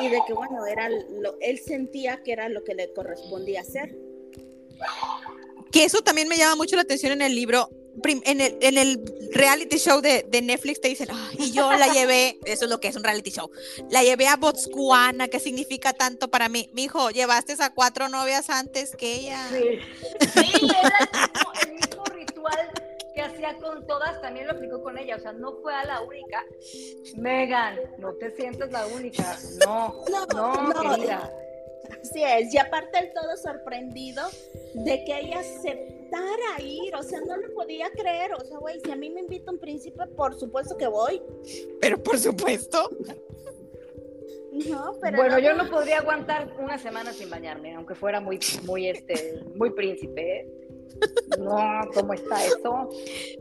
y 0.00 0.08
de 0.08 0.18
que, 0.26 0.32
bueno, 0.32 0.66
era 0.66 0.88
lo, 0.88 1.36
él 1.40 1.58
sentía 1.58 2.22
que 2.22 2.32
era 2.32 2.48
lo 2.48 2.64
que 2.64 2.74
le 2.74 2.92
correspondía 2.92 3.60
hacer. 3.60 3.96
Que 5.72 5.84
eso 5.84 6.02
también 6.02 6.28
me 6.28 6.36
llama 6.36 6.56
mucho 6.56 6.76
la 6.76 6.82
atención 6.82 7.12
en 7.12 7.22
el 7.22 7.34
libro. 7.34 7.68
En 8.04 8.40
el, 8.40 8.58
en 8.60 8.78
el 8.78 9.00
reality 9.32 9.78
show 9.78 10.00
de, 10.00 10.24
de 10.28 10.42
Netflix 10.42 10.80
te 10.80 10.88
dicen, 10.88 11.08
"Ay, 11.10 11.36
y 11.38 11.52
yo 11.52 11.72
la 11.72 11.88
llevé, 11.92 12.38
eso 12.44 12.64
es 12.64 12.70
lo 12.70 12.78
que 12.78 12.88
es 12.88 12.96
un 12.96 13.02
reality 13.04 13.30
show, 13.30 13.50
la 13.90 14.02
llevé 14.02 14.26
a 14.28 14.36
Botswana, 14.36 15.28
¿qué 15.28 15.40
significa 15.40 15.92
tanto 15.92 16.28
para 16.28 16.48
mí? 16.48 16.68
Mi 16.72 16.84
hijo, 16.84 17.10
llevaste 17.10 17.54
a 17.58 17.72
cuatro 17.72 18.08
novias 18.08 18.50
antes 18.50 18.94
que 18.96 19.14
ella. 19.14 19.48
Sí, 19.50 19.78
sí 20.34 20.70
era 20.82 20.98
el 21.00 21.20
mismo, 21.20 21.52
el 21.62 21.72
mismo 21.74 22.04
ritual 22.04 22.70
que 23.14 23.22
hacía 23.22 23.56
con 23.56 23.86
todas, 23.86 24.20
también 24.20 24.46
lo 24.46 24.52
aplicó 24.52 24.82
con 24.82 24.98
ella, 24.98 25.16
o 25.16 25.20
sea, 25.20 25.32
no 25.32 25.54
fue 25.62 25.74
a 25.74 25.84
la 25.86 26.02
única. 26.02 26.44
Megan, 27.16 27.78
no 27.98 28.12
te 28.14 28.30
sientas 28.36 28.70
la 28.70 28.86
única, 28.86 29.38
no, 29.64 30.04
No, 30.10 30.26
no, 30.26 30.72
no. 30.74 30.90
querida. 30.96 31.32
Así 32.00 32.22
es, 32.22 32.52
y 32.52 32.58
aparte 32.58 32.98
el 32.98 33.12
todo 33.12 33.36
sorprendido 33.36 34.22
de 34.74 35.04
que 35.04 35.18
ella 35.20 35.40
aceptara 35.40 36.62
ir, 36.62 36.94
o 36.94 37.02
sea, 37.02 37.20
no 37.20 37.36
lo 37.36 37.52
podía 37.54 37.90
creer, 37.90 38.32
o 38.34 38.44
sea, 38.44 38.58
güey, 38.58 38.80
si 38.80 38.90
a 38.90 38.96
mí 38.96 39.10
me 39.10 39.20
invita 39.20 39.50
un 39.50 39.58
príncipe, 39.58 40.06
por 40.16 40.38
supuesto 40.38 40.76
que 40.76 40.86
voy. 40.86 41.22
Pero 41.80 42.02
por 42.02 42.18
supuesto. 42.18 42.90
No, 44.68 44.96
pero 45.02 45.18
Bueno, 45.18 45.38
yo 45.38 45.52
no 45.54 45.68
podría 45.68 45.98
aguantar 45.98 46.54
una 46.58 46.78
semana 46.78 47.12
sin 47.12 47.28
bañarme, 47.28 47.74
aunque 47.74 47.94
fuera 47.94 48.20
muy, 48.20 48.38
muy, 48.62 48.88
este, 48.88 49.42
muy 49.54 49.70
príncipe. 49.70 50.40
¿eh? 50.40 50.66
No, 51.38 51.90
¿cómo 51.92 52.14
está 52.14 52.44
eso? 52.44 52.88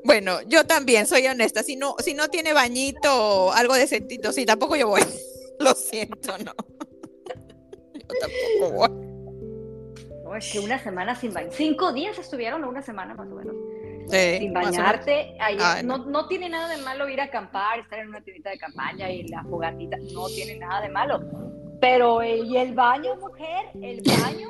Bueno, 0.03 0.41
yo 0.47 0.65
también 0.65 1.07
soy 1.07 1.27
honesta. 1.27 1.63
Si 1.63 1.75
no, 1.75 1.95
si 1.99 2.13
no 2.13 2.27
tiene 2.29 2.53
bañito 2.53 3.09
o 3.47 3.51
algo 3.51 3.75
de 3.75 3.87
sentido, 3.87 4.33
sí, 4.33 4.45
tampoco 4.45 4.75
yo 4.75 4.89
voy. 4.89 5.01
Lo 5.59 5.73
siento, 5.73 6.37
no. 6.39 6.53
Yo 8.09 8.19
tampoco 8.19 8.75
voy. 8.77 8.89
No, 10.23 10.35
es 10.35 10.51
que 10.51 10.59
una 10.59 10.79
semana 10.79 11.15
sin 11.15 11.33
bañar. 11.33 11.51
Cinco 11.53 11.93
días 11.93 12.17
estuvieron, 12.17 12.63
o 12.63 12.69
una 12.69 12.81
semana 12.81 13.13
más 13.13 13.27
o 13.31 13.35
menos. 13.35 13.55
Sí, 14.07 14.37
sin 14.39 14.53
bañarte. 14.53 15.35
ahí- 15.39 15.57
Ay, 15.59 15.83
no. 15.83 15.97
no. 15.97 16.05
No, 16.05 16.27
tiene 16.27 16.49
nada 16.49 16.67
de 16.75 16.81
malo 16.83 17.07
ir 17.09 17.19
a 17.21 17.25
acampar, 17.25 17.79
estar 17.79 17.99
en 17.99 18.09
una 18.09 18.21
tiendita 18.21 18.49
de 18.51 18.57
campaña 18.57 19.09
y 19.11 19.27
la 19.27 19.43
fogatita. 19.43 19.97
No 20.13 20.27
tiene 20.27 20.57
nada 20.59 20.81
de 20.81 20.89
malo. 20.89 21.21
Pero, 21.81 22.21
eh, 22.21 22.37
¿y 22.37 22.57
el 22.57 22.73
baño, 22.73 23.15
mujer? 23.17 23.65
¿El 23.81 24.01
baño? 24.21 24.49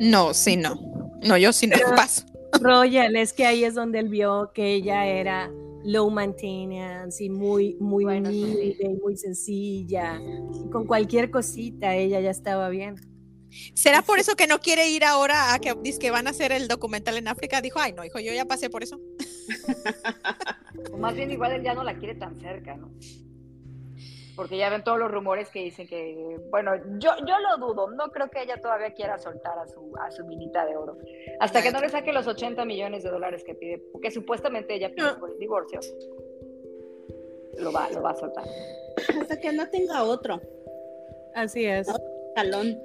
No, 0.00 0.32
sí, 0.34 0.56
no. 0.56 0.76
No, 1.22 1.36
yo 1.36 1.52
sí 1.52 1.66
no 1.66 1.76
paso. 1.96 2.24
Royal, 2.60 3.14
es 3.16 3.32
que 3.32 3.46
ahí 3.46 3.64
es 3.64 3.74
donde 3.74 3.98
él 4.00 4.08
vio 4.08 4.50
que 4.54 4.72
ella 4.74 5.04
era 5.06 5.50
low 5.84 6.10
maintenance 6.10 7.22
y 7.22 7.30
muy, 7.30 7.76
muy 7.80 8.04
Bueno, 8.04 8.30
sí. 8.30 8.76
y 8.78 8.88
muy 9.02 9.16
sencilla. 9.16 10.20
Y 10.64 10.70
con 10.70 10.86
cualquier 10.86 11.30
cosita 11.30 11.94
ella 11.94 12.20
ya 12.20 12.30
estaba 12.30 12.68
bien. 12.68 12.96
¿Será 13.74 14.02
por 14.02 14.18
eso 14.20 14.36
que 14.36 14.46
no 14.46 14.60
quiere 14.60 14.90
ir 14.90 15.04
ahora 15.04 15.52
a 15.54 15.58
que 15.58 15.74
dice 15.82 15.98
que 15.98 16.10
van 16.10 16.26
a 16.28 16.30
hacer 16.30 16.52
el 16.52 16.68
documental 16.68 17.16
en 17.16 17.26
África? 17.26 17.60
Dijo, 17.60 17.80
ay, 17.80 17.92
no, 17.92 18.04
hijo, 18.04 18.20
yo 18.20 18.32
ya 18.32 18.44
pasé 18.44 18.70
por 18.70 18.82
eso. 18.82 19.00
O 20.92 20.96
más 20.96 21.14
bien, 21.14 21.30
igual 21.30 21.52
él 21.52 21.62
ya 21.62 21.74
no 21.74 21.84
la 21.84 21.98
quiere 21.98 22.14
tan 22.14 22.40
cerca, 22.40 22.74
¿no? 22.76 22.90
Porque 24.36 24.56
ya 24.56 24.70
ven 24.70 24.82
todos 24.84 24.98
los 24.98 25.10
rumores 25.10 25.48
que 25.50 25.60
dicen 25.60 25.86
que, 25.86 26.38
bueno, 26.50 26.76
yo, 26.98 27.10
yo 27.26 27.34
lo 27.38 27.58
dudo, 27.58 27.90
no 27.90 28.10
creo 28.10 28.30
que 28.30 28.42
ella 28.42 28.60
todavía 28.60 28.92
quiera 28.92 29.18
soltar 29.18 29.58
a 29.58 29.66
su, 29.66 29.92
a 30.00 30.10
su 30.10 30.24
minita 30.24 30.64
de 30.64 30.76
oro. 30.76 30.96
Hasta 31.40 31.62
que 31.62 31.70
no 31.70 31.80
le 31.80 31.88
saque 31.88 32.12
los 32.12 32.26
80 32.26 32.64
millones 32.64 33.02
de 33.02 33.10
dólares 33.10 33.44
que 33.44 33.54
pide, 33.54 33.82
que 34.00 34.10
supuestamente 34.10 34.74
ella 34.74 34.90
pide 34.94 35.14
por 35.14 35.30
el 35.30 35.38
divorcio, 35.38 35.80
lo 37.58 37.72
va, 37.72 37.90
lo 37.90 38.02
va 38.02 38.10
a 38.10 38.14
soltar. 38.14 38.44
hasta 39.20 39.38
que 39.40 39.52
no 39.52 39.68
tenga 39.68 40.04
otro 40.04 40.40
Así 41.34 41.64
es. 41.64 41.86
talón. 42.34 42.80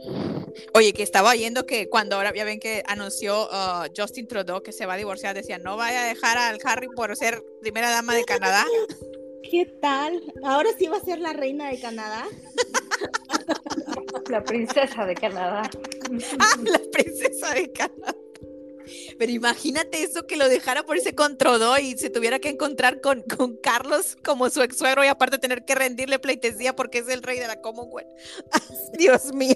Oye, 0.74 0.94
que 0.94 1.04
estaba 1.04 1.32
oyendo 1.32 1.66
que 1.66 1.90
cuando 1.90 2.16
ahora 2.16 2.34
ya 2.34 2.46
ven 2.46 2.60
que 2.60 2.84
anunció 2.88 3.48
uh, 3.48 3.88
Justin 3.96 4.28
Trudeau 4.28 4.62
que 4.62 4.72
se 4.72 4.86
va 4.86 4.94
a 4.94 4.98
divorciar, 4.98 5.36
decía, 5.36 5.58
no 5.58 5.78
vaya 5.78 6.04
a 6.04 6.08
dejar 6.08 6.38
al 6.38 6.60
Harry 6.64 6.88
por 6.88 7.16
ser 7.16 7.44
primera 7.62 7.90
dama 7.90 8.16
de 8.16 8.24
Canadá. 8.24 8.66
¿Qué 9.50 9.66
tal? 9.82 10.22
Ahora 10.44 10.70
sí 10.78 10.88
va 10.88 10.98
a 10.98 11.02
ser 11.02 11.20
la 11.20 11.34
reina 11.34 11.70
de 11.70 11.80
Canadá. 11.80 12.26
La 14.30 14.44
princesa 14.44 15.06
de 15.06 15.14
Canadá. 15.16 15.70
Ah, 16.40 16.56
la 16.64 16.80
princesa 16.92 17.54
de 17.54 17.72
Canadá. 17.72 18.16
Pero 19.18 19.32
imagínate 19.32 20.04
eso 20.04 20.28
que 20.28 20.36
lo 20.36 20.48
dejara 20.48 20.84
por 20.84 20.98
ese 20.98 21.16
con 21.16 21.38
Trudeau 21.38 21.78
y 21.78 21.98
se 21.98 22.10
tuviera 22.10 22.40
que 22.40 22.50
encontrar 22.50 23.02
con, 23.02 23.22
con 23.22 23.58
Carlos 23.58 24.18
como 24.24 24.50
su 24.50 24.62
ex 24.62 24.78
suegro 24.78 25.04
y 25.04 25.08
aparte 25.08 25.38
tener 25.38 25.66
que 25.66 25.76
rendirle 25.76 26.20
pleitesía 26.20 26.76
porque 26.76 27.00
es 27.00 27.10
el 27.10 27.24
rey 27.24 27.40
de 27.40 27.48
la 27.48 27.62
Commonwealth. 27.62 28.10
Dios 28.98 29.34
mío. 29.34 29.56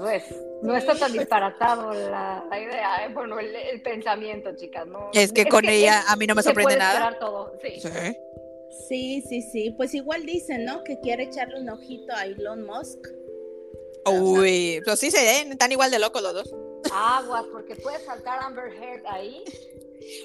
Pues 0.00 0.24
no 0.62 0.76
está 0.76 0.94
tan 0.98 1.12
disparatado 1.12 1.92
la, 1.92 2.44
la 2.50 2.60
idea, 2.60 3.04
¿eh? 3.04 3.10
bueno, 3.12 3.38
el, 3.38 3.54
el 3.54 3.82
pensamiento, 3.82 4.54
chicas. 4.56 4.86
No, 4.86 5.10
Es 5.12 5.32
que 5.32 5.46
con 5.46 5.64
ella 5.68 6.00
es- 6.00 6.10
a 6.10 6.16
mí 6.16 6.26
no 6.26 6.34
me 6.34 6.42
se 6.42 6.48
sorprende 6.48 6.64
puede 6.74 6.78
nada. 6.78 6.92
esperar 6.92 7.18
todo, 7.18 7.52
sí. 7.62 7.80
Sí. 7.80 8.16
Sí, 8.88 9.22
sí, 9.28 9.42
sí. 9.42 9.70
Pues 9.76 9.94
igual 9.94 10.24
dicen, 10.26 10.64
¿no? 10.64 10.82
Que 10.84 10.98
quiere 11.00 11.24
echarle 11.24 11.60
un 11.60 11.68
ojito 11.70 12.12
a 12.14 12.24
Elon 12.24 12.64
Musk. 12.64 12.98
Uy, 14.10 14.80
pues 14.84 14.98
sí 14.98 15.10
se 15.10 15.22
ven, 15.22 15.52
están 15.52 15.70
igual 15.72 15.90
de 15.90 15.98
locos 15.98 16.22
los 16.22 16.32
dos. 16.34 16.54
Aguas, 16.92 17.44
porque 17.52 17.76
puede 17.76 17.98
saltar 18.00 18.38
Amber 18.42 18.72
Heard 18.72 19.06
ahí. 19.06 19.44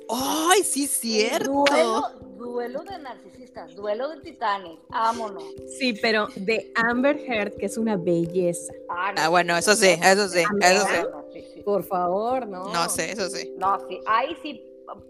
Ay, 0.10 0.64
sí, 0.64 0.88
cierto. 0.88 1.64
Duelo, 1.70 2.02
duelo 2.38 2.84
de 2.84 2.98
narcisistas, 3.00 3.76
duelo 3.76 4.10
de 4.10 4.22
titanes. 4.22 4.78
Vámonos. 4.90 5.44
Sí, 5.78 5.94
pero 6.02 6.28
de 6.36 6.72
Amber 6.76 7.18
Heard, 7.18 7.56
que 7.58 7.66
es 7.66 7.78
una 7.78 7.96
belleza. 7.98 8.74
Ah, 8.90 9.12
no, 9.16 9.22
Ah, 9.22 9.30
bueno, 9.30 9.58
eso 9.58 9.76
sí, 9.76 9.88
eso 10.02 10.28
sí, 10.30 10.40
eso 10.62 10.86
sí. 10.88 10.94
No, 11.12 11.26
sí. 11.34 11.62
Por 11.64 11.84
favor, 11.84 12.48
no. 12.48 12.72
No 12.74 12.90
sé, 12.90 13.12
eso 13.12 13.30
sí. 13.30 13.54
No, 13.58 13.78
sí, 13.88 14.00
ahí 14.06 14.36
sí 14.42 14.64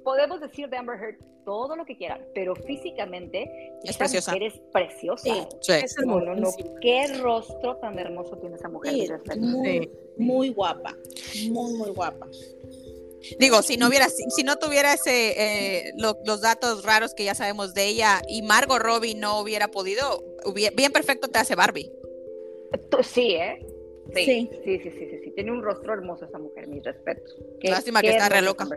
podemos 0.03 0.39
decir 0.41 0.70
de 0.70 0.78
Amber 0.78 0.97
Heard 1.01 1.18
todo 1.45 1.76
lo 1.76 1.86
que 1.86 1.95
quieran, 1.95 2.26
pero 2.34 2.55
físicamente 2.55 3.72
Es 3.84 3.97
preciosa. 3.97 4.32
mujer 4.34 4.51
es 4.51 4.59
preciosa. 4.74 5.24
Sí. 5.24 5.47
Sí. 5.61 5.74
Es 5.74 5.95
No, 6.03 6.13
no, 6.20 6.26
no, 6.26 6.32
hermosísima. 6.32 6.80
qué 6.82 7.07
rostro 7.22 7.76
tan 7.78 7.99
hermoso 7.99 8.36
tiene 8.38 8.55
esa 8.55 8.68
mujer. 8.68 8.93
Sí, 9.32 9.39
muy, 9.39 9.80
Sí. 9.84 9.91
muy 10.18 10.49
guapa. 10.49 10.95
Muy, 11.51 11.74
muy 11.74 11.89
guapa. 11.91 12.26
Digo, 13.39 13.61
si 13.61 13.78
no 13.78 13.88
hubiera, 13.88 14.09
si, 14.09 14.23
si 14.36 14.43
no 14.43 14.57
tuviera 14.57 14.93
ese 14.93 15.32
eh, 15.88 15.91
lo- 15.97 16.17
los 16.26 16.41
datos 16.41 16.84
raros 16.84 17.13
que 17.13 17.23
ya 17.23 17.36
sabemos 17.36 17.73
de 17.73 17.86
ella 17.88 18.21
y 18.28 18.41
Margot 18.41 18.80
Robbie 18.80 19.15
no 19.15 19.39
hubiera 19.39 19.69
podido, 19.69 20.23
hubie- 20.45 20.73
bien 20.76 20.91
perfecto 20.91 21.28
te 21.28 21.39
hace 21.39 21.55
Barbie. 21.55 21.91
Tú- 22.89 23.03
Sí, 23.03 23.36
¿eh? 23.36 23.65
Sí. 24.13 24.26
Sí. 24.26 24.49
Sí, 24.63 24.80
sí, 24.84 24.91
sí, 24.91 25.07
sí, 25.09 25.19
sí. 25.23 25.32
Tiene 25.32 25.51
un 25.51 25.63
rostro 25.63 25.93
hermoso 25.93 26.26
esa 26.26 26.38
mujer, 26.38 26.67
mis 26.67 26.84
respetos. 26.84 27.36
Qué- 27.59 27.71
Lástima 27.71 28.01
que 28.01 28.09
está 28.09 28.30
re 28.30 28.41
loca. 28.41 28.67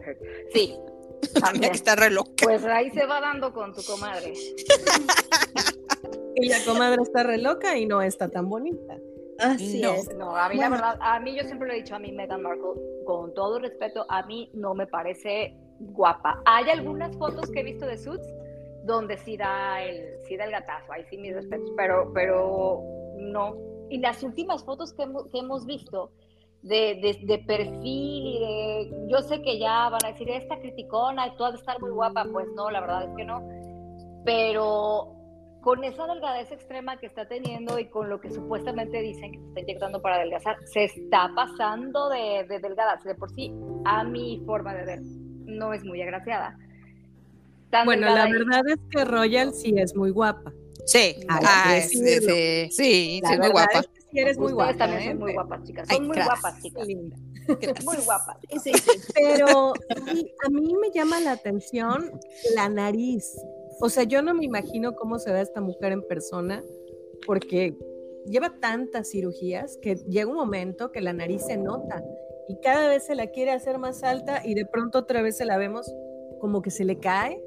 Sí, 0.55 0.75
también. 1.41 1.73
que 1.73 1.77
está 1.77 1.97
re 1.97 2.11
loca. 2.11 2.33
Pues 2.43 2.65
ahí 2.65 2.91
se 2.91 3.05
va 3.07 3.21
dando 3.21 3.53
con 3.53 3.75
tu 3.75 3.83
comadre. 3.85 4.33
Y 6.41 6.47
la 6.49 6.65
comadre 6.65 7.03
está 7.03 7.25
re 7.25 7.39
loca 7.39 7.77
y 7.77 7.87
no 7.87 8.01
está 8.01 8.29
tan 8.29 8.49
bonita. 8.49 8.97
Así 9.39 9.81
No. 9.81 9.95
es. 9.95 10.15
No, 10.17 10.37
a 10.37 10.49
mí 10.49 10.57
la 10.57 10.69
Bueno. 10.69 10.83
verdad, 10.85 10.99
a 11.01 11.21
mí 11.21 11.37
yo 11.37 11.45
siempre 11.45 11.69
lo 11.69 11.75
he 11.75 11.79
dicho, 11.79 11.95
a 11.95 11.99
mí 11.99 12.13
Meghan 12.13 12.43
Markle, 12.43 12.81
con 13.05 13.33
todo 13.35 13.59
respeto, 13.59 14.05
a 14.09 14.23
mí 14.27 14.51
no 14.55 14.75
me 14.75 14.87
parece 14.87 15.55
guapa. 15.79 16.43
Hay 16.45 16.69
algunas 16.71 17.17
fotos 17.17 17.51
que 17.51 17.61
he 17.61 17.65
visto 17.65 17.87
de 17.87 17.97
Suits 17.97 18.27
donde 18.85 19.17
sí 19.19 19.37
da 19.37 19.83
el, 19.83 20.19
sí 20.27 20.37
da 20.37 20.45
el 20.45 20.51
gatazo, 20.51 20.93
ahí 20.93 21.05
sí 21.11 21.17
mis 21.19 21.35
respetos, 21.35 21.71
pero, 21.77 22.11
pero 22.15 22.83
no, 23.17 23.55
y 23.91 23.99
las 23.99 24.23
últimas 24.23 24.65
fotos 24.65 24.93
que 24.93 25.03
hemos, 25.03 25.27
que 25.31 25.39
hemos 25.39 25.67
visto 25.67 26.11
de, 26.63 27.17
de, 27.23 27.39
perfil 27.39 27.83
y 27.85 28.39
de, 28.41 29.07
yo 29.09 29.21
sé 29.23 29.41
que 29.43 29.59
ya 29.59 29.89
van 29.89 30.05
a 30.05 30.09
decir, 30.09 30.29
esta 30.31 30.59
criticona 30.59 31.29
y 31.29 31.37
tú 31.37 31.45
has 31.45 31.53
de 31.53 31.59
estar 31.59 31.81
muy 31.81 31.91
guapa, 31.91 32.27
pues 32.33 32.49
no, 32.55 32.71
la 32.71 32.81
verdad 32.81 33.05
es 33.05 33.17
que 33.17 33.25
no, 33.25 33.43
pero 34.25 35.18
con 35.63 35.83
esa 35.85 36.07
delgadez 36.07 36.51
extrema 36.53 36.99
que 36.99 37.07
está 37.07 37.27
teniendo 37.27 37.79
y 37.79 37.87
con 37.87 38.09
lo 38.09 38.21
que 38.21 38.31
supuestamente 38.31 39.01
dicen 39.01 39.33
que 39.33 39.39
se 39.39 39.47
está 39.47 39.61
inyectando 39.61 40.01
para 40.01 40.17
adelgazar, 40.17 40.57
se 40.67 40.85
está 40.85 41.31
pasando 41.35 42.09
de, 42.09 42.47
de 42.49 42.61
delgada. 42.61 42.99
De 43.05 43.15
por 43.15 43.31
sí, 43.31 43.53
a 43.85 44.05
mi 44.05 44.43
forma 44.47 44.75
de 44.75 44.85
ver, 44.85 45.01
no 45.03 45.73
es 45.73 45.85
muy 45.85 46.01
agraciada. 46.03 46.57
bueno, 47.85 48.09
la 48.09 48.29
verdad 48.29 48.63
es 48.69 48.79
que 48.91 49.05
Royal 49.05 49.53
sí 49.53 49.75
es 49.77 49.95
muy 49.95 50.11
guapa. 50.11 50.53
Sí, 50.87 51.17
ah, 51.29 51.79
sí, 51.83 51.99
sí, 51.99 52.69
sí, 52.71 53.21
es 53.23 53.39
muy 53.39 53.49
guapa. 53.51 53.81
Es 53.81 53.89
que 53.89 54.01
sí 54.01 54.19
eres 54.19 54.39
muy 54.39 54.53
guapa. 54.53 54.77
también 54.77 55.05
son 55.05 55.19
muy 55.19 55.33
guapas, 55.35 55.65
chicas. 55.65 55.89
Son 55.89 56.07
muy 56.07 56.17
guapas, 56.17 56.63
chicas. 56.63 56.89
Muy 57.85 57.97
guapas. 58.05 58.37
Sí, 58.63 58.73
Pero 59.15 59.73
a 59.75 60.49
mí 60.51 60.75
me 60.81 60.91
llama 60.95 61.21
la 61.21 61.33
atención 61.33 62.11
la 62.55 62.69
nariz. 62.69 63.25
O 63.81 63.89
sea, 63.89 64.05
yo 64.05 64.23
no 64.23 64.35
me 64.35 64.45
imagino 64.45 64.95
cómo 64.95 65.19
se 65.19 65.33
ve 65.33 65.41
esta 65.41 65.61
mujer 65.61 65.93
en 65.93 66.03
persona, 66.03 66.65
porque 67.27 67.77
lleva 68.27 68.59
tantas 68.61 69.11
cirugías 69.11 69.79
que 69.79 69.97
llega 70.09 70.31
un 70.31 70.37
momento 70.37 70.93
que 70.93 71.01
la 71.01 71.13
nariz 71.13 71.47
se 71.47 71.57
nota 71.57 72.05
y 72.49 72.59
cada 72.61 72.89
vez 72.89 73.07
se 73.07 73.15
la 73.15 73.29
quiere 73.29 73.53
hacer 73.53 73.79
más 73.79 74.03
alta 74.03 74.43
y 74.45 74.55
de 74.55 74.67
pronto 74.67 74.99
otra 74.99 75.23
vez 75.23 75.37
se 75.37 75.45
la 75.45 75.59
vemos 75.59 75.93
como 76.41 76.63
que 76.63 76.71
se 76.71 76.85
le 76.85 76.99
cae. 76.99 77.43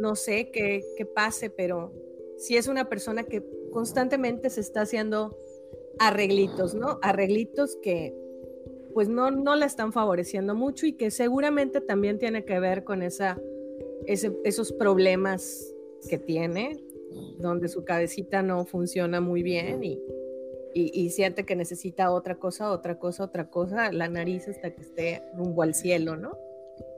no, 0.00 0.16
sé 0.16 0.50
qué, 0.50 0.82
qué 0.96 1.06
pase, 1.06 1.50
pero 1.50 1.92
si 2.36 2.56
es 2.56 2.68
una 2.68 2.88
persona 2.88 3.24
que 3.24 3.42
constantemente 3.72 4.50
se 4.50 4.60
está 4.60 4.82
haciendo 4.82 5.36
arreglitos, 5.98 6.74
¿no? 6.74 6.98
Arreglitos 7.02 7.76
que 7.82 8.14
pues 8.92 9.08
no, 9.08 9.30
no 9.30 9.56
la 9.56 9.66
están 9.66 9.92
favoreciendo 9.92 10.54
mucho 10.54 10.86
y 10.86 10.92
que 10.92 11.10
seguramente 11.10 11.80
también 11.80 12.18
tiene 12.18 12.44
que 12.44 12.60
ver 12.60 12.84
con 12.84 13.02
esa 13.02 13.40
esos 14.06 14.72
problemas 14.72 15.72
que 16.08 16.18
tiene, 16.18 16.82
donde 17.38 17.68
su 17.68 17.84
cabecita 17.84 18.42
no 18.42 18.64
funciona 18.64 19.20
muy 19.20 19.42
bien 19.42 19.82
y, 19.84 20.00
y, 20.74 21.10
siente 21.10 21.44
que 21.46 21.54
necesita 21.54 22.10
otra 22.10 22.36
cosa, 22.36 22.70
otra 22.72 22.98
cosa, 22.98 23.24
otra 23.24 23.48
cosa, 23.48 23.92
la 23.92 24.08
nariz 24.08 24.48
hasta 24.48 24.74
que 24.74 24.82
esté 24.82 25.22
rumbo 25.36 25.62
al 25.62 25.74
cielo, 25.74 26.16
¿no? 26.16 26.36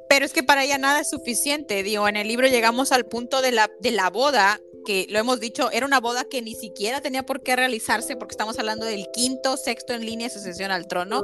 Pero 0.09 0.25
es 0.25 0.33
que 0.33 0.43
para 0.43 0.65
ella 0.65 0.79
nada 0.79 1.01
es 1.01 1.11
suficiente. 1.11 1.83
Digo, 1.83 2.09
en 2.09 2.17
el 2.17 2.29
libro 2.29 2.47
llegamos 2.47 2.93
al 2.93 3.05
punto 3.05 3.43
de 3.43 3.53
la, 3.53 3.71
de 3.81 3.91
la 3.91 4.09
boda, 4.09 4.61
que 4.87 5.07
lo 5.11 5.19
hemos 5.19 5.41
dicho, 5.41 5.71
era 5.73 5.85
una 5.85 6.01
boda 6.01 6.25
que 6.25 6.41
ni 6.43 6.55
siquiera 6.55 7.01
tenía 7.01 7.27
por 7.27 7.43
qué 7.43 7.57
realizarse, 7.57 8.17
porque 8.17 8.33
estamos 8.33 8.59
hablando 8.59 8.87
del 8.87 9.09
quinto, 9.13 9.57
sexto 9.57 9.93
en 9.93 10.07
línea 10.07 10.29
de 10.29 10.35
sucesión 10.35 10.71
al 10.71 10.87
trono. 10.87 11.23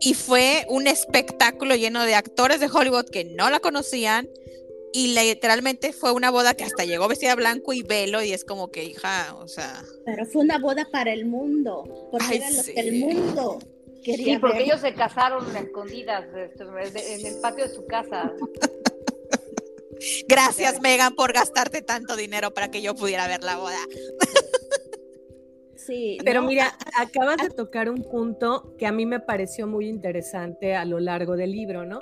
Y 0.00 0.14
fue 0.14 0.66
un 0.68 0.88
espectáculo 0.88 1.76
lleno 1.76 2.04
de 2.04 2.16
actores 2.16 2.58
de 2.58 2.66
Hollywood 2.66 3.08
que 3.08 3.24
no 3.24 3.50
la 3.50 3.60
conocían, 3.60 4.28
y 4.92 5.14
literalmente 5.14 5.92
fue 5.92 6.12
una 6.12 6.30
boda 6.30 6.54
que 6.54 6.64
hasta 6.64 6.84
llegó 6.84 7.08
vestida 7.08 7.34
blanco 7.34 7.72
y 7.72 7.82
velo 7.82 8.22
y 8.22 8.32
es 8.32 8.44
como 8.44 8.70
que 8.70 8.84
hija, 8.84 9.34
o 9.36 9.48
sea. 9.48 9.82
Pero 10.04 10.26
fue 10.26 10.42
una 10.42 10.58
boda 10.58 10.86
para 10.90 11.12
el 11.12 11.24
mundo, 11.24 12.08
porque 12.10 12.36
era 12.36 12.50
lo 12.50 12.62
que 12.62 12.80
el 12.80 12.92
mundo 13.00 13.58
quería. 14.04 14.34
Sí, 14.34 14.38
porque 14.38 14.64
ellos 14.64 14.80
se 14.80 14.94
casaron 14.94 15.44
escondidas 15.56 16.26
en 16.34 17.26
el 17.26 17.40
patio 17.40 17.66
de 17.66 17.74
su 17.74 17.86
casa. 17.86 18.32
Gracias, 20.28 20.80
Megan, 20.80 21.14
por 21.14 21.32
gastarte 21.32 21.80
tanto 21.80 22.16
dinero 22.16 22.52
para 22.52 22.70
que 22.70 22.82
yo 22.82 22.94
pudiera 22.94 23.26
ver 23.28 23.42
la 23.42 23.56
boda. 23.56 23.78
Sí, 25.76 26.18
pero 26.24 26.42
mira, 26.42 26.76
acabas 26.96 27.38
de 27.38 27.50
tocar 27.50 27.90
un 27.90 28.02
punto 28.04 28.74
que 28.78 28.86
a 28.86 28.92
mí 28.92 29.04
me 29.04 29.20
pareció 29.20 29.66
muy 29.66 29.88
interesante 29.88 30.76
a 30.76 30.84
lo 30.84 31.00
largo 31.00 31.36
del 31.36 31.50
libro, 31.52 31.84
¿no? 31.84 31.98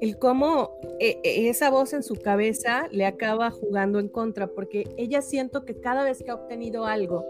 El 0.00 0.18
cómo 0.18 0.78
eh, 0.98 1.20
eh, 1.22 1.48
esa 1.48 1.70
voz 1.70 1.92
en 1.92 2.02
su 2.02 2.16
cabeza 2.16 2.88
le 2.90 3.06
acaba 3.06 3.50
jugando 3.50 3.98
en 3.98 4.08
contra, 4.08 4.48
porque 4.48 4.84
ella 4.96 5.22
siento 5.22 5.64
que 5.64 5.78
cada 5.78 6.04
vez 6.04 6.22
que 6.22 6.30
ha 6.30 6.34
obtenido 6.34 6.86
algo, 6.86 7.24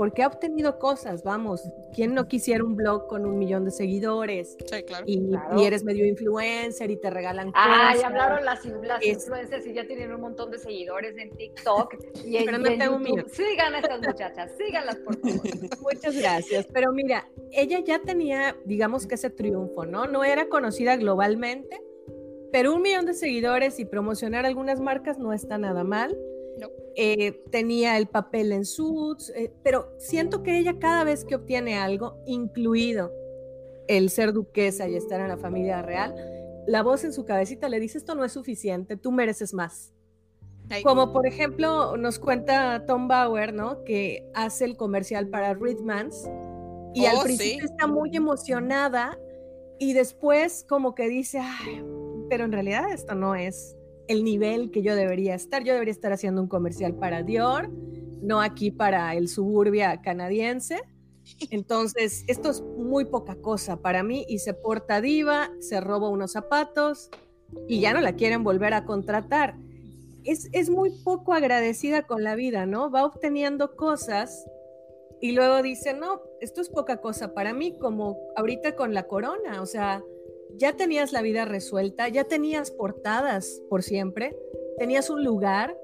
porque 0.00 0.22
ha 0.22 0.28
obtenido 0.28 0.78
cosas, 0.78 1.22
vamos, 1.24 1.70
¿quién 1.94 2.14
no 2.14 2.26
quisiera 2.26 2.64
un 2.64 2.74
blog 2.74 3.06
con 3.06 3.26
un 3.26 3.38
millón 3.38 3.66
de 3.66 3.70
seguidores? 3.70 4.56
Sí, 4.64 4.82
claro. 4.82 5.04
Y, 5.06 5.36
eres 5.62 5.84
medio 5.84 6.06
influencer 6.06 6.90
y 6.90 6.96
te 6.96 7.10
regalan 7.10 7.52
cosas. 7.52 7.68
Ah, 7.68 7.94
ya 8.00 8.06
hablaron 8.06 8.42
las, 8.42 8.64
influencers 8.64 9.66
y 9.66 9.74
ya 9.74 9.86
tienen 9.86 10.14
un 10.14 10.22
montón 10.22 10.50
de 10.52 10.58
seguidores 10.58 11.18
en 11.18 11.36
TikTok 11.36 11.96
y 12.24 12.38
en, 12.38 12.46
Pero 12.46 12.98
YouTube. 12.98 13.28
Sigan 13.28 13.74
a 13.74 13.80
estas 13.80 14.00
muchachas, 14.00 14.52
síganlas 14.56 14.96
por 14.96 15.20
favor. 15.20 15.42
Muchas 15.82 16.16
gracias. 16.16 16.66
Pero 16.72 16.92
mira, 16.92 17.28
ella 17.52 17.80
ya 17.80 18.00
tenía, 18.00 18.56
digamos 18.64 19.06
que 19.06 19.16
ese 19.16 19.28
triunfo, 19.28 19.84
¿no? 19.84 20.06
No 20.06 20.24
era 20.24 20.48
conocida 20.48 20.96
globalmente, 20.96 21.78
pero 22.50 22.74
un 22.74 22.80
millón 22.80 23.04
de 23.04 23.12
seguidores 23.12 23.78
y 23.78 23.84
promocionar 23.84 24.46
algunas 24.46 24.80
marcas 24.80 25.18
no 25.18 25.34
está 25.34 25.58
nada 25.58 25.84
mal. 25.84 26.16
Eh, 26.96 27.42
tenía 27.50 27.96
el 27.98 28.08
papel 28.08 28.52
en 28.52 28.64
Suits, 28.64 29.32
eh, 29.36 29.52
pero 29.62 29.92
siento 29.98 30.42
que 30.42 30.58
ella 30.58 30.78
cada 30.78 31.04
vez 31.04 31.24
que 31.24 31.36
obtiene 31.36 31.76
algo, 31.76 32.20
incluido 32.26 33.12
el 33.86 34.10
ser 34.10 34.32
duquesa 34.32 34.88
y 34.88 34.96
estar 34.96 35.20
en 35.20 35.28
la 35.28 35.36
familia 35.36 35.82
real, 35.82 36.14
la 36.66 36.82
voz 36.82 37.04
en 37.04 37.12
su 37.12 37.24
cabecita 37.24 37.68
le 37.68 37.80
dice, 37.80 37.98
esto 37.98 38.14
no 38.14 38.24
es 38.24 38.32
suficiente, 38.32 38.96
tú 38.96 39.12
mereces 39.12 39.54
más. 39.54 39.92
Como 40.84 41.12
por 41.12 41.26
ejemplo 41.26 41.96
nos 41.96 42.20
cuenta 42.20 42.84
Tom 42.86 43.08
Bauer, 43.08 43.52
¿no? 43.52 43.82
Que 43.82 44.30
hace 44.34 44.64
el 44.64 44.76
comercial 44.76 45.26
para 45.26 45.52
Ritmans 45.54 46.30
y 46.94 47.06
al 47.06 47.16
oh, 47.16 47.22
principio 47.24 47.64
está 47.64 47.88
muy 47.88 48.14
emocionada 48.14 49.18
y 49.80 49.94
después 49.94 50.64
como 50.68 50.94
que 50.94 51.08
dice, 51.08 51.40
Ay, 51.40 51.82
pero 52.28 52.44
en 52.44 52.52
realidad 52.52 52.92
esto 52.92 53.16
no 53.16 53.34
es 53.34 53.76
el 54.10 54.24
nivel 54.24 54.72
que 54.72 54.82
yo 54.82 54.96
debería 54.96 55.36
estar. 55.36 55.62
Yo 55.62 55.72
debería 55.72 55.92
estar 55.92 56.12
haciendo 56.12 56.42
un 56.42 56.48
comercial 56.48 56.96
para 56.96 57.22
Dior, 57.22 57.70
no 58.20 58.40
aquí 58.40 58.72
para 58.72 59.14
el 59.14 59.28
suburbia 59.28 60.00
canadiense. 60.02 60.80
Entonces, 61.50 62.24
esto 62.26 62.50
es 62.50 62.60
muy 62.60 63.04
poca 63.04 63.36
cosa 63.36 63.76
para 63.76 64.02
mí 64.02 64.26
y 64.28 64.40
se 64.40 64.52
porta 64.52 65.00
diva, 65.00 65.52
se 65.60 65.80
roba 65.80 66.08
unos 66.08 66.32
zapatos 66.32 67.08
y 67.68 67.80
ya 67.80 67.92
no 67.94 68.00
la 68.00 68.16
quieren 68.16 68.42
volver 68.42 68.74
a 68.74 68.84
contratar. 68.84 69.56
Es, 70.24 70.48
es 70.52 70.70
muy 70.70 70.90
poco 71.04 71.32
agradecida 71.32 72.02
con 72.02 72.24
la 72.24 72.34
vida, 72.34 72.66
¿no? 72.66 72.90
Va 72.90 73.04
obteniendo 73.04 73.76
cosas 73.76 74.44
y 75.20 75.32
luego 75.32 75.62
dice, 75.62 75.94
no, 75.94 76.20
esto 76.40 76.60
es 76.60 76.68
poca 76.68 77.00
cosa 77.00 77.32
para 77.32 77.52
mí, 77.52 77.78
como 77.78 78.18
ahorita 78.34 78.74
con 78.74 78.92
la 78.92 79.04
corona, 79.04 79.62
o 79.62 79.66
sea, 79.66 80.02
ya 80.56 80.76
tenías 80.76 81.12
la 81.12 81.22
vida 81.22 81.44
resuelta, 81.44 82.08
ya 82.08 82.24
tenías 82.24 82.70
portadas 82.70 83.62
por 83.68 83.82
siempre, 83.82 84.36
tenías 84.78 85.10
un 85.10 85.24
lugar, 85.24 85.76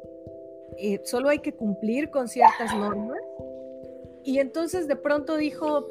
eh, 0.79 1.01
solo 1.05 1.29
hay 1.29 1.41
que 1.41 1.53
cumplir 1.53 2.11
con 2.11 2.29
ciertas 2.29 2.75
normas. 2.75 3.21
Y 4.25 4.39
entonces 4.39 4.89
de 4.89 4.97
pronto 4.97 5.37
dijo, 5.37 5.89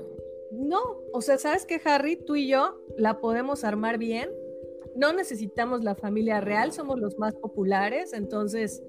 no, 0.52 0.82
o 1.14 1.22
sea, 1.22 1.38
¿sabes 1.38 1.66
qué, 1.66 1.80
Harry? 1.86 2.18
Tú 2.18 2.36
y 2.36 2.48
yo 2.48 2.78
la 2.98 3.20
podemos 3.20 3.64
armar 3.64 3.98
bien, 3.98 4.30
no 4.96 5.14
necesitamos 5.14 5.84
la 5.84 5.96
familia 5.96 6.42
real, 6.42 6.72
somos 6.72 7.00
los 7.00 7.18
más 7.18 7.36
populares, 7.36 8.14
entonces 8.14 8.82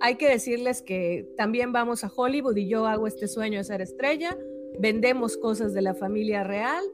hay 0.00 0.16
que 0.16 0.28
decirles 0.28 0.82
que 0.82 1.28
también 1.36 1.72
vamos 1.72 2.04
a 2.04 2.12
Hollywood 2.14 2.56
y 2.56 2.68
yo 2.68 2.86
hago 2.86 3.06
este 3.06 3.28
sueño 3.28 3.58
de 3.58 3.64
ser 3.64 3.80
estrella, 3.80 4.36
vendemos 4.78 5.36
cosas 5.36 5.72
de 5.72 5.82
la 5.82 5.94
familia 5.94 6.44
real, 6.44 6.84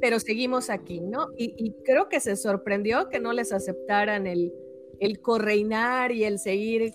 pero 0.00 0.18
seguimos 0.18 0.70
aquí, 0.70 1.00
¿no? 1.00 1.28
Y, 1.36 1.72
creo 1.84 2.08
que 2.08 2.20
se 2.20 2.36
sorprendió 2.36 3.08
que 3.08 3.20
no 3.20 3.32
les 3.32 3.52
aceptaran 3.52 4.26
el, 4.26 4.52
el 4.98 5.20
correinar 5.20 6.12
y 6.12 6.24
el 6.24 6.38
seguir 6.38 6.94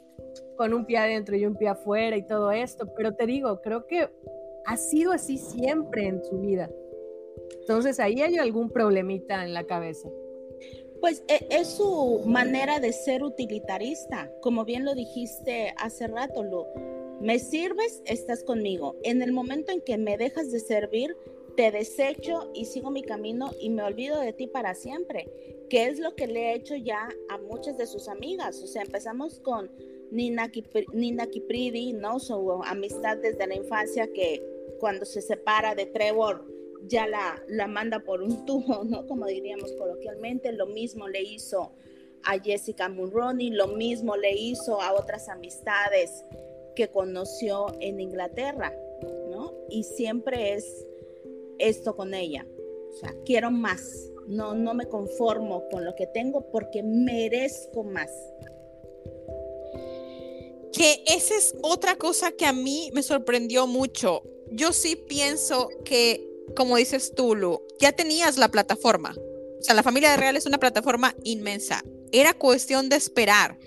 con 0.58 0.74
un 0.74 0.86
pie 0.86 0.98
adentro 0.98 1.36
y 1.36 1.46
un 1.46 1.56
pie 1.56 1.70
afuera 1.70 2.18
y 2.18 2.26
todo 2.26 2.52
esto, 2.52 2.92
pero 2.96 3.14
te 3.14 3.26
digo, 3.26 3.62
creo 3.62 3.86
que 3.88 4.10
ha 4.66 4.78
sido 4.78 5.12
así 5.12 5.38
siempre 5.38 6.08
en 6.08 6.24
su 6.24 6.40
vida. 6.40 6.70
Entonces 7.60 8.00
ahí 8.00 8.22
hay 8.22 8.38
algún 8.38 8.70
problemita 8.70 9.44
en 9.44 9.54
la 9.54 9.64
cabeza. 9.64 10.10
Pues 11.02 11.24
e, 11.28 11.46
es 11.50 11.68
su 11.68 12.22
manera 12.26 12.80
de 12.80 12.94
ser 12.94 13.24
utilitarista, 13.24 14.32
como 14.42 14.66
bien 14.66 14.86
lo 14.86 14.96
dijiste 14.96 15.74
hace 15.78 16.08
rato, 16.08 16.44
Lu. 16.44 16.66
Me 17.22 17.40
sirves, 17.40 18.02
estás 18.06 18.44
conmigo. 18.44 18.96
En 19.04 19.22
el 19.22 19.32
momento 19.32 19.72
en 19.72 19.82
que 19.82 19.98
me 19.98 20.18
dejas 20.18 20.52
de 20.52 20.60
servir, 20.60 21.16
te 21.56 21.72
desecho 21.72 22.52
y 22.54 22.66
sigo 22.66 22.92
mi 22.92 23.02
camino 23.02 23.52
y 23.60 23.70
me 23.70 23.84
olvido 23.84 24.20
de 24.20 24.34
ti 24.34 24.48
para 24.48 24.76
siempre, 24.76 25.30
que 25.70 25.88
es 25.88 26.00
lo 26.00 26.16
que 26.16 26.28
le 26.28 26.52
he 26.52 26.56
hecho 26.56 26.76
ya 26.76 27.10
a 27.30 27.38
muchas 27.38 27.78
de 27.78 27.88
sus 27.88 28.08
amigas. 28.08 28.62
O 28.62 28.68
sea, 28.68 28.84
empezamos 28.84 29.40
con 29.40 29.72
Nina, 30.12 30.52
Nina 30.94 31.28
Kipridi, 31.28 31.94
¿no? 31.94 32.20
Su 32.20 32.52
amistad 32.64 33.18
desde 33.18 33.48
la 33.48 33.56
infancia 33.56 34.12
que 34.14 34.44
cuando 34.80 35.06
se 35.06 35.22
separa 35.22 35.76
de 35.76 35.86
Trevor 35.86 36.46
ya 36.88 37.08
la, 37.08 37.42
la 37.48 37.68
manda 37.68 38.00
por 38.00 38.22
un 38.22 38.46
tubo, 38.46 38.84
¿no? 38.84 39.08
Como 39.08 39.26
diríamos 39.26 39.72
coloquialmente. 39.74 40.52
Lo 40.52 40.68
mismo 40.68 41.08
le 41.08 41.22
hizo 41.22 41.72
a 42.24 42.40
Jessica 42.40 42.90
Mulroney, 42.90 43.52
lo 43.52 43.68
mismo 43.68 44.18
le 44.18 44.36
hizo 44.36 44.82
a 44.82 44.94
otras 44.94 45.30
amistades 45.30 46.24
que 46.76 46.90
conoció 46.90 47.68
en 47.80 48.02
Inglaterra, 48.02 48.74
¿no? 49.30 49.54
y 49.70 49.84
siempre 49.84 50.54
es 50.54 50.86
esto 51.60 51.96
con 51.96 52.14
ella. 52.14 52.46
O 52.92 52.98
sea, 52.98 53.14
quiero 53.26 53.52
más. 53.52 54.12
No, 54.28 54.56
no 54.56 54.74
me 54.74 54.88
conformo 54.88 55.68
con 55.70 55.86
lo 55.86 55.96
que 55.96 56.08
tengo 56.08 56.50
porque 56.52 56.82
merezco 56.82 57.84
más. 57.84 58.10
Que 60.72 61.04
esa 61.08 61.36
es 61.36 61.56
otra 61.62 61.96
cosa 61.96 62.32
que 62.32 62.46
a 62.46 62.54
mí 62.54 62.90
me 62.94 63.04
sorprendió 63.04 63.68
mucho. 63.68 64.24
Yo 64.52 64.74
sí 64.74 64.96
pienso 64.96 65.70
que, 65.84 66.28
como 66.56 66.78
dices 66.78 67.14
tú, 67.16 67.36
Lu, 67.36 67.62
ya 67.80 67.92
tenías 67.92 68.38
la 68.38 68.50
plataforma. 68.50 69.16
O 69.60 69.64
sea, 69.64 69.76
la 69.76 69.84
familia 69.84 70.16
real 70.18 70.36
es 70.36 70.46
una 70.46 70.60
plataforma 70.60 71.16
inmensa. 71.24 71.84
Era 72.16 72.34
cuestión 72.34 72.90
de 72.90 72.96
esperar 72.96 73.58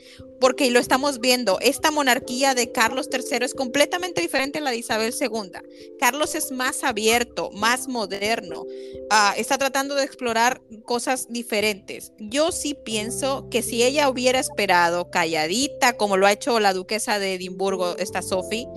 porque 0.41 0.71
lo 0.71 0.79
estamos 0.79 1.21
viendo, 1.21 1.59
esta 1.61 1.91
monarquía 1.91 2.55
de 2.55 2.71
Carlos 2.71 3.09
III 3.13 3.45
es 3.45 3.55
completamente 3.55 4.21
diferente 4.21 4.59
a 4.59 4.61
la 4.61 4.71
de 4.71 4.79
Isabel 4.79 5.13
II. 5.19 5.51
Carlos 5.99 6.35
es 6.35 6.53
más 6.53 6.85
abierto, 6.85 7.51
más 7.53 7.89
moderno, 7.89 8.65
ah, 9.11 9.35
está 9.37 9.59
tratando 9.59 9.95
de 9.95 10.05
explorar 10.05 10.63
cosas 10.85 11.27
diferentes. 11.29 12.13
Yo 12.19 12.53
sí 12.53 12.75
pienso 12.75 13.49
que 13.51 13.63
si 13.63 13.83
ella 13.83 14.09
hubiera 14.09 14.39
esperado 14.39 15.11
calladita, 15.11 15.97
como 15.97 16.17
lo 16.17 16.27
ha 16.27 16.33
hecho 16.33 16.61
la 16.61 16.73
duquesa 16.73 17.19
de 17.19 17.35
Edimburgo, 17.35 17.97
esta 17.99 18.23
Sophie, 18.23 18.69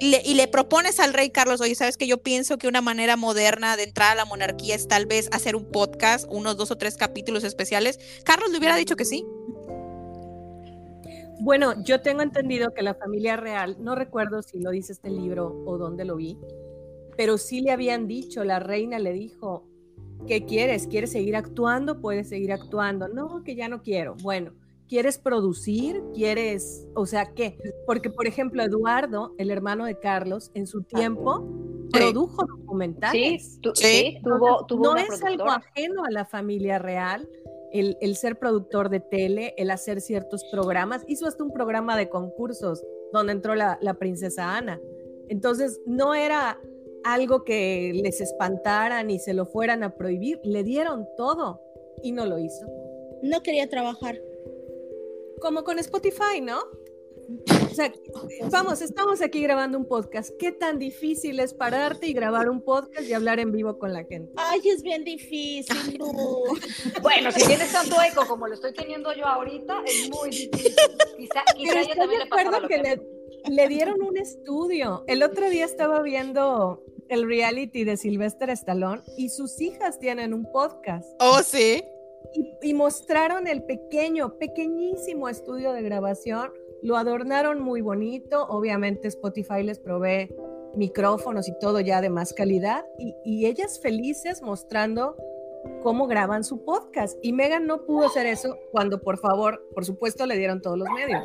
y 0.00 0.34
le 0.34 0.48
propones 0.48 0.98
al 0.98 1.12
rey 1.12 1.30
Carlos, 1.30 1.60
oye, 1.60 1.74
sabes 1.74 1.96
que 1.96 2.06
yo 2.06 2.22
pienso 2.22 2.56
que 2.56 2.68
una 2.68 2.80
manera 2.80 3.16
moderna 3.16 3.76
de 3.76 3.84
entrar 3.84 4.12
a 4.12 4.14
la 4.14 4.24
monarquía 4.24 4.74
es 4.74 4.88
tal 4.88 5.06
vez 5.06 5.28
hacer 5.32 5.56
un 5.56 5.70
podcast, 5.70 6.26
unos 6.30 6.56
dos 6.56 6.70
o 6.70 6.76
tres 6.76 6.96
capítulos 6.96 7.44
especiales, 7.44 7.98
Carlos 8.24 8.50
le 8.50 8.58
hubiera 8.58 8.76
dicho 8.76 8.96
que 8.96 9.04
sí. 9.04 9.26
Bueno, 11.42 11.82
yo 11.84 12.00
tengo 12.00 12.22
entendido 12.22 12.72
que 12.74 12.82
la 12.82 12.94
familia 12.94 13.36
real, 13.36 13.76
no 13.80 13.94
recuerdo 13.94 14.42
si 14.42 14.58
lo 14.58 14.70
dice 14.70 14.92
este 14.92 15.10
libro 15.10 15.62
o 15.66 15.78
dónde 15.78 16.04
lo 16.04 16.16
vi, 16.16 16.38
pero 17.16 17.38
sí 17.38 17.60
le 17.60 17.70
habían 17.70 18.06
dicho, 18.06 18.44
la 18.44 18.58
reina 18.58 18.98
le 18.98 19.12
dijo, 19.12 19.66
¿qué 20.26 20.44
quieres? 20.44 20.86
¿Quieres 20.86 21.12
seguir 21.12 21.36
actuando? 21.36 22.00
Puedes 22.00 22.28
seguir 22.28 22.52
actuando. 22.52 23.08
No, 23.08 23.42
que 23.42 23.54
ya 23.54 23.68
no 23.68 23.82
quiero. 23.82 24.16
Bueno, 24.22 24.52
¿quieres 24.90 25.18
producir? 25.18 26.02
¿Quieres, 26.12 26.84
o 26.94 27.06
sea, 27.06 27.32
qué? 27.32 27.56
Porque, 27.86 28.10
por 28.10 28.26
ejemplo, 28.26 28.60
Eduardo, 28.60 29.34
el 29.38 29.52
hermano 29.52 29.84
de 29.84 29.98
Carlos, 29.98 30.50
en 30.54 30.66
su 30.66 30.82
tiempo 30.82 31.48
produjo 31.92 32.44
documentales. 32.44 33.58
Sí, 33.62 33.70
sí 33.74 34.18
tuvo, 34.22 34.66
No 34.80 34.96
es 34.96 35.22
algo 35.22 35.48
ajeno 35.48 36.04
a 36.04 36.10
la 36.10 36.24
familia 36.24 36.80
real 36.80 37.28
el, 37.72 38.16
ser 38.16 38.40
productor 38.40 38.88
de 38.88 38.98
tele, 38.98 39.54
el 39.56 39.70
hacer 39.70 40.00
ciertos 40.00 40.44
programas. 40.50 41.04
Hizo 41.06 41.28
hasta 41.28 41.44
un 41.44 41.52
programa 41.52 41.96
de 41.96 42.08
concursos 42.08 42.84
donde 43.12 43.32
entró 43.32 43.54
la, 43.54 43.94
princesa 43.94 44.56
Ana. 44.56 44.80
Entonces, 45.28 45.80
no 45.86 46.14
era 46.14 46.58
algo 47.04 47.44
que 47.44 47.92
les 47.94 48.20
espantara 48.20 49.04
ni 49.04 49.20
se 49.20 49.34
lo 49.34 49.46
fueran 49.46 49.84
a 49.84 49.94
prohibir, 49.94 50.40
le 50.42 50.64
dieron 50.64 51.06
todo 51.16 51.60
y 52.02 52.10
no 52.10 52.26
lo 52.26 52.40
hizo. 52.40 52.66
No 53.22 53.40
quería 53.42 53.68
trabajar. 53.68 54.20
Como 55.40 55.64
con 55.64 55.78
Spotify, 55.78 56.40
¿no? 56.42 56.60
O 57.70 57.74
sea, 57.74 57.92
vamos, 58.50 58.82
estamos 58.82 59.22
aquí 59.22 59.42
grabando 59.42 59.78
un 59.78 59.86
podcast. 59.86 60.30
¿Qué 60.38 60.50
tan 60.50 60.78
difícil 60.78 61.38
es 61.38 61.54
pararte 61.54 62.08
y 62.08 62.12
grabar 62.12 62.50
un 62.50 62.62
podcast 62.62 63.08
y 63.08 63.12
hablar 63.12 63.38
en 63.38 63.52
vivo 63.52 63.78
con 63.78 63.92
la 63.92 64.04
gente? 64.04 64.32
Ay, 64.36 64.60
es 64.64 64.82
bien 64.82 65.04
difícil. 65.04 65.98
bueno, 67.02 67.30
si 67.30 67.46
tienes 67.46 67.72
tanto 67.72 67.96
eco 68.02 68.26
como 68.26 68.48
lo 68.48 68.54
estoy 68.54 68.72
teniendo 68.72 69.12
yo 69.14 69.24
ahorita, 69.26 69.82
es 69.86 70.10
muy 70.10 70.30
difícil. 70.30 70.74
Quizá, 71.16 71.44
quizá 71.56 71.82
yo 71.82 71.94
también 71.94 72.20
le 72.20 72.68
que, 72.68 72.78
le, 72.78 73.54
le 73.54 73.68
dieron 73.68 74.02
un 74.02 74.16
estudio. 74.16 75.04
El 75.06 75.22
otro 75.22 75.48
día 75.48 75.64
estaba 75.64 76.02
viendo 76.02 76.82
el 77.08 77.26
reality 77.28 77.84
de 77.84 77.96
Sylvester 77.96 78.50
Stallone 78.50 79.02
y 79.16 79.28
sus 79.28 79.60
hijas 79.60 79.98
tienen 79.98 80.34
un 80.34 80.50
podcast. 80.50 81.06
Oh, 81.20 81.42
sí. 81.42 81.82
Y, 82.32 82.74
mostraron 82.74 83.46
el 83.46 83.62
pequeño, 83.64 84.38
pequeñísimo 84.38 85.28
estudio 85.28 85.72
de 85.72 85.82
grabación 85.82 86.52
lo 86.82 86.96
adornaron 86.96 87.60
muy 87.60 87.82
bonito, 87.82 88.46
obviamente 88.48 89.08
Spotify 89.08 89.62
les 89.62 89.78
provee 89.78 90.34
micrófonos 90.74 91.48
y 91.48 91.58
todo 91.58 91.80
ya 91.80 92.00
de 92.00 92.08
más 92.08 92.32
calidad 92.32 92.86
y, 92.98 93.46
ellas 93.46 93.80
felices 93.80 94.42
mostrando 94.42 95.16
cómo 95.82 96.06
graban 96.06 96.42
su 96.42 96.64
podcast. 96.64 97.18
Y 97.22 97.32
Megan 97.32 97.66
no 97.66 97.84
pudo 97.84 98.06
hacer 98.06 98.26
eso 98.26 98.56
cuando 98.72 99.00
por 99.00 99.18
favor, 99.18 99.62
por 99.74 99.84
supuesto, 99.84 100.24
le 100.26 100.38
dieron 100.38 100.62
todos 100.62 100.78
los 100.78 100.88
medios. 100.90 101.22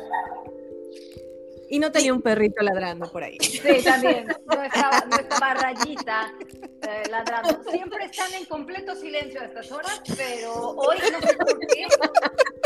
Y 1.68 1.78
no 1.78 1.90
tenía 1.90 2.12
un 2.12 2.22
perrito 2.22 2.62
ladrando 2.62 3.10
por 3.10 3.24
ahí. 3.24 3.38
Sí, 3.40 3.82
también. 3.84 4.28
No 4.46 4.62
estaba, 4.62 5.54
rayita 5.54 6.32
eh, 6.40 7.02
ladrando. 7.10 7.62
Siempre 7.70 8.04
están 8.04 8.32
en 8.34 8.44
completo 8.44 8.94
silencio 8.94 9.40
a 9.40 9.44
estas 9.46 9.72
horas, 9.72 10.02
pero 10.16 10.54
hoy 10.54 10.96
no 11.12 11.20
sé 11.20 11.36
por 11.36 11.58
qué 11.58 11.86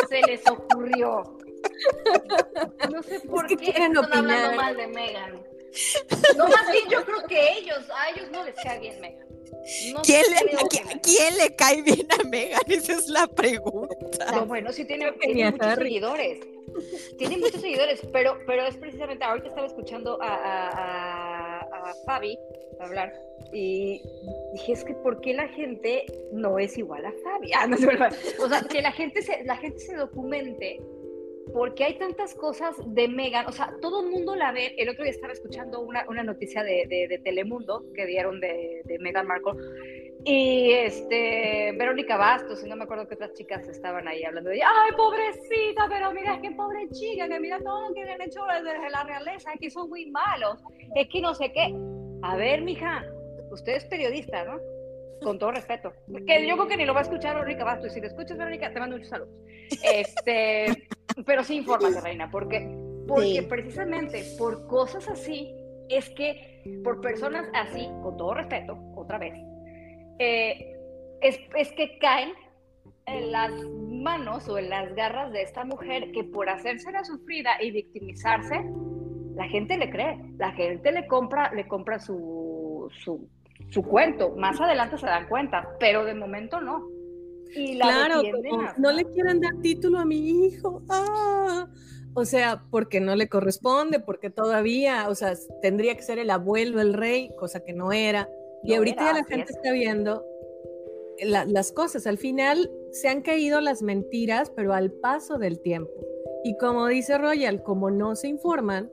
se 0.08 0.20
les 0.22 0.46
ocurrió. 0.48 1.38
No 2.90 3.02
sé 3.02 3.20
por 3.20 3.46
qué 3.46 3.70
están 3.70 3.96
hablando 3.96 4.56
mal 4.56 4.76
de 4.76 4.86
Megan. 4.88 5.42
No, 6.36 6.48
más 6.48 6.70
bien 6.70 6.88
yo 6.90 7.04
creo 7.04 7.22
que 7.26 7.58
ellos, 7.58 7.78
a 7.94 8.10
ellos 8.10 8.30
no 8.30 8.44
les 8.44 8.54
cae 8.56 8.78
bien 8.80 9.00
Megan. 9.00 9.29
¿Quién, 10.02 10.24
le, 10.30 11.00
¿quién, 11.02 11.36
le, 11.36 11.54
cae 11.54 11.82
bien 11.82 12.06
a 12.10 12.24
Megan? 12.24 12.60
Esa 12.68 12.94
es 12.94 13.08
la 13.08 13.26
pregunta. 13.26 14.32
No, 14.32 14.46
bueno, 14.46 14.72
sí 14.72 14.84
tiene, 14.84 15.12
tiene 15.12 15.50
muchos 15.50 15.74
seguidores. 15.74 16.38
Tiene 17.18 17.38
muchos 17.38 17.60
seguidores, 17.60 18.00
pero, 18.12 18.38
pero 18.46 18.66
es 18.66 18.76
precisamente, 18.76 19.24
ahorita 19.24 19.48
estaba 19.48 19.66
escuchando 19.66 20.20
a, 20.22 20.34
a, 20.34 20.68
a, 21.58 21.90
a 21.90 21.94
Fabi 22.06 22.38
hablar 22.80 23.12
y 23.52 24.02
dije, 24.52 24.72
es 24.72 24.84
que 24.84 24.94
¿por 24.94 25.20
qué 25.20 25.34
la 25.34 25.48
gente 25.48 26.04
no 26.32 26.58
es 26.58 26.78
igual 26.78 27.04
a 27.04 27.12
Fabi? 27.24 27.50
Ah, 27.54 27.66
no. 27.66 27.76
O 28.44 28.48
sea, 28.48 28.62
que 28.62 28.80
la 28.80 28.92
gente 28.92 29.22
se, 29.22 29.44
la 29.44 29.56
gente 29.56 29.78
se 29.78 29.94
documente 29.96 30.80
porque 31.52 31.84
hay 31.84 31.98
tantas 31.98 32.34
cosas 32.34 32.76
de 32.86 33.08
Megan, 33.08 33.46
o 33.46 33.52
sea, 33.52 33.74
todo 33.80 34.02
el 34.02 34.10
mundo 34.10 34.36
la 34.36 34.52
ve, 34.52 34.74
el 34.78 34.88
otro 34.88 35.04
día 35.04 35.12
estaba 35.12 35.32
escuchando 35.32 35.80
una, 35.80 36.04
una 36.08 36.22
noticia 36.22 36.62
de, 36.62 36.86
de, 36.88 37.18
Telemundo 37.18 37.84
que 37.94 38.06
dieron 38.06 38.40
de, 38.40 38.82
de 38.84 38.98
Meghan 38.98 39.26
Markle, 39.26 39.54
y 40.24 40.70
este, 40.72 41.72
Verónica 41.78 42.16
Bastos, 42.16 42.62
y 42.64 42.68
no 42.68 42.76
me 42.76 42.84
acuerdo 42.84 43.08
qué 43.08 43.14
otras 43.14 43.32
chicas 43.32 43.66
estaban 43.68 44.06
ahí 44.06 44.22
hablando 44.22 44.50
de 44.50 44.56
ella, 44.56 44.68
ay, 44.68 44.96
pobrecita, 44.96 45.86
pero 45.88 46.12
mira, 46.12 46.38
qué 46.40 46.50
pobre 46.52 46.88
chica, 46.90 47.26
que 47.26 47.40
mira 47.40 47.58
todo 47.58 47.88
lo 47.88 47.94
que 47.94 48.04
le 48.04 48.12
han 48.12 48.22
hecho 48.22 48.40
desde 48.46 48.90
la 48.90 49.02
realeza, 49.04 49.52
que 49.58 49.70
son 49.70 49.88
muy 49.88 50.10
malos, 50.10 50.62
es 50.94 51.08
que 51.08 51.20
no 51.20 51.34
sé 51.34 51.52
qué. 51.52 51.74
A 52.22 52.36
ver, 52.36 52.60
mija, 52.62 53.04
usted 53.50 53.76
es 53.76 53.84
periodista, 53.86 54.44
¿no? 54.44 54.58
Con 55.22 55.38
todo 55.38 55.52
respeto. 55.52 55.92
Que 56.26 56.46
yo 56.46 56.56
creo 56.56 56.68
que 56.68 56.76
ni 56.76 56.84
lo 56.84 56.94
va 56.94 57.00
a 57.00 57.02
escuchar 57.02 57.34
Verónica 57.34 57.64
Bastos, 57.64 57.92
y 57.92 57.94
si 57.94 58.00
lo 58.00 58.06
escuchas, 58.06 58.38
Verónica, 58.38 58.72
te 58.72 58.80
mando 58.80 58.96
muchos 58.96 59.10
saludos. 59.10 59.34
Este, 59.82 60.88
pero 61.26 61.44
sí 61.44 61.56
infórmate, 61.56 62.00
Reina, 62.00 62.30
porque, 62.30 62.60
porque 63.06 63.46
precisamente 63.48 64.24
por 64.38 64.66
cosas 64.66 65.08
así 65.08 65.54
es 65.88 66.08
que, 66.10 66.80
por 66.84 67.00
personas 67.00 67.46
así, 67.54 67.88
con 68.02 68.16
todo 68.16 68.34
respeto, 68.34 68.78
otra 68.94 69.18
vez, 69.18 69.34
eh, 70.18 70.76
es, 71.20 71.38
es 71.56 71.72
que 71.72 71.98
caen 71.98 72.32
en 73.06 73.32
las 73.32 73.50
manos 73.52 74.48
o 74.48 74.58
en 74.58 74.70
las 74.70 74.94
garras 74.94 75.32
de 75.32 75.42
esta 75.42 75.64
mujer 75.64 76.12
que 76.12 76.24
por 76.24 76.48
hacerse 76.48 76.90
la 76.92 77.04
sufrida 77.04 77.60
y 77.60 77.70
victimizarse, 77.70 78.54
la 79.34 79.48
gente 79.48 79.76
le 79.76 79.90
cree, 79.90 80.18
la 80.36 80.52
gente 80.52 80.92
le 80.92 81.06
compra, 81.06 81.52
le 81.52 81.66
compra 81.66 81.98
su, 81.98 82.88
su, 83.02 83.28
su 83.70 83.82
cuento. 83.82 84.34
Más 84.36 84.60
adelante 84.60 84.98
se 84.98 85.06
dan 85.06 85.28
cuenta, 85.28 85.76
pero 85.78 86.04
de 86.04 86.14
momento 86.14 86.60
no 86.60 87.00
claro, 87.52 88.22
no 88.78 88.92
le 88.92 89.04
quieren 89.06 89.40
dar 89.40 89.54
título 89.60 89.98
a 89.98 90.04
mi 90.04 90.46
hijo. 90.46 90.82
Ah. 90.88 91.68
O 92.14 92.24
sea, 92.24 92.64
porque 92.70 93.00
no 93.00 93.14
le 93.14 93.28
corresponde, 93.28 94.00
porque 94.00 94.30
todavía, 94.30 95.08
o 95.08 95.14
sea, 95.14 95.34
tendría 95.62 95.94
que 95.94 96.02
ser 96.02 96.18
el 96.18 96.30
abuelo, 96.30 96.80
el 96.80 96.94
rey, 96.94 97.30
cosa 97.38 97.60
que 97.60 97.72
no 97.72 97.92
era. 97.92 98.28
y 98.64 98.74
ahorita 98.74 99.04
ya 99.04 99.12
la 99.12 99.24
gente 99.24 99.52
está 99.52 99.72
viendo 99.72 100.24
las 101.22 101.72
cosas. 101.72 102.06
Al 102.06 102.18
final 102.18 102.70
se 102.90 103.08
han 103.08 103.22
caído 103.22 103.60
las 103.60 103.82
mentiras, 103.82 104.50
pero 104.50 104.74
al 104.74 104.90
paso 104.90 105.38
del 105.38 105.60
tiempo. 105.60 105.92
Y 106.42 106.56
como 106.56 106.86
dice 106.88 107.16
Royal, 107.16 107.62
como 107.62 107.90
no 107.90 108.16
se 108.16 108.28
informan, 108.28 108.90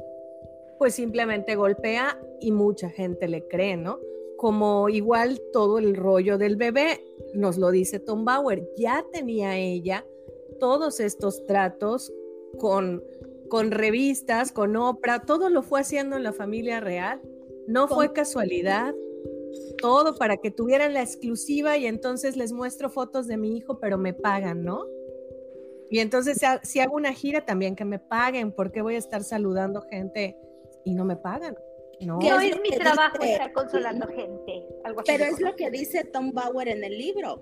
pues 0.78 0.94
simplemente 0.94 1.56
golpea 1.56 2.20
y 2.40 2.52
mucha 2.52 2.90
gente 2.90 3.28
le 3.28 3.48
cree, 3.48 3.78
¿no? 3.78 4.00
Como 4.38 4.90
igual 4.90 5.42
todo 5.52 5.80
el 5.80 5.96
rollo 5.96 6.38
del 6.38 6.56
bebé, 6.56 7.04
nos 7.34 7.58
lo 7.58 7.72
dice 7.72 8.00
Tom 8.00 8.24
Bauer, 8.24 8.70
ya 8.78 9.06
tenía 9.12 9.58
ella 9.58 10.06
todos 10.60 11.00
estos 11.00 11.46
tratos 11.46 12.14
con, 12.58 13.04
con 13.50 13.72
revistas, 13.72 14.52
con 14.52 14.76
Oprah, 14.76 15.26
todo 15.26 15.50
lo 15.50 15.64
fue 15.64 15.82
haciendo 15.82 16.16
en 16.16 16.24
la 16.24 16.34
familia 16.34 16.80
real, 16.80 17.22
no 17.68 17.88
fue 17.88 18.14
casualidad, 18.14 18.94
todo 19.80 20.16
para 20.16 20.38
que 20.38 20.52
tuvieran 20.52 20.94
la 20.94 21.02
exclusiva 21.02 21.78
y 21.78 21.86
entonces 21.86 22.38
les 22.38 22.52
muestro 22.52 22.90
fotos 22.90 23.28
de 23.28 23.38
mi 23.38 23.58
hijo, 23.58 23.80
pero 23.80 23.98
me 23.98 24.14
pagan, 24.14 24.64
¿no? 24.64 24.86
Y 25.90 26.00
entonces 26.00 26.38
si, 26.40 26.46
si 26.64 26.80
hago 26.80 26.96
una 26.96 27.14
gira 27.14 27.46
también 27.46 27.76
que 27.76 27.86
me 27.86 28.00
paguen, 28.00 28.52
porque 28.52 28.82
voy 28.82 28.96
a 28.96 29.00
estar 29.00 29.24
saludando 29.24 29.82
gente 29.82 30.38
y 30.84 30.94
no 30.94 31.06
me 31.06 31.16
pagan. 31.16 31.56
No, 32.02 32.20
es, 32.22 32.60
mi 32.62 32.70
trabajo 32.70 33.18
estar 33.22 33.52
consolando 33.54 34.08
gente. 34.08 34.66
pero 35.06 35.26
es 35.26 35.40
lo 35.40 35.56
que 35.56 35.72
dice 35.72 36.04
Tom 36.04 36.32
Bauer 36.32 36.68
en 36.68 36.84
el 36.84 36.98
libro. 36.98 37.42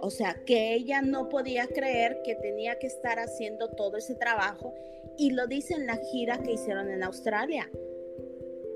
O 0.00 0.10
sea, 0.10 0.42
que 0.46 0.74
ella 0.74 1.02
no 1.02 1.28
podía 1.28 1.66
creer 1.66 2.22
que 2.24 2.34
tenía 2.36 2.78
que 2.78 2.86
estar 2.86 3.18
haciendo 3.18 3.68
todo 3.70 3.98
ese 3.98 4.14
trabajo 4.14 4.72
y 5.18 5.30
lo 5.30 5.46
dice 5.46 5.74
en 5.74 5.86
la 5.86 5.96
gira 5.96 6.38
que 6.42 6.52
hicieron 6.52 6.90
en 6.90 7.02
Australia. 7.02 7.70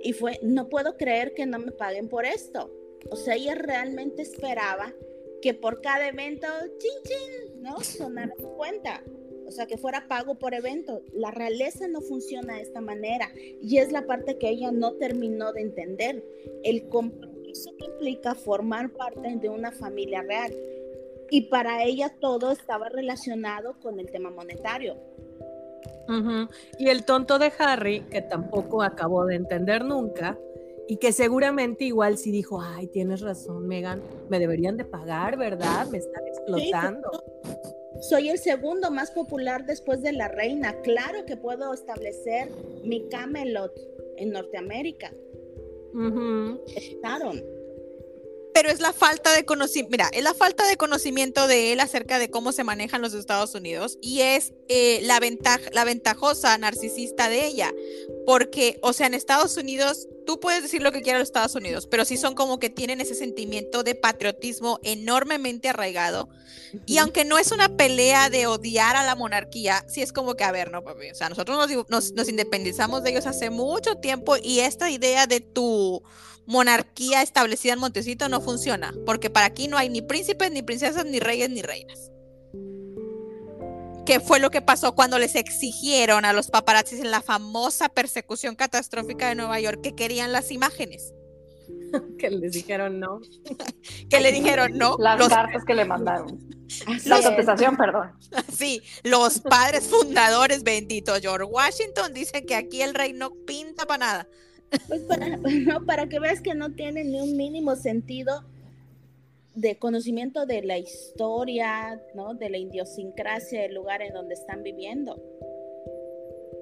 Y 0.03 0.13
fue, 0.13 0.39
no 0.43 0.69
puedo 0.69 0.99
creer 0.99 1.33
que 1.33 1.47
no 1.47 1.59
me 1.59 1.73
paguen 1.73 2.09
por 2.09 2.27
esto. 2.27 2.71
O 3.11 3.17
sea, 3.17 3.37
ella 3.37 3.55
realmente 3.55 4.21
esperaba 4.21 4.93
que 5.41 5.55
por 5.55 5.81
cada 5.81 6.09
evento, 6.09 6.47
chin, 6.79 7.03
chin, 7.05 7.63
¿no? 7.63 7.81
Sonara 7.81 8.35
su 8.39 8.49
cuenta. 8.57 9.03
O 9.47 9.51
sea, 9.51 9.67
que 9.67 9.77
fuera 9.77 10.09
pago 10.09 10.37
por 10.37 10.55
evento. 10.55 11.03
La 11.13 11.31
realeza 11.31 11.87
no 11.89 12.01
funciona 12.01 12.55
de 12.55 12.63
esta 12.63 12.81
manera. 12.81 13.31
Y 13.61 13.79
es 13.79 13.93
la 13.93 14.07
parte 14.07 14.39
que 14.39 14.49
ella 14.49 14.73
no 14.73 14.93
terminó 14.95 15.53
de 15.53 15.63
entender. 15.63 16.25
El 16.63 16.89
compromiso 16.89 17.71
que 17.79 17.85
implica 17.87 18.35
formar 18.35 18.91
parte 18.91 19.37
de 19.37 19.49
una 19.49 19.71
familia 19.71 20.23
real 20.23 20.53
y 21.31 21.43
para 21.43 21.83
ella 21.85 22.15
todo 22.21 22.53
estaba 22.53 22.89
relacionado 22.89 23.75
con 23.81 23.99
el 23.99 24.11
tema 24.11 24.31
monetario. 24.31 24.97
Y 26.79 26.89
el 26.89 27.05
tonto 27.05 27.39
de 27.39 27.51
Harry, 27.59 28.03
que 28.11 28.21
tampoco 28.23 28.83
acabó 28.83 29.25
de 29.25 29.37
entender 29.37 29.85
nunca, 29.85 30.39
y 30.87 30.99
que 30.99 31.13
seguramente 31.13 31.85
igual 31.85 32.19
sí 32.19 32.31
dijo, 32.31 32.61
ay, 32.61 32.89
tienes 32.89 33.23
razón, 33.23 33.67
Megan, 33.67 34.03
me 34.29 34.39
deberían 34.39 34.77
de 34.77 34.85
pagar, 34.85 35.39
¿verdad? 35.39 35.87
Me 35.89 35.99
están 35.99 36.27
explotando. 36.27 37.11
Soy 38.09 38.29
el 38.29 38.39
segundo 38.39 38.91
más 38.91 39.11
popular 39.11 39.67
después 39.67 40.03
de 40.03 40.13
la 40.13 40.29
reina. 40.29 40.81
Claro 40.83 41.25
que 41.27 41.37
puedo 41.37 41.73
establecer 41.73 42.51
mi 42.85 43.09
Camelot 43.09 43.73
en 44.17 44.31
Norteamérica. 44.31 45.13
Uh 45.95 46.59
pero 48.55 48.71
es 48.71 48.81
la 48.81 48.93
falta 48.93 49.35
de 49.35 49.45
conocimiento, 49.45 49.91
mira, 49.91 50.09
es 50.13 50.23
la 50.23 50.33
falta 50.33 50.67
de 50.69 50.77
conocimiento 50.77 51.49
de 51.49 51.73
él 51.73 51.81
acerca 51.81 52.21
de 52.21 52.31
cómo 52.31 52.53
se 52.53 52.63
manejan 52.63 53.03
los 53.03 53.13
Estados 53.13 53.53
Unidos 53.57 53.99
y 54.01 54.21
es 54.21 54.55
eh, 54.69 55.01
la, 55.03 55.19
ventaja, 55.19 55.69
la 55.73 55.85
ventajosa 55.85 56.57
narcisista 56.57 57.29
de 57.29 57.47
ella, 57.47 57.75
porque, 58.25 58.79
o 58.81 58.93
sea, 58.93 59.09
en 59.09 59.15
Estados 59.15 59.57
Unidos, 59.57 60.07
tú 60.25 60.41
puedes 60.41 60.63
decir 60.63 60.83
lo 60.83 60.93
que 60.93 61.03
quieras 61.03 61.21
los 61.21 61.29
Estados 61.29 61.55
Unidos, 61.55 61.87
pero 61.87 62.05
sí 62.05 62.17
son 62.17 62.35
como 62.35 62.59
que 62.59 62.71
tienen 62.71 63.01
ese 63.01 63.15
sentimiento 63.15 63.83
de 63.83 63.95
patriotismo 63.95 64.81
enormemente 64.83 65.69
arraigado. 65.69 66.29
Y 66.87 66.99
aunque 66.99 67.25
no 67.25 67.39
es 67.39 67.53
una 67.53 67.77
pelea 67.77 68.31
de 68.31 68.47
odiar 68.47 68.97
a 68.97 69.05
la 69.05 69.15
monarquía, 69.15 69.85
sí 69.89 70.03
es 70.03 70.13
como 70.13 70.35
que, 70.35 70.45
a 70.45 70.53
ver, 70.53 70.71
no, 70.71 70.83
papi, 70.83 71.11
o 71.11 71.15
sea, 71.15 71.29
nosotros 71.29 71.57
nos, 71.57 71.89
nos, 71.89 72.13
nos 72.13 72.29
independizamos 72.29 73.03
de 73.03 73.11
ellos 73.11 73.27
hace 73.27 73.51
mucho 73.51 73.97
tiempo 73.97 74.37
y 74.43 74.61
esta 74.61 74.91
idea 74.91 75.27
de 75.27 75.41
tu 75.41 76.03
monarquía 76.47 77.23
establecida 77.23 77.73
en 77.73 77.79
Montecito 77.79 78.29
no 78.29 78.41
funciona, 78.41 78.95
porque 79.07 79.31
para 79.31 79.47
aquí 79.47 79.69
no 79.69 79.79
hay 79.79 79.89
ni 79.89 80.03
príncipes, 80.03 80.51
ni 80.51 80.63
princesas, 80.63 81.05
ni 81.07 81.21
reyes, 81.21 81.51
ni 81.51 81.63
reinas. 81.63 82.11
¿Qué 84.07 84.21
fue 84.21 84.39
lo 84.39 84.51
que 84.51 84.61
pasó 84.61 84.95
cuando 84.95 85.19
les 85.19 85.35
exigieron 85.35 86.27
a 86.27 86.35
los 86.35 86.51
paparazzis 86.51 87.01
en 87.01 87.11
la 87.11 87.23
famosa 87.23 87.89
persecución 87.89 88.55
catastrófica 88.55 89.29
de 89.29 89.35
Nueva 89.35 89.59
York 89.61 89.81
que 89.83 89.95
querían 89.95 90.31
las 90.31 90.51
imágenes? 90.51 91.15
que 92.19 92.31
les 92.31 92.53
dijeron 92.53 93.01
no. 93.01 93.21
que 94.11 94.21
le 94.21 94.33
dijeron 94.33 94.77
no. 94.77 94.97
Las 94.99 95.29
cartas 95.29 95.65
que 95.65 95.75
le 95.75 95.87
mandaron. 95.87 96.39
la 97.07 97.23
contestación, 97.23 97.77
perdón. 97.77 98.13
Sí, 98.53 98.83
los 99.03 99.41
padres 99.41 99.89
fundadores, 99.89 100.63
bendito 100.63 101.15
George 101.21 101.45
Washington, 101.45 102.13
dicen 102.13 102.45
que 102.45 102.57
aquí 102.57 102.83
el 102.83 102.95
rey 102.95 103.13
no 103.15 103.33
pinta 103.47 103.87
para 103.87 104.07
nada. 104.07 104.29
Pues 104.89 105.03
para, 105.03 105.39
para 105.87 106.09
que 106.09 106.19
veas 106.19 106.41
que 106.41 106.55
no 106.55 106.73
tiene 106.73 107.05
ni 107.05 107.21
un 107.21 107.37
mínimo 107.37 107.77
sentido 107.77 108.45
de 109.55 109.77
conocimiento 109.79 110.47
de 110.47 110.63
la 110.63 110.79
historia, 110.79 112.03
¿no? 112.15 112.35
De 112.35 112.51
la 112.51 112.59
idiosincrasia 112.59 113.63
del 113.63 113.75
lugar 113.75 114.03
en 114.03 114.13
donde 114.13 114.35
están 114.35 114.63
viviendo. 114.63 115.23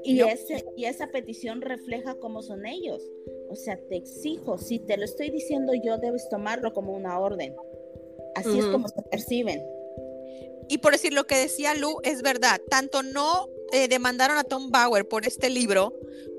Y, 0.05 0.21
ese, 0.21 0.65
y 0.77 0.87
esa 0.87 1.07
petición 1.09 1.61
refleja 1.61 2.17
cómo 2.17 2.43
son 2.43 2.67
ellos. 2.67 3.03
O 3.49 3.55
sea, 3.55 3.79
te 3.89 3.97
exijo, 3.97 4.59
si 4.59 4.79
te 4.79 4.97
lo 4.97 5.05
estoy 5.05 5.31
diciendo 5.31 5.73
yo, 5.75 5.99
debes 5.99 6.29
tomarlo 6.29 6.73
como 6.73 6.93
una 6.93 7.19
orden. 7.21 7.55
Así 8.35 8.59
es 8.59 8.67
como 8.67 8.89
se 8.89 9.03
perciben. 9.03 9.63
Y 10.69 10.79
por 10.79 10.93
decir 10.93 11.13
lo 11.13 11.25
que 11.25 11.37
decía 11.37 11.75
Lu, 11.75 11.99
es 12.03 12.23
verdad, 12.23 12.61
tanto 12.71 13.03
no 13.03 13.49
eh, 13.73 13.89
demandaron 13.89 14.39
a 14.39 14.45
Tom 14.45 14.71
Bauer 14.71 15.07
por 15.07 15.27
este 15.27 15.51
libro, 15.51 15.95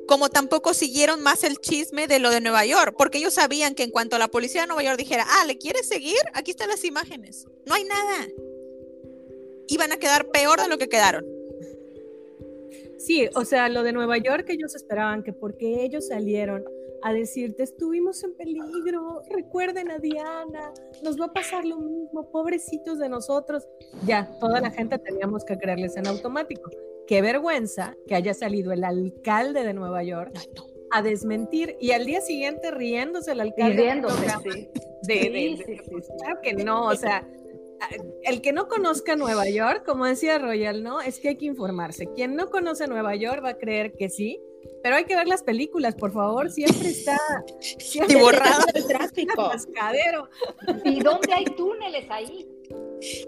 como 0.08 0.30
tampoco 0.30 0.74
siguieron 0.74 1.22
más 1.22 1.44
el 1.44 1.58
chisme 1.58 2.08
de 2.08 2.20
lo 2.20 2.30
de 2.30 2.42
Nueva 2.42 2.66
York, 2.66 2.96
porque 2.98 3.20
ellos 3.20 3.34
sabían 3.34 3.76
que 3.76 3.84
en 3.84 3.92
cuanto 3.92 4.18
la 4.18 4.28
policía 4.28 4.62
de 4.62 4.68
Nueva 4.68 4.84
York 4.84 4.98
dijera, 4.98 5.26
ah, 5.28 5.46
¿le 5.46 5.58
quieres 5.58 5.88
seguir? 5.88 6.20
Aquí 6.34 6.52
están 6.52 6.70
las 6.70 6.84
imágenes. 6.84 7.48
No 7.66 7.76
hay 7.76 7.84
nada. 7.86 8.28
Iban 9.68 9.92
a 9.92 9.98
quedar 9.98 10.30
peor 10.30 10.62
de 10.62 10.68
lo 10.68 10.78
que 10.78 10.90
quedaron. 10.90 11.26
Sí, 12.98 13.28
o 13.36 13.44
sea, 13.44 13.68
lo 13.70 13.84
de 13.84 13.92
Nueva 13.92 14.18
York 14.18 14.46
ellos 14.50 14.76
esperaban 14.76 15.24
que 15.24 15.34
porque 15.34 15.84
ellos 15.84 16.08
salieron 16.08 16.64
a 17.04 17.14
decirte, 17.14 17.64
estuvimos 17.64 18.24
en 18.24 18.36
peligro, 18.36 19.22
recuerden 19.30 19.92
a 19.92 20.00
Diana, 20.00 20.74
nos 21.04 21.20
va 21.20 21.26
a 21.26 21.34
pasar 21.34 21.66
lo 21.66 21.78
mismo, 21.78 22.30
pobrecitos 22.32 22.98
de 22.98 23.10
nosotros. 23.10 23.68
Ya, 24.06 24.30
toda 24.40 24.62
la 24.62 24.72
gente 24.72 24.98
teníamos 24.98 25.44
que 25.44 25.58
creerles 25.58 25.98
en 25.98 26.08
automático 26.08 26.72
qué 27.06 27.22
vergüenza 27.22 27.96
que 28.08 28.16
haya 28.16 28.34
salido 28.34 28.72
el 28.72 28.84
alcalde 28.84 29.64
de 29.64 29.74
Nueva 29.74 30.04
York 30.04 30.34
a 30.92 31.02
desmentir 31.02 31.76
y 31.80 31.92
al 31.92 32.06
día 32.06 32.22
siguiente 32.22 32.72
riéndose 32.72 33.34
el 33.34 33.42
alcalde. 33.42 33.82
riéndose, 33.82 34.28
sí. 34.44 34.70
De, 35.04 35.82
claro 36.18 36.40
que 36.42 36.54
no, 36.54 36.86
o 36.86 36.96
sea, 36.96 37.28
el 38.24 38.42
que 38.42 38.54
no 38.54 38.68
conozca 38.68 39.16
Nueva 39.16 39.50
York, 39.50 39.84
como 39.86 40.06
decía 40.06 40.38
Royal, 40.38 40.84
¿no? 40.84 41.02
Es 41.02 41.20
que 41.20 41.30
hay 41.30 41.36
que 41.36 41.46
informarse. 41.46 42.08
Quien 42.16 42.36
no 42.36 42.50
conoce 42.50 42.88
Nueva 42.88 43.16
York 43.16 43.44
va 43.44 43.50
a 43.50 43.58
creer 43.58 43.94
que 43.94 44.10
sí, 44.10 44.40
pero 44.84 44.98
hay 44.98 45.06
que 45.06 45.16
ver 45.16 45.28
las 45.28 45.42
películas, 45.42 45.96
por 45.96 46.12
favor, 46.12 46.52
siempre 46.52 46.90
está 46.90 47.18
siempre 47.60 48.22
borrado 48.22 48.66
el 48.74 48.86
tráfico. 48.86 49.50
¿Y 50.84 51.00
dónde 51.00 51.34
hay 51.34 51.46
túneles 51.46 52.06
ahí? 52.10 52.48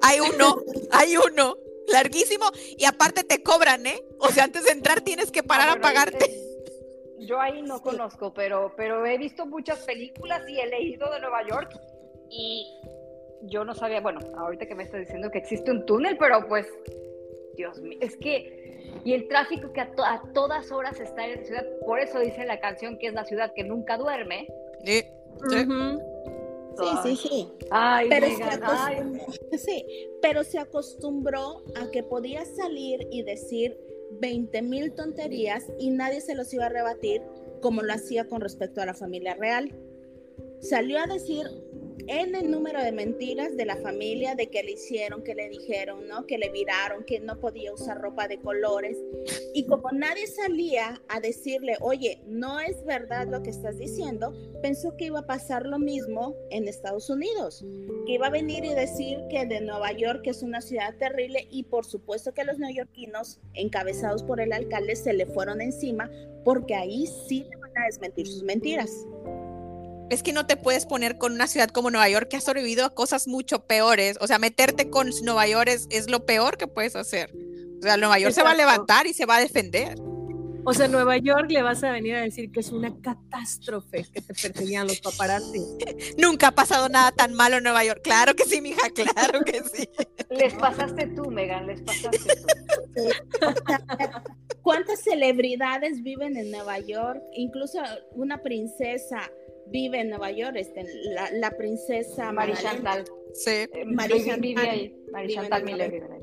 Hay 0.02 0.20
uno, 0.20 0.58
hay 0.92 1.16
uno 1.16 1.56
larguísimo 1.88 2.46
y 2.78 2.84
aparte 2.84 3.24
te 3.24 3.42
cobran, 3.42 3.88
¿eh? 3.88 4.04
O 4.20 4.28
sea, 4.28 4.44
antes 4.44 4.66
de 4.66 4.72
entrar 4.72 5.00
tienes 5.00 5.32
que 5.32 5.44
parar 5.44 5.78
a 5.78 5.82
pagarte. 5.82 6.30
yo 7.20 7.40
ahí 7.40 7.62
no 7.62 7.82
conozco, 7.82 8.34
pero, 8.34 8.74
pero 8.76 9.06
he 9.06 9.18
visto 9.18 9.46
muchas 9.46 9.80
películas 9.80 10.44
y 10.50 10.60
he 10.60 10.68
leído 10.68 11.10
de 11.10 11.22
Nueva 11.22 11.48
York 11.48 11.72
y 12.30 12.68
yo 13.44 13.64
no 13.64 13.74
sabía, 13.74 14.02
bueno, 14.02 14.20
ahorita 14.38 14.66
que 14.66 14.76
me 14.76 14.84
estás 14.84 15.00
diciendo 15.00 15.30
que 15.32 15.38
existe 15.38 15.72
un 15.72 15.86
túnel, 15.86 16.18
pero 16.18 16.46
pues, 16.50 16.68
Dios 17.56 17.82
mío, 17.82 17.98
es 18.02 18.16
que, 18.18 19.02
y 19.04 19.14
el 19.14 19.28
tráfico 19.28 19.72
que 19.74 19.82
a, 19.82 19.92
todas 20.34 20.72
horas 20.72 21.00
está 21.00 21.26
en 21.26 21.40
la 21.40 21.46
ciudad, 21.46 21.66
por 21.86 22.00
eso 22.00 22.20
dice 22.20 22.46
la 22.46 22.60
canción 22.60 22.98
que 22.98 23.08
es 23.08 23.14
la 23.14 23.26
ciudad 23.26 23.54
que 23.56 23.64
nunca 23.64 23.98
duerme. 23.98 24.48
Sí, 24.84 25.04
sí. 25.50 25.66
Sí, 26.78 26.86
sí, 27.04 27.16
sí. 27.16 27.48
Ay, 27.72 28.10
pero, 28.10 28.28
se 28.28 29.58
sí, 29.58 29.86
pero 30.22 30.44
se 30.44 30.60
acostumbró 30.60 31.64
a 31.76 31.90
que 31.92 32.04
podía 32.04 32.44
salir 32.44 33.08
y 33.12 33.24
decir 33.24 33.78
20 34.20 34.62
mil 34.62 34.94
tonterías 34.94 35.72
y 35.80 35.90
nadie 35.90 36.22
se 36.22 36.36
los 36.36 36.54
iba 36.54 36.66
a 36.66 36.70
rebatir 36.70 37.22
como 37.62 37.82
lo 37.82 37.94
hacía 37.94 38.28
con 38.28 38.42
respecto 38.42 38.82
a 38.82 38.86
la 38.86 38.94
familia 38.94 39.36
real. 39.36 39.74
Salió 40.60 41.00
a 41.00 41.08
decir 41.08 41.48
en 42.08 42.36
el 42.36 42.52
número 42.52 42.84
de 42.84 42.92
mentiras 42.92 43.56
de 43.58 43.66
la 43.66 43.78
familia, 43.78 44.36
de 44.36 44.48
que 44.50 44.64
le 44.64 44.74
hicieron, 44.74 45.24
que 45.24 45.36
le 45.36 45.50
dijeron, 45.50 46.08
¿no? 46.08 46.26
Que 46.26 46.38
le 46.38 46.50
viraron, 46.50 47.04
que 47.04 47.20
no 47.20 47.40
podía 47.40 47.74
usar 47.74 48.00
ropa 48.00 48.28
de 48.28 48.40
colores. 48.40 48.98
Y 49.54 49.66
como 49.66 49.92
nadie 49.92 50.28
salía 50.28 51.02
a 51.08 51.20
decirle, 51.20 51.78
oye, 51.82 52.22
no 52.28 52.60
es 52.60 52.84
verdad 52.86 53.28
lo 53.28 53.42
que 53.42 53.50
estás 53.50 53.78
diciendo, 53.78 54.34
pensó 54.62 54.96
que 54.98 55.06
iba 55.06 55.20
a 55.20 55.28
pasar 55.28 55.66
lo 55.66 55.80
mismo 55.80 56.36
en 56.52 56.68
Estados 56.68 57.10
Unidos, 57.10 57.66
que 58.06 58.14
iba 58.14 58.28
a 58.28 58.32
venir 58.32 58.66
y 58.66 58.74
decir 58.74 59.20
que 59.30 59.46
de 59.46 59.62
Nueva 59.62 59.92
York 59.92 60.22
es 60.26 60.44
una 60.44 60.62
ciudad 60.62 60.96
terrible 60.98 61.48
y 61.50 61.64
por 61.64 61.86
supuesto 61.86 62.34
que 62.34 62.44
los 62.44 62.60
neoyorquinos, 62.60 63.40
encabezados 63.54 64.24
por 64.24 64.40
el 64.40 64.54
alcalde, 64.54 64.96
se 64.96 65.14
le 65.14 65.26
fueron 65.26 65.62
encima 65.62 66.10
porque 66.44 66.76
ahí 66.76 67.08
sí 67.28 67.46
le 67.50 67.58
van 67.58 67.78
a 67.78 67.86
desmentir 67.86 68.28
sus 68.28 68.44
mentiras 68.44 69.06
es 70.10 70.24
que 70.24 70.34
no 70.34 70.46
te 70.46 70.58
puedes 70.58 70.86
poner 70.86 71.18
con 71.18 71.34
una 71.34 71.48
ciudad 71.48 71.70
como 71.70 71.90
Nueva 71.90 72.10
York 72.10 72.28
que 72.30 72.38
ha 72.38 72.42
sobrevivido 72.42 72.86
a 72.86 72.94
cosas 72.94 73.28
mucho 73.28 73.66
peores. 73.66 74.18
O 74.22 74.28
sea, 74.28 74.40
meterte 74.40 74.90
con 74.90 75.10
Nueva 75.24 75.48
York 75.48 75.70
es, 75.90 76.10
lo 76.10 76.26
peor 76.26 76.58
que 76.58 76.68
puedes 76.68 76.96
hacer. 76.96 77.32
O 77.80 77.82
sea, 77.82 77.98
Nueva 77.98 78.20
York 78.20 78.34
se 78.34 78.44
va 78.44 78.52
a 78.52 78.56
levantar 78.56 79.08
y 79.08 79.14
se 79.14 79.26
va 79.26 79.38
a 79.38 79.40
defender. 79.40 79.96
O 80.68 80.74
sea, 80.74 80.88
Nueva 80.88 81.18
York 81.18 81.52
le 81.52 81.62
vas 81.62 81.84
a 81.84 81.92
venir 81.92 82.16
a 82.16 82.22
decir 82.22 82.52
que 82.52 82.60
es 82.60 82.72
una 82.72 82.92
catástrofe 83.00 84.04
que 84.12 84.22
te 84.22 84.34
perseguían 84.34 84.88
los 84.88 85.00
paparazzi. 85.00 85.62
Nunca 86.18 86.48
ha 86.48 86.52
pasado 86.52 86.90
nada 86.90 87.12
tan 87.12 87.36
malo 87.36 87.58
en 87.58 87.64
Nueva 87.64 87.84
York. 87.84 88.02
Claro 88.04 88.36
que 88.36 88.46
sí, 88.46 88.62
mija, 88.62 88.90
claro 88.90 89.42
que 89.42 89.62
sí. 89.62 89.88
Les 90.32 90.56
pasaste 90.56 91.06
tú, 91.16 91.30
Megan, 91.30 91.68
les 91.68 91.82
pasaste 91.82 92.36
tú. 92.36 93.48
¿Cuántas 94.64 95.04
celebridades 95.04 96.02
viven 96.02 96.36
en 96.36 96.50
Nueva 96.50 96.80
York? 96.80 97.22
Incluso 97.34 97.80
una 98.14 98.42
princesa 98.42 99.30
vive 99.68 100.00
en 100.02 100.10
Nueva 100.10 100.32
York, 100.32 100.56
este, 100.58 100.84
la, 101.14 101.30
la 101.32 101.52
princesa. 101.52 102.32
Chantal. 102.62 103.06
Sí. 103.34 103.50
Eh, 103.52 103.70
Marie 103.86 104.18
vive- 104.18 104.26
Chantal. 104.56 104.70
ahí. 104.70 104.96
En 105.24 105.30
Chantal 105.30 105.64
Miller 105.64 105.92
vive 105.92 106.06
ahí. 106.12 106.22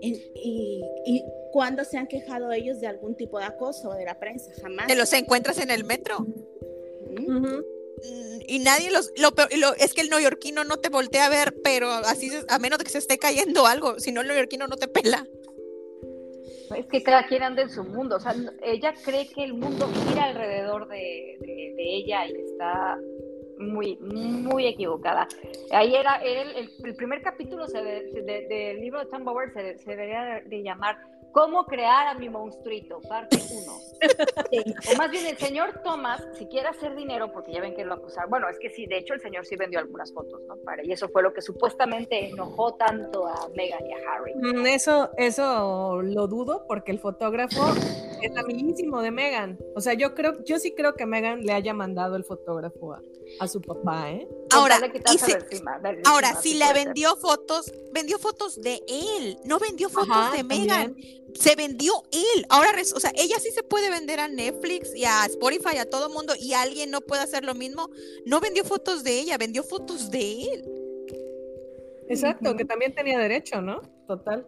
Y, 0.00 0.12
y, 0.36 0.82
y 1.06 1.24
¿cuándo 1.52 1.84
se 1.84 1.98
han 1.98 2.06
quejado 2.06 2.52
ellos 2.52 2.80
de 2.80 2.86
algún 2.86 3.16
tipo 3.16 3.38
de 3.38 3.46
acoso 3.46 3.92
de 3.94 4.04
la 4.04 4.18
prensa? 4.20 4.52
Jamás. 4.62 4.86
Te 4.86 4.94
los 4.94 5.12
encuentras 5.12 5.58
en 5.58 5.70
el 5.70 5.84
metro. 5.84 6.20
¿Mm? 6.20 7.36
Ujú. 7.36 7.56
Mm, 8.04 8.38
Y 8.46 8.58
nadie 8.60 8.90
los. 8.92 9.10
Lo, 9.16 9.30
lo- 9.56 9.74
es 9.74 9.94
que 9.94 10.02
el 10.02 10.10
neoyorquino 10.10 10.62
no 10.64 10.76
te 10.76 10.88
voltea 10.88 11.26
a 11.26 11.30
ver, 11.30 11.56
pero 11.64 11.88
así, 11.90 12.30
a 12.48 12.58
menos 12.60 12.78
de 12.78 12.84
que 12.84 12.90
se 12.92 12.98
esté 12.98 13.18
cayendo 13.18 13.66
algo. 13.66 13.98
Si 13.98 14.12
no, 14.12 14.20
el 14.20 14.28
neoyorquino 14.28 14.68
no 14.68 14.76
te 14.76 14.86
pela. 14.86 15.26
Es 16.76 16.86
que 16.86 17.02
cada 17.02 17.26
quien 17.26 17.42
anda 17.42 17.62
en 17.62 17.70
su 17.70 17.82
mundo. 17.82 18.16
O 18.16 18.20
sea, 18.20 18.34
ella 18.62 18.94
cree 19.04 19.26
que 19.28 19.42
el 19.42 19.54
mundo 19.54 19.88
gira 20.06 20.24
alrededor 20.24 20.86
de, 20.88 21.38
de- 21.40 21.74
de 21.76 21.96
ella 21.96 22.26
y 22.26 22.34
está 22.58 22.98
muy, 23.60 23.96
muy 24.00 24.66
equivocada. 24.66 25.26
Ahí 25.70 25.94
era 25.94 26.16
el, 26.16 26.68
el- 26.84 26.94
primer 26.96 27.22
capítulo 27.22 27.66
se 27.68 27.82
de- 27.82 28.46
del 28.48 28.80
libro 28.80 29.00
de 29.00 29.06
Tom 29.06 29.24
Bauer 29.24 29.52
se, 29.52 29.78
se 29.78 29.90
debería 29.90 30.42
de 30.44 30.62
llamar 30.62 30.96
¿Cómo 31.38 31.66
crear 31.66 32.08
a 32.08 32.14
mi 32.14 32.28
monstruito? 32.28 33.00
Parte 33.08 33.36
1. 33.36 33.72
Sí. 34.50 34.74
O 34.92 34.96
más 34.96 35.08
bien 35.08 35.24
el 35.26 35.36
señor 35.36 35.82
Thomas, 35.84 36.20
si 36.34 36.46
quiere 36.46 36.66
hacer 36.66 36.96
dinero, 36.96 37.30
porque 37.32 37.52
ya 37.52 37.60
ven 37.60 37.76
que 37.76 37.84
lo 37.84 37.94
acusaron. 37.94 38.28
Bueno, 38.28 38.48
es 38.48 38.58
que 38.58 38.70
sí, 38.70 38.86
de 38.86 38.98
hecho 38.98 39.14
el 39.14 39.20
señor 39.20 39.46
sí 39.46 39.54
vendió 39.54 39.78
algunas 39.78 40.12
fotos, 40.12 40.42
¿no? 40.48 40.56
Para, 40.64 40.84
y 40.84 40.90
eso 40.90 41.08
fue 41.08 41.22
lo 41.22 41.32
que 41.32 41.40
supuestamente 41.40 42.28
enojó 42.28 42.74
tanto 42.74 43.28
a 43.28 43.48
Meghan 43.54 43.86
y 43.86 43.92
a 43.92 43.98
Harry. 44.10 44.34
Mm, 44.34 44.66
Eso, 44.66 45.10
eso 45.16 46.02
lo 46.02 46.26
dudo 46.26 46.64
porque 46.66 46.90
el 46.90 46.98
fotógrafo 46.98 47.62
es 48.20 48.36
amiguísimo 48.36 49.00
de 49.00 49.12
Megan. 49.12 49.58
O 49.76 49.80
sea, 49.80 49.94
yo 49.94 50.14
creo, 50.16 50.42
yo 50.44 50.58
sí 50.58 50.74
creo 50.74 50.94
que 50.94 51.06
Megan 51.06 51.42
le 51.42 51.52
haya 51.52 51.72
mandado 51.72 52.16
el 52.16 52.24
fotógrafo 52.24 52.94
a, 52.94 53.02
a 53.40 53.46
su 53.48 53.60
papá, 53.60 54.10
¿eh? 54.10 54.28
Ahora, 54.50 54.80
y 55.12 55.18
si- 55.18 55.32
encima, 55.32 55.80
Ahora, 56.04 56.30
encima, 56.30 56.42
si 56.42 56.58
ser. 56.58 56.74
vendió 56.86 57.16
fotos, 57.16 57.72
vendió 57.92 58.18
fotos 58.18 58.60
de 58.60 58.82
él, 58.88 59.38
no 59.44 59.58
vendió 59.58 59.88
fotos 59.88 60.08
Ajá, 60.10 60.32
de 60.32 60.38
también. 60.38 60.62
Megan. 60.66 60.96
Se 61.38 61.54
vendió 61.54 61.92
él. 62.10 62.46
Ahora, 62.48 62.72
o 62.94 63.00
sea, 63.00 63.12
ella 63.14 63.36
sí 63.38 63.50
se 63.52 63.62
puede 63.62 63.90
vender 63.90 64.18
a 64.18 64.28
Netflix 64.28 64.94
y 64.96 65.04
a 65.04 65.24
Spotify, 65.26 65.76
a 65.78 65.88
todo 65.88 66.08
mundo, 66.08 66.34
y 66.38 66.54
alguien 66.54 66.90
no 66.90 67.00
puede 67.00 67.22
hacer 67.22 67.44
lo 67.44 67.54
mismo. 67.54 67.90
No 68.24 68.40
vendió 68.40 68.64
fotos 68.64 69.04
de 69.04 69.20
ella, 69.20 69.36
vendió 69.38 69.62
fotos 69.62 70.10
de 70.10 70.42
él. 70.44 70.64
Exacto, 72.08 72.56
que 72.56 72.64
también 72.64 72.94
tenía 72.94 73.18
derecho, 73.18 73.60
¿no? 73.60 73.82
Total. 74.06 74.46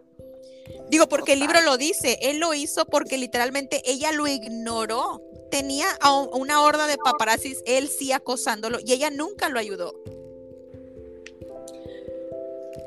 Digo, 0.89 1.07
porque 1.07 1.33
el 1.33 1.39
libro 1.39 1.61
lo 1.61 1.77
dice, 1.77 2.17
él 2.21 2.39
lo 2.39 2.53
hizo 2.53 2.85
porque 2.85 3.17
literalmente 3.17 3.81
ella 3.85 4.11
lo 4.11 4.27
ignoró. 4.27 5.21
Tenía 5.51 5.85
a 5.99 6.19
un- 6.19 6.29
una 6.33 6.63
horda 6.63 6.87
de 6.87 6.97
paparazzis, 6.97 7.61
él 7.65 7.87
sí 7.89 8.11
acosándolo, 8.11 8.79
y 8.83 8.93
ella 8.93 9.11
nunca 9.11 9.49
lo 9.49 9.59
ayudó. 9.59 9.93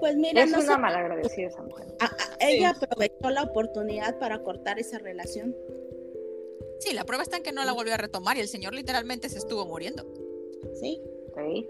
Pues 0.01 0.17
mira, 0.17 0.43
Es 0.43 0.51
no 0.51 0.59
una 0.61 0.77
malagradecida 0.79 1.49
esa 1.49 1.63
mujer. 1.63 1.87
a- 2.01 2.07
a- 2.07 2.37
ella 2.41 2.71
aprovechó 2.71 3.31
la 3.31 3.43
oportunidad 3.45 4.19
para 4.19 4.43
cortar 4.43 4.79
esa 4.79 4.99
relación. 4.99 5.55
Sí, 6.81 6.93
la 6.93 7.05
prueba 7.05 7.23
está 7.23 7.37
en 7.39 7.43
que 7.43 7.53
no 7.53 7.65
la 7.65 7.73
volvió 7.73 7.95
a 7.95 7.97
retomar 7.97 8.37
y 8.37 8.41
el 8.41 8.49
señor 8.49 8.75
literalmente 8.75 9.29
se 9.29 9.39
estuvo 9.39 9.65
muriendo. 9.65 10.05
¿sí? 10.81 11.01
Sí. 11.37 11.69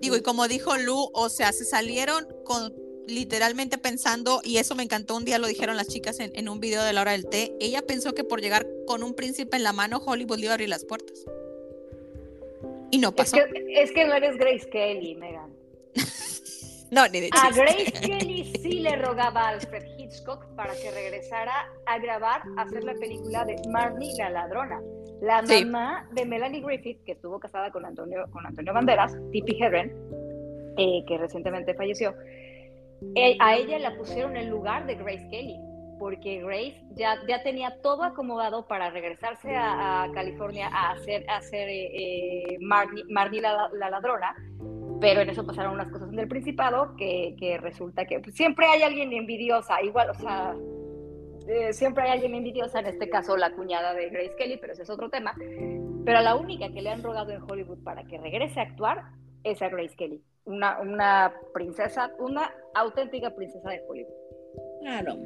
Digo, 0.00 0.16
y 0.16 0.22
como 0.22 0.48
dijo 0.48 0.76
Lu, 0.76 1.10
o 1.14 1.28
sea, 1.28 1.52
se 1.52 1.64
salieron 1.64 2.26
con 2.44 2.74
literalmente 3.06 3.78
pensando, 3.78 4.40
y 4.44 4.58
eso 4.58 4.74
me 4.74 4.82
encantó, 4.82 5.16
un 5.16 5.24
día 5.24 5.38
lo 5.38 5.46
dijeron 5.46 5.76
las 5.76 5.88
chicas 5.88 6.20
en, 6.20 6.32
en 6.34 6.48
un 6.48 6.60
video 6.60 6.82
de 6.82 6.92
la 6.92 7.00
hora 7.02 7.12
del 7.12 7.26
té, 7.26 7.54
ella 7.60 7.82
pensó 7.86 8.14
que 8.14 8.24
por 8.24 8.40
llegar 8.40 8.66
con 8.86 9.02
un 9.02 9.14
príncipe 9.14 9.56
en 9.56 9.62
la 9.62 9.72
mano, 9.72 9.98
Hollywood 10.04 10.36
le 10.38 10.44
iba 10.44 10.52
a 10.52 10.54
abrir 10.54 10.68
las 10.68 10.84
puertas. 10.84 11.24
Y 12.90 12.98
no 12.98 13.08
Es 13.08 13.14
pasó. 13.14 13.36
que, 13.36 13.82
es 13.82 13.92
que 13.92 14.04
no 14.04 14.14
eres 14.14 14.36
Grace 14.36 14.68
Kelly, 14.70 15.14
Megan. 15.16 15.52
No, 16.90 17.08
ni 17.08 17.18
de 17.18 17.30
A 17.32 17.48
chiste. 17.48 17.60
Grace 17.60 17.92
Kelly 18.06 18.52
sí 18.62 18.78
le 18.78 18.94
rogaba 18.94 19.40
a 19.40 19.48
Alfred 19.48 19.82
Hitchcock 19.98 20.44
para 20.54 20.76
que 20.76 20.92
regresara 20.92 21.68
a 21.86 21.98
grabar, 21.98 22.42
a 22.56 22.62
hacer 22.62 22.84
la 22.84 22.94
película 22.94 23.44
de 23.44 23.56
Marnie 23.68 24.12
la 24.18 24.30
ladrona. 24.30 24.80
La 25.20 25.44
Sí. 25.44 25.64
mamá 25.64 26.08
de 26.12 26.24
Melanie 26.24 26.60
Griffith, 26.60 27.02
que 27.04 27.12
estuvo 27.12 27.40
casada 27.40 27.72
con 27.72 27.84
Antonio, 27.84 28.26
con 28.30 28.46
Antonio 28.46 28.72
Banderas, 28.72 29.12
Tippi 29.32 29.60
Hedren, 29.60 29.92
eh, 30.76 31.02
que 31.08 31.18
recientemente 31.18 31.74
falleció, 31.74 32.14
a 33.40 33.56
ella 33.56 33.78
la 33.78 33.96
pusieron 33.96 34.36
en 34.36 34.50
lugar 34.50 34.86
de 34.86 34.94
Grace 34.94 35.28
Kelly, 35.30 35.58
porque 35.98 36.42
Grace 36.42 36.82
ya, 36.94 37.16
ya 37.28 37.42
tenía 37.42 37.80
todo 37.82 38.02
acomodado 38.02 38.66
para 38.66 38.90
regresarse 38.90 39.54
a, 39.56 40.08
California 40.14 40.68
a 40.68 40.92
hacer, 40.92 41.28
a 41.28 41.36
hacer 41.36 41.68
eh, 41.68 41.90
eh, 41.94 42.58
Marnie, 42.60 43.04
Marnie 43.08 43.40
la, 43.40 43.68
la 43.72 43.90
ladrona, 43.90 44.34
pero 45.00 45.20
en 45.20 45.30
eso 45.30 45.46
pasaron 45.46 45.74
unas 45.74 45.90
cosas 45.90 46.12
en 46.12 46.18
el 46.18 46.28
Principado 46.28 46.94
que, 46.96 47.58
resulta 47.60 48.06
que 48.06 48.20
pues, 48.20 48.34
siempre 48.34 48.66
hay 48.66 48.82
alguien 48.82 49.12
envidiosa, 49.12 49.82
igual, 49.82 50.10
o 50.10 50.14
sea, 50.14 50.54
eh, 51.48 51.72
siempre 51.72 52.04
hay 52.04 52.10
alguien 52.12 52.34
envidiosa, 52.34 52.80
en 52.80 52.86
este 52.86 53.08
caso 53.08 53.36
la 53.36 53.54
cuñada 53.54 53.94
de 53.94 54.08
Grace 54.08 54.34
Kelly, 54.38 54.56
pero 54.58 54.72
ese 54.72 54.82
es 54.82 54.90
otro 54.90 55.10
tema, 55.10 55.34
pero 56.04 56.20
la 56.20 56.36
única 56.36 56.70
que 56.72 56.82
le 56.82 56.90
han 56.90 57.02
rogado 57.02 57.32
en 57.32 57.42
Hollywood 57.42 57.82
para 57.82 58.04
que 58.04 58.18
regrese 58.18 58.60
a 58.60 58.64
actuar 58.64 59.02
es 59.42 59.60
a 59.62 59.68
Grace 59.68 59.94
Kelly, 59.96 60.22
una, 60.46 60.80
una 60.80 61.40
princesa, 61.52 62.14
una 62.18 62.52
auténtica 62.74 63.34
princesa 63.34 63.70
de 63.70 63.82
Hollywood. 63.88 64.12
Claro. 64.80 65.16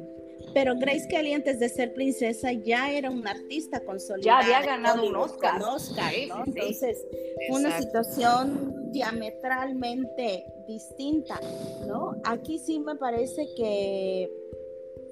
Pero 0.53 0.73
Grace 0.77 1.07
Kelly 1.09 1.33
antes 1.33 1.59
de 1.59 1.67
ser 1.67 1.93
princesa 1.93 2.53
ya 2.53 2.91
era 2.91 3.11
una 3.11 3.31
artista 3.31 3.79
Ya 3.79 3.85
consolidada. 3.85 4.39
había 4.39 4.59
en 4.61 4.65
ganado 4.65 5.05
un 5.07 5.15
Oscar. 5.15 5.61
Oscar, 5.61 6.11
Sí, 6.13 6.27
¿no? 6.27 6.45
sí, 6.45 6.51
sí. 6.53 6.57
Entonces, 6.59 7.05
una 7.49 7.77
situación 7.79 8.91
diametralmente 8.91 10.45
distinta, 10.67 11.39
¿no? 11.87 12.15
Aquí 12.23 12.57
sí 12.57 12.79
me 12.79 12.95
parece 12.95 13.47
que 13.55 14.31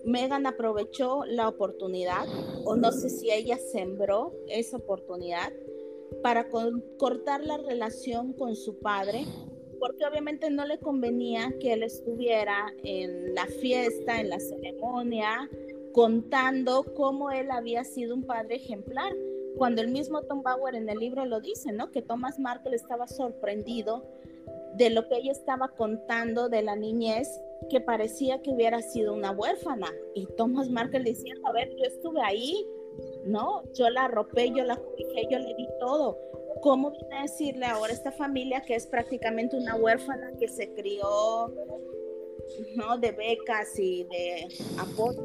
Megan 0.05 0.45
aprovechó 0.45 1.25
la 1.25 1.49
oportunidad, 1.49 2.25
o 2.63 2.75
no 2.77 2.91
sé 2.93 3.09
si 3.09 3.29
ella 3.29 3.57
sembró 3.57 4.33
esa 4.47 4.77
oportunidad 4.77 5.51
para 6.23 6.47
cortar 6.97 7.43
la 7.43 7.57
relación 7.57 8.31
con 8.33 8.55
su 8.55 8.79
padre, 8.79 9.25
porque 9.79 10.05
obviamente 10.05 10.49
no 10.49 10.65
le 10.65 10.79
convenía 10.79 11.53
que 11.59 11.73
él 11.73 11.83
estuviera 11.83 12.73
en 12.83 13.33
la 13.35 13.45
fiesta, 13.45 14.19
en 14.19 14.29
la 14.29 14.39
ceremonia, 14.39 15.49
contando 15.93 16.85
cómo 16.95 17.31
él 17.31 17.49
había 17.51 17.83
sido 17.83 18.15
un 18.15 18.23
padre 18.23 18.55
ejemplar, 18.55 19.13
cuando 19.57 19.81
el 19.81 19.89
mismo 19.89 20.21
Tom 20.21 20.43
Bauer 20.43 20.75
en 20.75 20.87
el 20.89 20.99
libro 20.99 21.25
lo 21.25 21.41
dice, 21.41 21.71
¿no? 21.71 21.91
Que 21.91 22.01
Thomas 22.01 22.37
Markle 22.39 22.75
estaba 22.75 23.07
sorprendido 23.07 24.05
de 24.75 24.91
lo 24.91 25.07
que 25.07 25.17
ella 25.17 25.31
estaba 25.31 25.69
contando 25.69 26.49
de 26.49 26.61
la 26.61 26.75
niñez 26.75 27.27
que 27.69 27.81
parecía 27.81 28.41
que 28.41 28.51
hubiera 28.51 28.81
sido 28.81 29.13
una 29.13 29.31
huérfana. 29.31 29.91
Y 30.13 30.27
Thomas 30.37 30.69
Markle 30.69 30.99
diciendo, 30.99 31.47
a 31.47 31.51
ver, 31.51 31.75
yo 31.75 31.85
estuve 31.85 32.21
ahí, 32.21 32.65
¿no? 33.25 33.63
Yo 33.73 33.89
la 33.89 34.05
arropé, 34.05 34.51
yo 34.55 34.63
la 34.63 34.75
cobijé, 34.75 35.27
yo 35.31 35.39
le 35.39 35.55
di 35.55 35.67
todo. 35.79 36.17
¿Cómo 36.61 36.91
viene 36.91 37.17
a 37.19 37.21
decirle 37.23 37.65
ahora 37.65 37.91
a 37.91 37.95
esta 37.95 38.11
familia 38.11 38.61
que 38.65 38.75
es 38.75 38.87
prácticamente 38.87 39.55
una 39.55 39.75
huérfana 39.75 40.31
que 40.39 40.47
se 40.47 40.73
crió, 40.73 41.53
¿no? 42.75 42.97
De 42.97 43.11
becas 43.11 43.77
y 43.77 44.03
de 44.05 44.47
apoyo. 44.77 45.21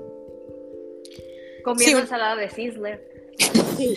Comiendo 1.65 1.99
Sí. 1.99 2.03
ensalada 2.03 2.37
de 2.37 2.51
Sizzler. 2.51 3.13
Sí, 3.79 3.97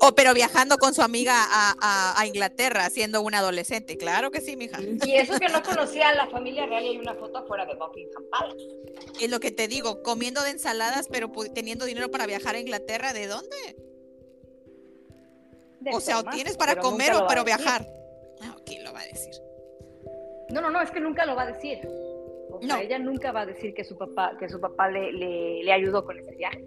O 0.00 0.14
pero 0.14 0.32
viajando 0.34 0.78
con 0.78 0.94
su 0.94 1.02
amiga 1.02 1.34
a, 1.36 1.74
a- 1.80 2.20
a 2.20 2.26
Inglaterra 2.26 2.88
siendo 2.90 3.20
una 3.22 3.38
adolescente. 3.38 3.96
Claro 3.96 4.30
que 4.30 4.40
sí, 4.40 4.56
mija. 4.56 4.78
Y 4.82 5.12
eso 5.14 5.38
que 5.38 5.48
no 5.48 5.62
conocía 5.62 6.10
a 6.10 6.14
la 6.14 6.28
familia 6.28 6.66
real 6.66 6.84
y 6.84 6.88
hay 6.88 6.98
una 6.98 7.14
foto 7.14 7.38
afuera 7.38 7.66
de 7.66 7.74
Buckingham 7.74 8.24
Palace. 8.30 8.64
Es 9.20 9.30
lo 9.30 9.40
que 9.40 9.50
te 9.50 9.68
digo, 9.68 10.02
comiendo 10.02 10.42
de 10.42 10.50
ensaladas, 10.50 11.08
pero 11.10 11.30
teniendo 11.54 11.84
dinero 11.86 12.10
para 12.10 12.26
viajar 12.26 12.54
a 12.54 12.60
Inglaterra, 12.60 13.12
¿de 13.12 13.26
dónde? 13.26 13.76
De 15.90 15.96
o 15.96 16.00
sea, 16.00 16.16
o 16.16 16.18
forma, 16.18 16.32
tienes 16.32 16.56
para 16.56 16.72
pero 16.74 16.82
comer 16.82 17.14
o 17.14 17.26
para 17.26 17.42
viajar. 17.44 17.88
Ah, 18.42 18.56
¿quién 18.64 18.84
lo 18.84 18.92
va 18.92 19.00
a 19.00 19.06
decir? 19.06 19.34
No, 20.50 20.60
no, 20.60 20.70
no, 20.70 20.80
es 20.82 20.90
que 20.90 21.00
nunca 21.00 21.24
lo 21.26 21.34
va 21.34 21.42
a 21.42 21.46
decir. 21.52 21.78
O 22.50 22.58
sea, 22.60 22.76
No. 22.76 22.80
ella 22.80 22.98
nunca 22.98 23.32
va 23.32 23.42
a 23.42 23.46
decir 23.46 23.74
que 23.74 23.84
su 23.84 23.96
papá, 23.96 24.36
que 24.38 24.48
su 24.48 24.60
papá 24.60 24.88
le, 24.90 25.12
le, 25.12 25.62
le 25.64 25.72
ayudó 25.72 26.04
con 26.04 26.18
ese 26.18 26.34
viaje. 26.36 26.64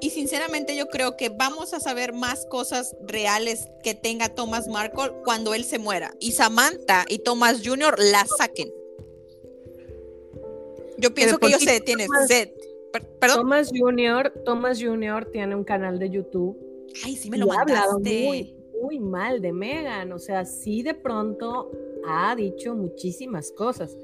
Y 0.00 0.10
sinceramente 0.10 0.76
yo 0.76 0.88
creo 0.88 1.16
que 1.16 1.30
vamos 1.30 1.72
a 1.72 1.80
saber 1.80 2.12
más 2.12 2.44
cosas 2.46 2.94
reales 3.06 3.68
que 3.82 3.94
tenga 3.94 4.28
Thomas 4.28 4.68
Markle 4.68 5.12
cuando 5.24 5.54
él 5.54 5.64
se 5.64 5.78
muera. 5.78 6.12
Y 6.20 6.32
Samantha 6.32 7.04
y 7.08 7.20
Thomas 7.20 7.62
Jr. 7.64 7.94
la 7.98 8.26
saquen. 8.26 8.70
Yo 10.98 11.12
pienso 11.14 11.38
que 11.38 11.46
ellos 11.48 11.60
sí 11.60 11.66
se 11.66 11.72
detienen. 11.72 12.06
Thomas- 12.06 12.28
se- 12.28 12.54
per- 12.92 13.06
perdón. 13.18 13.38
Thomas 13.38 13.70
Jr., 13.74 14.32
Thomas 14.44 14.80
Jr. 14.82 15.26
tiene 15.32 15.54
un 15.56 15.64
canal 15.64 15.98
de 15.98 16.10
YouTube 16.10 16.56
Ay, 17.04 17.16
sí 17.16 17.30
me 17.30 17.38
lo 17.38 17.46
y 17.46 17.50
ha 17.50 17.60
hablado 17.62 18.00
muy 18.84 19.00
mal 19.00 19.40
de 19.40 19.52
Megan. 19.52 20.12
O 20.12 20.18
sea, 20.18 20.44
sí 20.44 20.82
de 20.82 20.94
pronto 20.94 21.70
ha 22.06 22.34
dicho 22.36 22.74
muchísimas 22.74 23.50
cosas. 23.52 23.96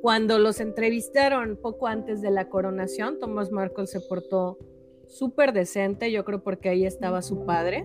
Cuando 0.00 0.38
los 0.38 0.60
entrevistaron 0.60 1.58
poco 1.60 1.86
antes 1.86 2.22
de 2.22 2.30
la 2.30 2.48
coronación, 2.48 3.18
Thomas 3.18 3.50
Markle 3.50 3.86
se 3.86 4.00
portó 4.00 4.58
súper 5.06 5.52
decente, 5.52 6.10
yo 6.10 6.24
creo 6.24 6.42
porque 6.42 6.68
ahí 6.70 6.86
estaba 6.86 7.20
su 7.20 7.44
padre 7.44 7.84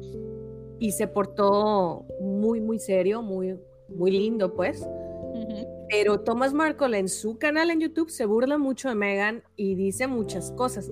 y 0.80 0.92
se 0.92 1.08
portó 1.08 2.06
muy, 2.22 2.62
muy 2.62 2.80
serio, 2.80 3.22
muy, 3.22 3.60
muy 3.90 4.12
lindo, 4.12 4.54
pues. 4.54 4.88
Pero 5.90 6.22
Thomas 6.22 6.54
Markle 6.54 6.98
en 6.98 7.10
su 7.10 7.38
canal 7.38 7.70
en 7.70 7.82
YouTube 7.82 8.10
se 8.10 8.26
burla 8.26 8.58
mucho 8.58 8.90
de 8.90 8.96
Megan 8.96 9.44
y 9.56 9.76
dice 9.76 10.08
muchas 10.08 10.52
cosas. 10.52 10.90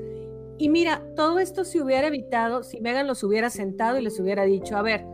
Y 0.58 0.70
mira, 0.70 1.04
todo 1.16 1.40
esto 1.40 1.66
se 1.66 1.82
hubiera 1.82 2.08
evitado 2.08 2.64
si 2.64 2.80
Megan 2.80 3.08
los 3.08 3.24
hubiera 3.24 3.50
sentado 3.50 3.98
y 3.98 4.04
les 4.04 4.20
hubiera 4.20 4.44
dicho, 4.44 4.78
a 4.78 4.82
ver, 4.82 5.06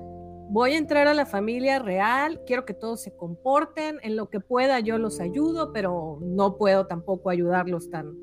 voy 0.50 0.74
a 0.74 0.78
entrar 0.78 1.08
a 1.08 1.14
la 1.14 1.26
familia 1.26 1.80
real, 1.80 2.42
quiero 2.46 2.66
que 2.66 2.74
todos 2.74 3.02
se 3.02 3.16
comporten, 3.16 4.00
en 4.02 4.16
lo 4.16 4.30
que 4.30 4.40
pueda 4.40 4.80
yo 4.80 4.98
los 4.98 5.20
ayudo, 5.20 5.72
pero 5.72 6.20
no 6.22 6.58
puedo 6.58 6.88
tampoco 6.88 7.30
ayudarlos 7.30 7.90
tan, 7.90 8.16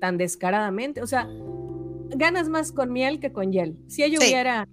tan 0.00 0.18
descaradamente. 0.18 1.02
O 1.02 1.06
sea, 1.06 1.28
ganas 2.10 2.48
más 2.48 2.72
con 2.72 2.92
miel 2.92 3.20
que 3.20 3.32
con 3.32 3.52
hiel. 3.52 3.78
Si 3.86 4.02
ella 4.02 4.18
hubiera 4.18 4.68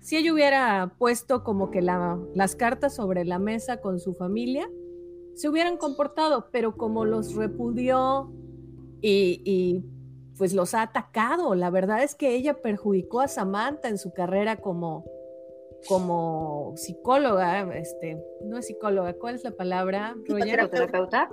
si 0.00 0.16
ella 0.16 0.32
hubiera 0.32 0.94
puesto 0.98 1.44
como 1.44 1.70
que 1.70 1.82
las 1.82 2.56
cartas 2.56 2.94
sobre 2.94 3.24
la 3.24 3.38
mesa 3.38 3.80
con 3.80 4.00
su 4.00 4.14
familia, 4.14 4.68
se 5.34 5.48
hubieran 5.48 5.76
comportado, 5.76 6.48
pero 6.50 6.76
como 6.76 7.04
los 7.04 7.34
repudió 7.34 8.32
y, 9.02 9.84
pues 10.40 10.54
los 10.54 10.72
ha 10.72 10.80
atacado, 10.80 11.54
la 11.54 11.68
verdad 11.68 12.02
es 12.02 12.14
que 12.14 12.34
ella 12.34 12.54
perjudicó 12.54 13.20
a 13.20 13.28
Samantha 13.28 13.90
en 13.90 13.98
su 13.98 14.10
carrera 14.14 14.56
como, 14.56 15.04
como 15.86 16.72
psicóloga, 16.76 17.76
este, 17.76 18.16
no 18.46 18.56
es 18.56 18.66
psicóloga, 18.66 19.12
¿cuál 19.12 19.34
es 19.34 19.44
la 19.44 19.50
palabra? 19.50 20.16
¿Terapeuta? 20.26 21.30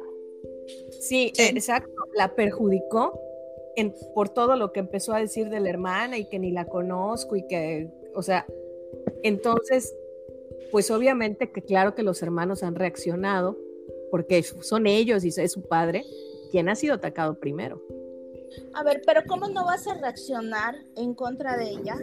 Sí, 0.99 1.31
exacto, 1.37 1.89
la 2.17 2.35
perjudicó 2.35 3.17
por 4.13 4.27
todo 4.27 4.57
lo 4.57 4.73
que 4.73 4.81
empezó 4.81 5.13
a 5.13 5.19
decir 5.19 5.49
de 5.49 5.61
la 5.61 5.69
hermana 5.69 6.17
y 6.17 6.27
que 6.27 6.37
ni 6.37 6.51
la 6.51 6.65
conozco 6.65 7.37
y 7.37 7.47
que, 7.47 7.89
o 8.13 8.21
sea, 8.21 8.45
entonces, 9.23 9.95
pues 10.69 10.91
obviamente 10.91 11.49
que 11.49 11.61
claro 11.61 11.95
que 11.95 12.03
los 12.03 12.21
hermanos 12.21 12.61
han 12.61 12.75
reaccionado, 12.75 13.57
porque 14.11 14.43
son 14.43 14.85
ellos 14.85 15.23
y 15.23 15.29
es 15.29 15.53
su 15.53 15.61
padre 15.61 16.03
quien 16.51 16.67
ha 16.67 16.75
sido 16.75 16.95
atacado 16.95 17.39
primero. 17.39 17.81
A 18.73 18.83
ver, 18.83 19.01
pero 19.05 19.23
¿cómo 19.27 19.47
no 19.47 19.65
vas 19.65 19.87
a 19.87 19.95
reaccionar 19.95 20.75
en 20.95 21.13
contra 21.13 21.57
de 21.57 21.69
ella 21.69 21.97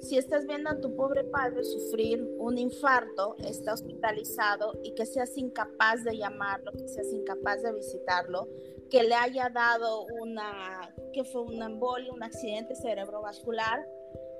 si 0.00 0.16
estás 0.16 0.46
viendo 0.46 0.70
a 0.70 0.80
tu 0.80 0.96
pobre 0.96 1.24
padre 1.24 1.62
sufrir 1.62 2.26
un 2.38 2.56
infarto, 2.58 3.36
está 3.44 3.74
hospitalizado 3.74 4.72
y 4.82 4.94
que 4.94 5.04
seas 5.04 5.36
incapaz 5.36 6.04
de 6.04 6.16
llamarlo, 6.16 6.72
que 6.72 6.88
seas 6.88 7.12
incapaz 7.12 7.62
de 7.62 7.74
visitarlo, 7.74 8.48
que 8.90 9.02
le 9.02 9.14
haya 9.14 9.50
dado 9.50 10.06
una, 10.20 10.94
que 11.12 11.24
fue 11.24 11.42
un 11.42 11.62
embolio, 11.62 12.14
un 12.14 12.22
accidente 12.22 12.74
cerebrovascular, 12.74 13.86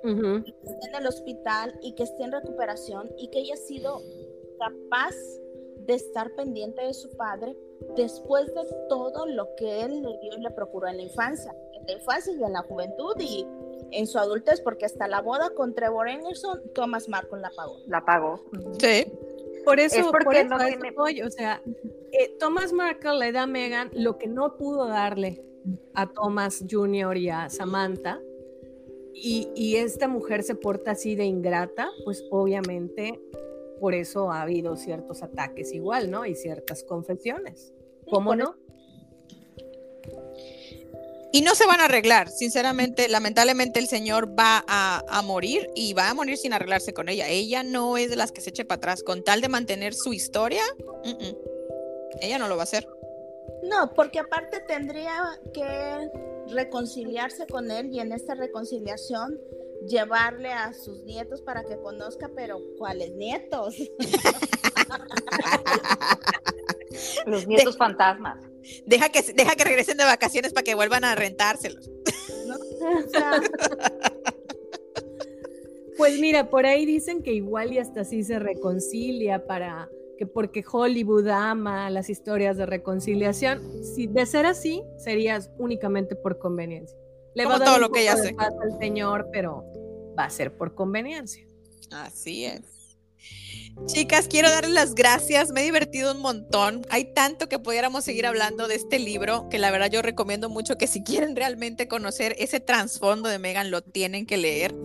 que 0.01 0.55
esté 0.63 0.87
en 0.87 0.95
el 0.95 1.05
hospital 1.05 1.77
y 1.83 1.93
que 1.93 2.03
esté 2.03 2.23
en 2.23 2.31
recuperación 2.31 3.11
y 3.17 3.29
que 3.29 3.39
haya 3.39 3.55
sido 3.55 4.01
capaz 4.57 5.13
de 5.85 5.93
estar 5.93 6.33
pendiente 6.33 6.81
de 6.81 6.93
su 6.95 7.15
padre 7.15 7.55
después 7.95 8.47
de 8.47 8.61
todo 8.89 9.25
lo 9.25 9.53
que 9.55 9.81
él 9.81 10.01
le 10.01 10.17
dio 10.19 10.37
y 10.37 10.41
le 10.41 10.51
procuró 10.51 10.87
en 10.87 10.97
la 10.97 11.03
infancia, 11.03 11.53
en 11.73 11.85
la 11.85 11.93
infancia 11.93 12.33
y 12.33 12.43
en 12.43 12.53
la 12.53 12.61
juventud 12.63 13.15
y 13.19 13.45
en 13.91 14.07
su 14.07 14.17
adultez, 14.17 14.61
porque 14.61 14.85
hasta 14.85 15.07
la 15.07 15.21
boda 15.21 15.49
con 15.51 15.73
Trevor 15.73 16.09
Anderson, 16.09 16.61
Thomas 16.73 17.09
Markle 17.09 17.41
la 17.41 17.51
pagó. 17.55 17.77
La 17.87 18.05
pagó. 18.05 18.43
Sí. 18.79 19.05
Por 19.65 19.79
eso, 19.79 20.11
por 20.11 20.35
eso, 20.35 20.49
no 20.49 20.57
tiene... 20.57 21.23
o 21.23 21.29
sea, 21.29 21.61
eh, 22.11 22.35
Thomas 22.39 22.73
Markle 22.73 23.19
le 23.19 23.31
da 23.31 23.43
a 23.43 23.47
Megan 23.47 23.91
lo 23.93 24.17
que 24.17 24.27
no 24.27 24.57
pudo 24.57 24.87
darle 24.87 25.43
a 25.93 26.07
Thomas 26.07 26.63
Jr. 26.67 27.17
y 27.17 27.29
a 27.29 27.49
Samantha, 27.49 28.19
y, 29.13 29.75
esta 29.75 30.07
mujer 30.07 30.43
se 30.43 30.55
porta 30.55 30.91
así 30.91 31.15
de 31.15 31.25
ingrata, 31.25 31.91
pues 32.03 32.25
obviamente 32.31 33.21
por 33.81 33.95
eso 33.95 34.31
ha 34.31 34.43
habido 34.43 34.77
ciertos 34.77 35.23
ataques 35.23 35.73
igual, 35.73 36.11
¿no? 36.11 36.27
Y 36.27 36.35
ciertas 36.35 36.83
confesiones. 36.83 37.73
¿Cómo 38.07 38.35
no? 38.35 38.55
Y 41.33 41.41
no 41.41 41.55
se 41.55 41.65
van 41.65 41.79
a 41.79 41.85
arreglar, 41.85 42.29
sinceramente, 42.29 43.09
lamentablemente 43.09 43.79
el 43.79 43.87
señor 43.87 44.37
va 44.37 44.63
a, 44.67 45.21
morir 45.23 45.69
y 45.75 45.93
va 45.93 46.09
a 46.09 46.13
morir 46.13 46.37
sin 46.37 46.53
arreglarse 46.53 46.93
con 46.93 47.09
ella. 47.09 47.27
Ella 47.27 47.63
no 47.63 47.97
es 47.97 48.11
de 48.11 48.17
las 48.17 48.31
que 48.31 48.41
se 48.41 48.51
eche 48.51 48.65
para 48.65 48.77
atrás, 48.77 49.01
con 49.01 49.23
tal 49.23 49.41
de 49.41 49.49
mantener 49.49 49.95
su 49.95 50.13
historia, 50.13 50.61
ella 52.21 52.37
no 52.37 52.47
lo 52.47 52.57
va 52.57 52.61
a 52.61 52.63
hacer. 52.63 52.87
No, 53.63 53.93
porque 53.95 54.19
aparte 54.19 54.59
tendría 54.67 55.39
que 55.53 56.09
reconciliarse 56.53 57.47
con 57.47 57.71
él 57.71 57.89
y 57.91 57.99
en 57.99 58.11
esta 58.11 58.35
reconciliación 58.35 59.39
llevarle 59.87 60.51
a 60.51 60.73
sus 60.73 61.03
nietos 61.03 61.41
para 61.41 61.63
que 61.63 61.77
conozca, 61.77 62.29
pero 62.35 62.59
¿cuáles 62.77 63.15
nietos? 63.15 63.75
Los 67.25 67.47
nietos 67.47 67.77
fantasmas. 67.77 68.37
Deja 68.85 69.09
que, 69.09 69.23
deja 69.33 69.55
que 69.55 69.63
regresen 69.63 69.97
de 69.97 70.03
vacaciones 70.03 70.53
para 70.53 70.63
que 70.63 70.75
vuelvan 70.75 71.03
a 71.03 71.15
rentárselos. 71.15 71.89
pues 75.97 76.19
mira, 76.19 76.47
por 76.49 76.65
ahí 76.65 76.85
dicen 76.85 77.23
que 77.23 77.33
igual 77.33 77.73
y 77.73 77.79
hasta 77.79 78.01
así 78.01 78.23
se 78.23 78.39
reconcilia 78.39 79.45
para 79.45 79.89
que 80.17 80.25
porque 80.27 80.63
Hollywood 80.69 81.29
ama 81.29 81.89
las 81.89 82.09
historias 82.09 82.57
de 82.57 82.67
reconciliación. 82.67 83.83
Si 83.83 84.07
de 84.07 84.25
ser 84.25 84.45
así, 84.45 84.83
sería 84.97 85.39
únicamente 85.57 86.15
por 86.15 86.37
conveniencia. 86.37 86.97
Le 87.33 87.45
va 87.45 87.55
a 87.55 87.59
dar 87.59 87.67
todo 87.69 87.77
lo 87.79 87.91
que 87.91 88.01
ella 88.01 88.13
hace. 88.13 88.35
al 88.37 88.77
señor, 88.77 89.29
pero 89.31 89.63
va 90.17 90.25
a 90.25 90.29
ser 90.29 90.55
por 90.55 90.75
conveniencia. 90.75 91.45
Así 91.91 92.45
es. 92.45 92.61
Chicas, 93.85 94.27
quiero 94.27 94.49
darles 94.49 94.73
las 94.73 94.95
gracias, 94.95 95.51
me 95.51 95.61
he 95.61 95.63
divertido 95.63 96.11
un 96.11 96.21
montón. 96.21 96.85
Hay 96.89 97.13
tanto 97.13 97.49
que 97.49 97.57
pudiéramos 97.57 98.03
seguir 98.03 98.25
hablando 98.25 98.67
de 98.67 98.75
este 98.75 98.99
libro, 98.99 99.47
que 99.49 99.59
la 99.59 99.71
verdad 99.71 99.89
yo 99.89 100.01
recomiendo 100.01 100.49
mucho 100.49 100.77
que 100.77 100.87
si 100.87 101.03
quieren 101.05 101.35
realmente 101.35 101.87
conocer 101.87 102.35
ese 102.37 102.59
trasfondo 102.59 103.29
de 103.29 103.39
Megan, 103.39 103.71
lo 103.71 103.81
tienen 103.81 104.25
que 104.25 104.37
leer. 104.37 104.75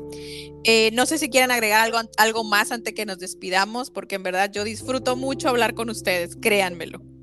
Eh, 0.65 0.91
no 0.93 1.07
sé 1.07 1.19
si 1.19 1.29
quieren 1.29 1.51
agregar 1.51 1.85
algo, 1.85 1.99
algo 2.17 2.45
más 2.45 2.73
antes 2.73 2.95
que 2.95 3.07
nos 3.07 3.19
despidamos, 3.19 3.91
porque 3.91 4.17
en 4.17 4.23
verdad 4.23 4.51
yo 4.51 4.65
disfruto 4.65 5.17
mucho 5.17 5.49
hablar 5.49 5.75
con 5.75 5.91
ustedes, 5.91 6.37
créanmelo. 6.37 7.16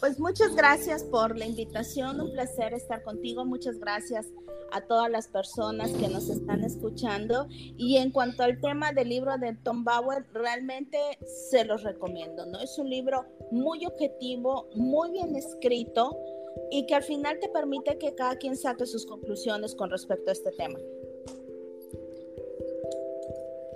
Pues 0.00 0.18
muchas 0.18 0.54
gracias 0.54 1.04
por 1.04 1.36
la 1.36 1.46
invitación, 1.46 2.20
un 2.20 2.32
placer 2.32 2.74
estar 2.74 3.02
contigo, 3.02 3.44
muchas 3.44 3.78
gracias 3.78 4.26
a 4.72 4.80
todas 4.82 5.10
las 5.10 5.28
personas 5.28 5.90
que 5.92 6.08
nos 6.08 6.28
están 6.28 6.64
escuchando. 6.64 7.46
Y 7.50 7.96
en 7.96 8.10
cuanto 8.10 8.42
al 8.42 8.60
tema 8.60 8.92
del 8.92 9.08
libro 9.08 9.36
de 9.38 9.54
Tom 9.54 9.84
Bauer, 9.84 10.24
realmente 10.32 10.98
se 11.50 11.64
los 11.64 11.82
recomiendo, 11.82 12.46
¿no? 12.46 12.60
Es 12.60 12.78
un 12.78 12.90
libro 12.90 13.24
muy 13.50 13.86
objetivo, 13.86 14.68
muy 14.74 15.10
bien 15.10 15.36
escrito 15.36 16.16
y 16.70 16.86
que 16.86 16.94
al 16.94 17.02
final 17.02 17.38
te 17.40 17.48
permite 17.48 17.98
que 17.98 18.14
cada 18.14 18.36
quien 18.36 18.56
saque 18.56 18.86
sus 18.86 19.06
conclusiones 19.06 19.74
con 19.74 19.90
respecto 19.90 20.30
a 20.30 20.32
este 20.32 20.50
tema. 20.52 20.78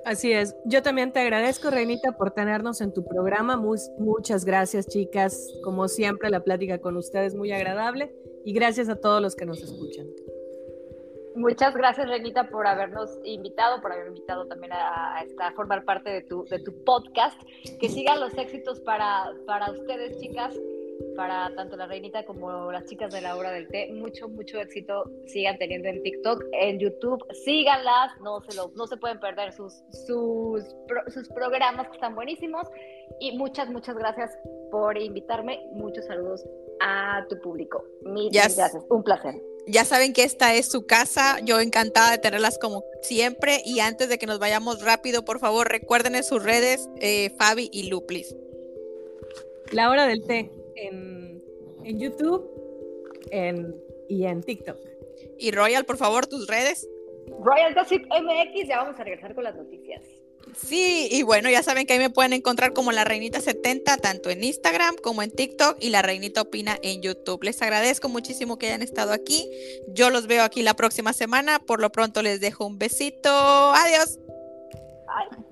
Así 0.04 0.32
es. 0.32 0.56
Yo 0.64 0.82
también 0.82 1.12
te 1.12 1.20
agradezco, 1.20 1.70
Reinita, 1.70 2.12
por 2.12 2.32
tenernos 2.32 2.80
en 2.80 2.92
tu 2.92 3.04
programa. 3.04 3.56
muchas 3.98 4.44
gracias, 4.44 4.88
chicas. 4.88 5.54
Como 5.62 5.86
siempre, 5.88 6.30
la 6.30 6.40
plática 6.40 6.78
con 6.78 6.96
ustedes 6.96 7.34
muy 7.34 7.52
agradable. 7.52 8.14
Y 8.44 8.52
gracias 8.52 8.88
a 8.88 8.96
todos 8.96 9.22
los 9.22 9.36
que 9.36 9.46
nos 9.46 9.62
escuchan. 9.62 10.06
Muchas 11.34 11.74
gracias, 11.74 12.08
Renita, 12.08 12.48
por 12.50 12.66
habernos 12.66 13.18
invitado, 13.24 13.80
por 13.80 13.92
haber 13.92 14.08
invitado 14.08 14.46
también 14.48 14.72
a, 14.72 15.18
a, 15.18 15.52
formar 15.52 15.84
parte 15.84 16.10
de 16.10 16.22
tu, 16.22 16.44
de 16.44 16.58
tu 16.58 16.84
podcast. 16.84 17.40
Que 17.80 17.88
sigan 17.88 18.20
los 18.20 18.36
éxitos 18.36 18.80
para, 18.80 19.30
para 19.46 19.70
ustedes, 19.70 20.18
chicas, 20.18 20.54
para 21.16 21.54
tanto 21.54 21.76
la 21.76 21.86
Reinita 21.86 22.24
como 22.24 22.72
las 22.72 22.84
chicas 22.86 23.12
de 23.12 23.20
la 23.20 23.36
hora 23.36 23.50
del 23.50 23.68
té. 23.68 23.92
Mucho, 23.92 24.28
mucho 24.28 24.58
éxito 24.58 25.10
sigan 25.26 25.58
teniendo 25.58 25.88
en 25.88 26.02
TikTok, 26.02 26.44
en 26.52 26.78
YouTube. 26.78 27.24
Síganlas, 27.44 28.18
no 28.20 28.40
se, 28.42 28.56
lo, 28.56 28.72
no 28.74 28.86
se 28.86 28.96
pueden 28.96 29.20
perder 29.20 29.52
sus, 29.52 29.72
sus, 30.06 30.64
sus 31.12 31.28
programas 31.28 31.88
que 31.88 31.94
están 31.94 32.14
buenísimos. 32.14 32.66
Y 33.20 33.36
muchas, 33.36 33.68
muchas 33.68 33.96
gracias 33.96 34.30
por 34.70 34.98
invitarme. 34.98 35.60
Muchos 35.72 36.06
saludos 36.06 36.44
a 36.80 37.24
tu 37.28 37.40
público. 37.40 37.84
Mil 38.02 38.30
gracias. 38.32 38.76
Un 38.88 39.02
placer. 39.02 39.34
Ya 39.66 39.84
saben 39.84 40.12
que 40.12 40.24
esta 40.24 40.54
es 40.54 40.70
su 40.70 40.86
casa. 40.86 41.38
Yo 41.44 41.60
encantada 41.60 42.10
de 42.10 42.18
tenerlas 42.18 42.58
como 42.58 42.84
siempre. 43.02 43.62
Y 43.64 43.80
antes 43.80 44.08
de 44.08 44.18
que 44.18 44.26
nos 44.26 44.38
vayamos 44.38 44.82
rápido, 44.82 45.24
por 45.24 45.38
favor, 45.38 45.68
recuerden 45.68 46.16
en 46.16 46.24
sus 46.24 46.42
redes, 46.42 46.88
eh, 47.00 47.30
Fabi 47.38 47.68
y 47.72 47.88
Luplis. 47.88 48.34
La 49.70 49.88
hora 49.88 50.06
del 50.06 50.24
té 50.24 50.50
en, 50.86 51.42
YouTube 51.98 52.48
y 54.08 54.24
en 54.24 54.42
TikTok. 54.42 54.78
Y 55.38 55.50
Royal, 55.50 55.84
por 55.84 55.96
favor, 55.96 56.26
tus 56.26 56.46
redes. 56.46 56.88
Royal 57.40 57.74
Gossip 57.74 58.04
MX, 58.06 58.68
ya 58.68 58.78
vamos 58.78 58.98
a 58.98 59.04
regresar 59.04 59.34
con 59.34 59.44
las 59.44 59.56
noticias. 59.56 60.02
Sí, 60.56 61.08
y 61.10 61.22
bueno, 61.22 61.48
ya 61.48 61.62
saben 61.62 61.86
que 61.86 61.94
ahí 61.94 61.98
me 61.98 62.10
pueden 62.10 62.32
encontrar 62.32 62.72
como 62.72 62.92
la 62.92 63.04
Reinita 63.04 63.40
70, 63.40 63.96
tanto 63.98 64.28
en 64.28 64.44
Instagram 64.44 64.96
como 64.96 65.22
en 65.22 65.30
TikTok 65.30 65.78
y 65.80 65.90
la 65.90 66.02
Reinita 66.02 66.42
Opina 66.42 66.78
en 66.82 67.00
YouTube. 67.00 67.42
Les 67.42 67.62
agradezco 67.62 68.08
muchísimo 68.08 68.58
que 68.58 68.66
hayan 68.66 68.82
estado 68.82 69.12
aquí. 69.12 69.48
Yo 69.88 70.10
los 70.10 70.26
veo 70.26 70.42
aquí 70.42 70.62
la 70.62 70.74
próxima 70.74 71.12
semana. 71.12 71.58
Por 71.60 71.80
lo 71.80 71.90
pronto 71.90 72.22
les 72.22 72.40
dejo 72.40 72.66
un 72.66 72.78
besito. 72.78 73.30
Adiós. 73.30 74.18
Bye. 75.06 75.51